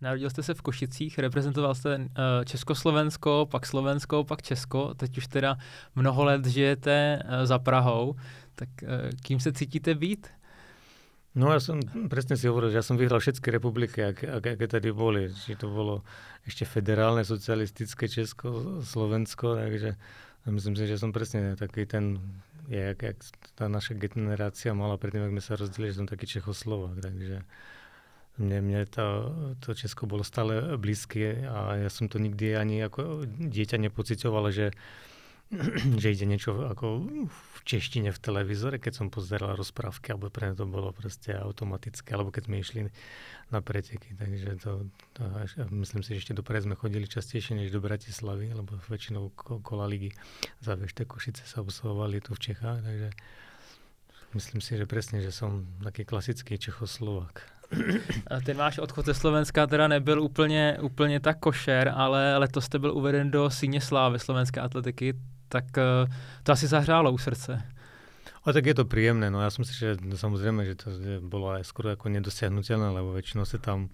[0.00, 2.04] Narodil jste se v Košicích, reprezentoval jste uh,
[2.44, 5.58] Československo, pak Slovensko, pak Česko, teď už teda
[5.94, 8.16] mnoho let žijete uh, za Prahou,
[8.54, 8.88] tak uh,
[9.22, 10.35] kým se cítíte být?
[11.36, 14.88] No ja som, presne si hovoril, že ja som vyhral všetky republiky, aké, aké tady
[14.88, 15.28] boli.
[15.28, 16.00] Či to bolo
[16.48, 20.00] ešte federálne, socialistické Česko, Slovensko, takže
[20.48, 22.16] myslím si, že som presne taký ten,
[22.72, 23.18] jak, jak
[23.52, 27.44] tá naša generácia mala predtým, ak sme sa rozdelili, že som taký Čechoslovak, takže
[28.40, 29.04] mne, mne to,
[29.60, 34.72] to Česko bolo stále blízké a ja som to nikdy ani ako dieťa nepocitoval, že
[36.02, 37.06] že ide niečo ako
[37.66, 42.46] češtine v televízore, keď som pozeral rozprávky, alebo pre to bolo proste automatické, alebo keď
[42.46, 42.80] sme išli
[43.50, 44.14] na preteky.
[44.14, 44.86] Takže to,
[45.18, 45.22] to
[45.74, 49.34] myslím si, že ešte do sme chodili častejšie než do Bratislavy, lebo väčšinou
[49.66, 50.14] kola ligy
[50.62, 53.10] za Vešte Košice sa obsahovali tu v Čechách, takže
[54.38, 57.58] myslím si, že presne, že som taký klasický Čechoslovák.
[58.30, 62.78] A ten váš odchod ze Slovenska teda nebyl úplně, úplně tak košer, ale letos jste
[62.78, 65.18] byl uveden do síně slávy slovenské atletiky
[65.48, 66.10] tak uh,
[66.42, 67.62] to asi zahřálo u srdce.
[68.46, 71.90] A tak je to príjemné, no som si, že samozrejme, že to bolo aj skoro
[71.90, 73.90] ako nedosiahnutelné, lebo väčšinou sa tam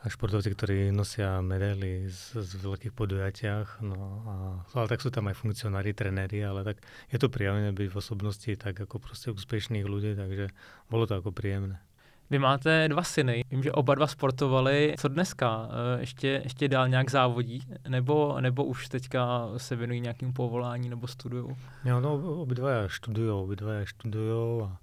[0.00, 4.34] športovci, ktorí nosia medaily z, z veľkých podujatiach, no a,
[4.72, 6.80] ale tak sú tam aj funkcionári, trenéri, ale tak
[7.12, 10.56] je to príjemné byť v osobnosti tak ako proste úspešných ľudí, takže
[10.88, 11.84] bolo to ako príjemné.
[12.30, 14.94] Vy máte dva syny, vím, že oba dva sportovali.
[14.98, 15.68] Co dneska?
[15.70, 17.60] Eh, ještě, ještě dál nějak závodí?
[17.88, 21.56] Nebo, nebo už teďka se věnují nějakým povolání nebo studují?
[21.84, 24.78] Jo, no, obidva študují, obidva študují a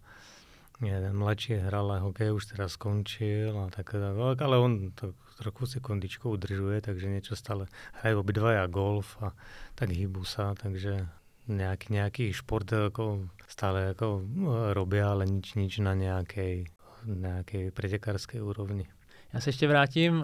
[0.86, 3.96] jeden mladší hrál hokej, už teda skončil, a tak,
[4.42, 9.32] ale on tak trochu si kondičkou udržuje, takže něco stále hrají obidva golf a
[9.76, 11.08] tak hýbu sa, takže
[11.48, 14.22] nejaký, nejaký šport ako stále ako
[14.76, 16.68] robia, ale nič, nič na nejakej,
[17.16, 18.86] nejakej pretekárskej úrovni.
[19.34, 20.24] Já se ještě vrátím uh,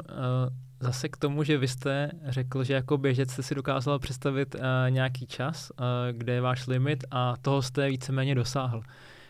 [0.80, 4.61] zase k tomu, že vy jste řekl, že jako běžec jste si dokázal představit uh,
[4.89, 8.81] nějaký čas, uh, kde je váš limit a toho jste víceméně dosáhl.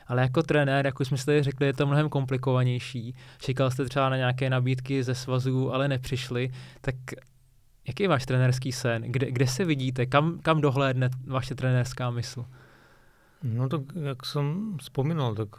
[0.07, 3.15] Ale jako trenér, jak už jsme si tady řekli, je to mnohem komplikovanější.
[3.37, 6.49] Čekal jste třeba na nějaké nabídky ze svazů, ale nepřišly.
[6.81, 6.95] Tak
[7.87, 9.01] jaký je váš trenérský sen?
[9.01, 10.05] Kde, kde se vidíte?
[10.05, 12.45] Kam, kam dohlédne vaše trenérská mysl?
[13.43, 15.49] No tak, jak som spomínal, tak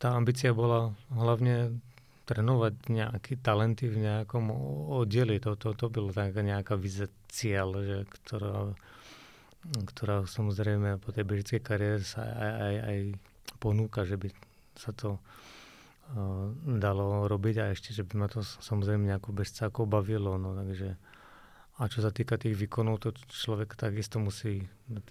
[0.00, 1.76] tá ambícia bola hlavne
[2.24, 4.48] trénovať nejaké talenty v nejakom
[4.96, 5.36] oddeli.
[5.44, 8.72] To, to, to bylo taká nejaká vize cieľ, že, ktorá,
[9.92, 12.98] ktorá samozrejme po tej bežickej kariére sa aj, aj, aj
[13.60, 14.32] ponúka, že by
[14.78, 19.84] sa to uh, dalo robiť a ešte, že by ma to samozrejme nejako bežca ako
[19.90, 20.40] bavilo.
[20.40, 20.96] No, takže,
[21.76, 24.64] a čo sa týka tých výkonov, to človek takisto musí,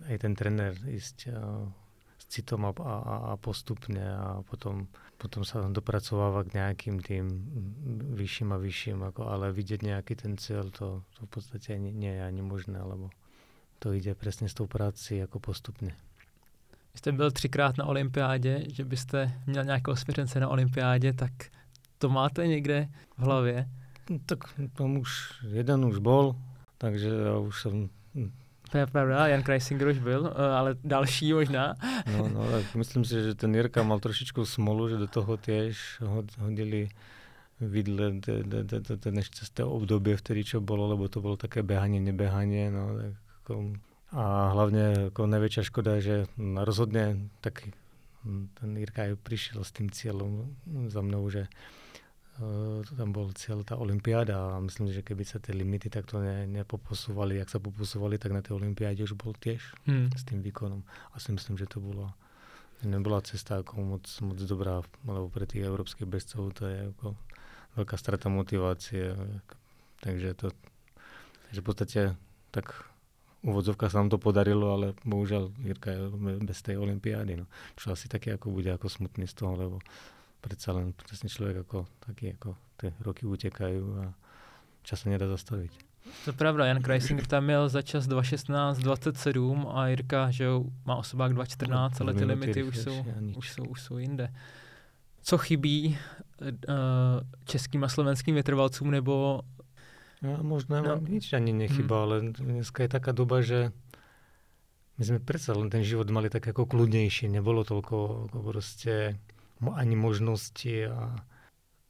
[0.08, 1.89] aj ten trenér ísť uh, s
[2.30, 4.86] citom a, a, a postupne a potom,
[5.18, 7.26] potom sa dopracováva k nejakým tým
[8.14, 12.14] vyšším a vyšším, ako, ale vidieť nejaký ten cieľ, to, to v podstate nie, nie
[12.14, 13.10] je ani možné, lebo
[13.82, 15.98] to ide presne s tou práci ako postupne.
[16.96, 21.32] Jste byl třikrát na olympiádě, že byste měl nějakého svěřence na olympiádě, tak
[21.98, 22.88] to máte někde
[23.18, 23.70] v hlavě?
[24.26, 24.40] Tak
[24.74, 26.36] tam už jeden už bol,
[26.78, 27.90] takže ja už som
[28.70, 31.76] To je pravda, Jan Kreisinger už byl, eh, ale další možná.
[32.18, 36.02] No, no, tak myslím si, že ten Jirka mal trošičku smolu, že do toho tiež
[36.40, 36.90] hodili
[37.60, 38.24] vidle
[39.00, 42.72] to nešťastné obdobie vtedy, čo bolo, lebo to bolo také behanie, nebehanie.
[42.72, 43.14] No, tak
[43.44, 43.54] ako,
[44.16, 44.24] a
[44.56, 47.68] hlavne ako najväčšia škoda, že rozhodne tak
[48.60, 50.56] ten Jirka aj prišiel s tým cieľom
[50.88, 51.52] za mnou, že
[52.40, 56.48] uh, tam bol cieľ tá olympiáda a myslím, že keby sa tie limity takto ne,
[56.48, 60.16] nepoposúvali, jak sa poposúvali, tak na tej olympiáde už bol tiež hmm.
[60.16, 60.82] s tým výkonom.
[61.14, 62.12] A si myslím, že to bolo
[62.84, 67.16] nebola cesta ako moc, moc dobrá, lebo pre tých európskych bezcov to je ako
[67.76, 69.12] veľká strata motivácie.
[70.00, 70.56] Takže to,
[71.48, 72.02] takže v podstate
[72.56, 72.72] tak
[73.44, 76.00] úvodzovka sa nám to podarilo, ale bohužiaľ Jirka je
[76.44, 77.40] bez tej olympiády.
[77.40, 77.46] No.
[77.76, 79.78] Čo asi také ako bude ako smutný z toho, lebo
[80.42, 84.04] predsa len presne človek ako taký, ako tie roky utekajú a
[84.84, 85.72] čas sa nedá zastaviť.
[86.26, 90.64] To je pravda, Jan Kreisinger tam měl za čas 2.16, 27 a Jirka, že jo,
[90.86, 93.06] má osobák 2.14, ale ty limity už jsou,
[93.36, 94.34] už, jsou, už jsou jinde.
[95.22, 95.98] Co chybí
[96.42, 96.48] uh,
[97.46, 99.42] českým a slovenským vytrvalcům nebo
[100.20, 101.00] No, možno no.
[101.00, 102.04] nič ani nechyba, hmm.
[102.04, 103.72] ale dneska je taká doba, že
[105.00, 109.16] my sme predsa len ten život mali tak ako kľudnejší, nebolo toľko ako proste
[109.64, 111.20] ani možnosti a,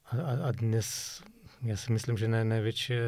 [0.10, 0.16] a,
[0.48, 1.22] a dnes
[1.62, 3.00] ja si myslím, že naj, najväčšie,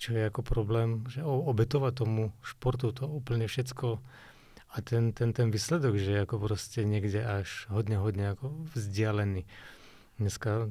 [0.00, 4.02] čo je ako problém, že obetovať tomu športu to úplne všetko
[4.70, 9.46] a ten, ten, ten výsledok, že je ako proste niekde až hodne, hodne ako vzdialený.
[10.18, 10.70] Dneska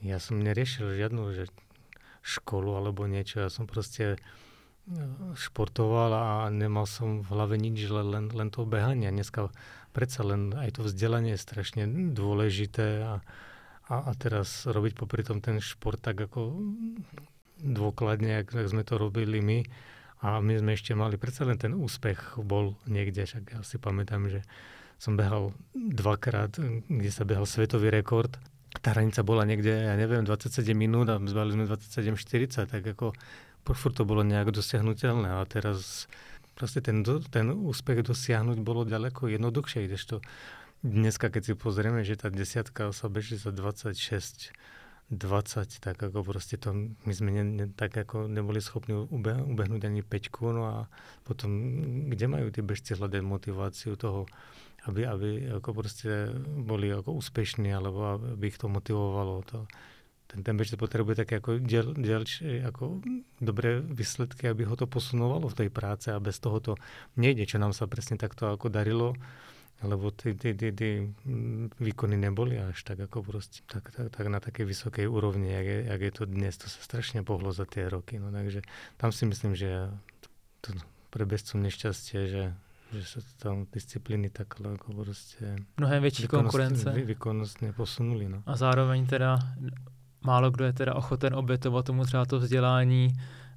[0.00, 1.44] ja som neriešil žiadnu, že
[2.24, 3.44] školu alebo niečo.
[3.44, 4.18] Ja som proste e,
[5.36, 9.12] športoval a nemal som v hlave nič, len, len to behanie.
[9.12, 9.52] Dneska
[9.92, 11.82] predsa len aj to vzdelanie je strašne
[12.16, 13.14] dôležité a,
[13.88, 16.56] a, a teraz robiť popri tom ten šport tak ako
[17.60, 19.58] dôkladne, ak, ak sme to robili my.
[20.18, 24.26] A my sme ešte mali, predsa len ten úspech bol niekde, však ja si pamätám,
[24.26, 24.42] že
[24.98, 26.58] som behal dvakrát,
[26.90, 28.34] kde sa behal svetový rekord
[28.78, 33.16] tá hranica bola niekde, ja neviem, 27 minút a zbali sme 27-40, tak ako
[33.64, 36.10] furt to bolo nejak dosiahnutelné a teraz
[36.58, 40.24] proste ten, ten úspech dosiahnuť bolo ďaleko jednoduchšie, kdežto
[40.82, 44.54] dneska, keď si pozrieme, že tá desiatka sa beží za 26
[45.08, 49.88] 20, tak ako proste to, my sme ne, ne, tak ako neboli schopní ube, ubehnúť
[49.88, 50.76] ani 5 no a
[51.24, 51.48] potom,
[52.12, 54.28] kde majú tí bežci hľadať motiváciu toho,
[54.84, 59.48] aby, aby ako proste boli ako úspešní, alebo aby ich to motivovalo.
[59.48, 59.64] To,
[60.28, 63.00] ten, ten bežec potrebuje také ako, diel, dielč, ako
[63.40, 66.72] dobré výsledky, aby ho to posunovalo v tej práce a bez toho to
[67.16, 69.16] nejde, čo nám sa presne takto ako darilo,
[69.80, 70.90] lebo tí, tí, tí, tí
[71.80, 75.78] výkony neboli až tak ako proste, tak, tak, tak na takej vysokej úrovni, jak je,
[75.88, 78.20] jak je to dnes, to sa strašne pohlo za tie roky.
[78.20, 78.60] No, takže
[79.00, 79.88] tam si myslím, že
[80.60, 80.76] to
[81.08, 82.44] pre bezcom nešťastie, že
[82.88, 85.60] že sa tam disciplíny tak ako proste...
[85.76, 86.90] Mnohem větší konkurence.
[86.90, 88.28] Vy, výkonnostně posunuli.
[88.28, 88.42] No.
[88.46, 89.38] A zároveň teda
[90.28, 93.16] málo kdo je teda ochoten obětovat tomu třeba to vzdělání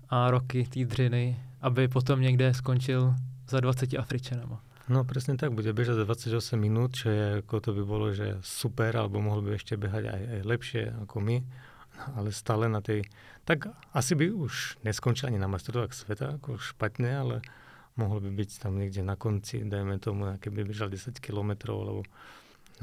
[0.09, 3.15] a roky té dřiny, aby potom někde skončil
[3.49, 4.63] za 20 Afričanama.
[4.89, 8.43] No presne tak, bude bežať za 28 minút, čo je, ako to by bolo, že
[8.43, 11.37] super, alebo mohol by ešte behať aj, aj lepšie ako my,
[12.17, 13.07] ale stále na tej...
[13.47, 17.35] Tak asi by už neskončil ani na majstrovstvách sveta, ako špatne, ale
[17.95, 22.01] mohol by byť tam niekde na konci, dajme tomu, keby bežal 10 kilometrov, lebo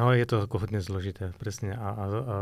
[0.01, 2.37] no je to ako hodne zložité, presne a, a, a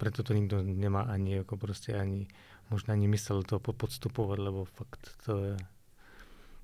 [0.00, 2.24] preto to nikto nemá ani ako proste ani
[2.72, 5.54] možno ani myslel to podstupovať, lebo fakt to je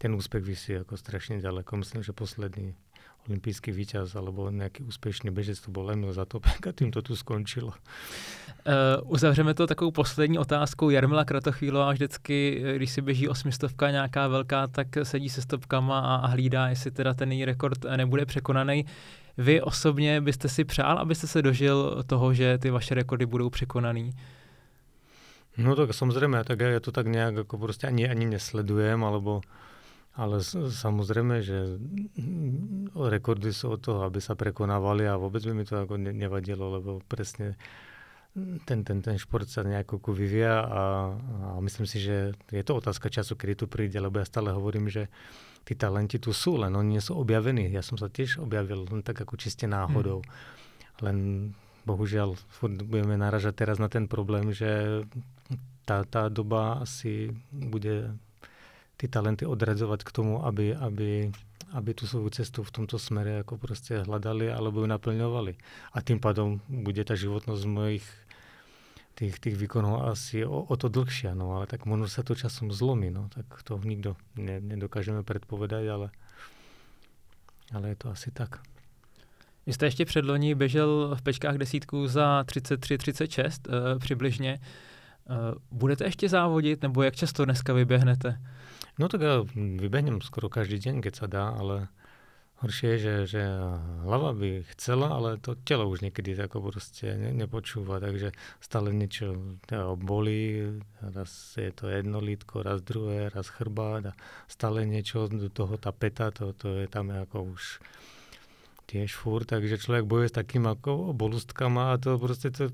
[0.00, 1.76] ten úspech vysí ako strašne ďaleko.
[1.76, 2.72] Myslím, že posledný
[3.26, 7.74] olimpijský víťaz alebo nejaký úspěšný bežec to byl Emil Zatopek a tím to tu skončilo.
[7.74, 10.90] Uh, uzavřeme to takovou poslední otázkou.
[10.90, 16.26] Jarmila Kratochvílová vždycky, když si běží osmistovka nějaká velká, tak sedí se stopkama a, a
[16.26, 18.84] hlídá, jestli teda ten její rekord nebude překonaný.
[19.38, 24.12] Vy osobně byste si přál, abyste se dožil toho, že ty vaše rekordy budou překonaný?
[25.56, 29.40] No tak samozrejme, tak ja to tak nejak ako proste ani, ani nesledujem, alebo
[30.16, 30.40] ale
[30.72, 31.76] samozrejme, že
[32.96, 37.04] rekordy sú od toho, aby sa prekonávali a vôbec by mi to ako nevadilo, lebo
[37.04, 37.56] presne
[38.64, 40.82] ten, ten, ten šport sa nejako vyvíja a,
[41.56, 44.88] a myslím si, že je to otázka času, kedy tu príde, lebo ja stále hovorím,
[44.88, 45.08] že
[45.66, 47.66] tí talenti tu sú, len oni nie sú objavení.
[47.74, 50.22] Ja som sa tiež objavil len tak ako čiste náhodou.
[50.22, 51.02] Hmm.
[51.02, 51.18] Len
[51.82, 52.38] bohužiaľ
[52.86, 55.02] budeme naražať teraz na ten problém, že
[55.82, 58.14] tá, tá doba asi bude
[58.96, 61.30] ty talenty odradzovať k tomu, aby, aby,
[61.74, 65.52] aby tu svoju cestu v tomto smere ako proste hľadali alebo ju naplňovali.
[65.94, 68.06] A tým pádom bude tá životnosť mojich
[69.16, 72.68] tých, tých výkonov asi o, o to dlhšia, no ale tak možno sa to časom
[72.68, 76.08] zlomí, no tak to nikto ne, nedokážeme predpovedať, ale,
[77.72, 78.60] ale je to asi tak.
[79.66, 84.60] Vy jste ještě předloni běžel v pečkách desítku za 33-36 uh, přibližně.
[85.30, 85.36] Uh,
[85.70, 88.38] budete ještě závodit, nebo jak často dneska vyběhnete?
[88.96, 89.44] No tak ja
[89.76, 91.92] vybehnem skoro každý deň, keď sa dá, ale
[92.64, 93.42] horšie je, že, že
[94.08, 98.32] hlava by chcela, ale to telo už niekedy ako proste ne, nepočúva, takže
[98.64, 99.36] stále niečo
[100.00, 104.12] bolí, raz je to jedno lítko, raz druhé, raz chrbát a
[104.48, 107.84] stále niečo do toho tá peta, to, to je tam ako už
[108.88, 112.72] tiež furt, takže človek bojuje s takým ako bolustkama a to proste to,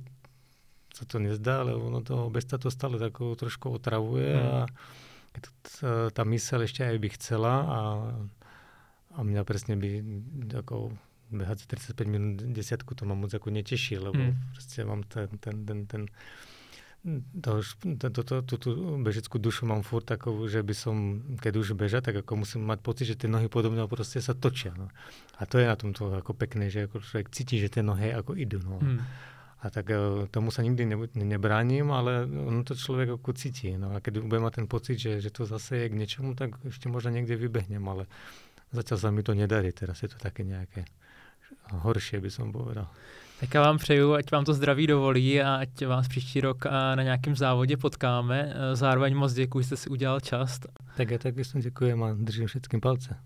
[0.94, 4.46] sa to nezdá, ale ono toho besta to stále tako trošku otravuje mm.
[4.46, 4.56] a
[6.12, 7.80] tá myseľ ešte aj by chcela a,
[9.12, 10.02] a mňa presne by
[10.64, 10.92] ako
[11.32, 11.66] behať za
[11.96, 14.52] 35 minút desiatku to ma moc ako neteší, lebo mm.
[14.52, 16.02] proste mám ten, ten, ten, ten
[17.42, 17.58] to,
[17.98, 18.70] to, to, tú, tú
[19.02, 22.78] bežeckú dušu mám furt takovú, že by som, keď už beža, tak ako musím mať
[22.78, 24.70] pocit, že tie nohy podobne proste sa točia.
[24.78, 24.86] No.
[25.34, 28.14] A to je na tom to ako pekné, že ako človek cíti, že tie nohy
[28.14, 28.62] ako idú.
[28.62, 28.78] No.
[28.78, 29.02] Mm.
[29.62, 33.74] A tak e, tomu sa nikdy ne, nebránim, ale ono to človek ako cíti.
[33.74, 36.54] No a keď bude mať ten pocit, že, že to zase je k niečomu, tak
[36.62, 38.06] ešte možno niekde vybehnem, ale
[38.72, 39.72] zatiaľ sa mi to nedarí.
[39.72, 40.88] Teraz je to také nejaké
[41.72, 42.88] horšie, by som povedal.
[43.40, 47.02] Tak já vám přeju, ať vám to zdraví dovolí a ať vás příští rok na
[47.02, 48.54] nějakém závodě potkáme.
[48.54, 50.60] E, zároveň moc děkuji, že jste si udělal čas.
[50.96, 53.16] Tak já taky jsem děkuji a držím všetkým palce.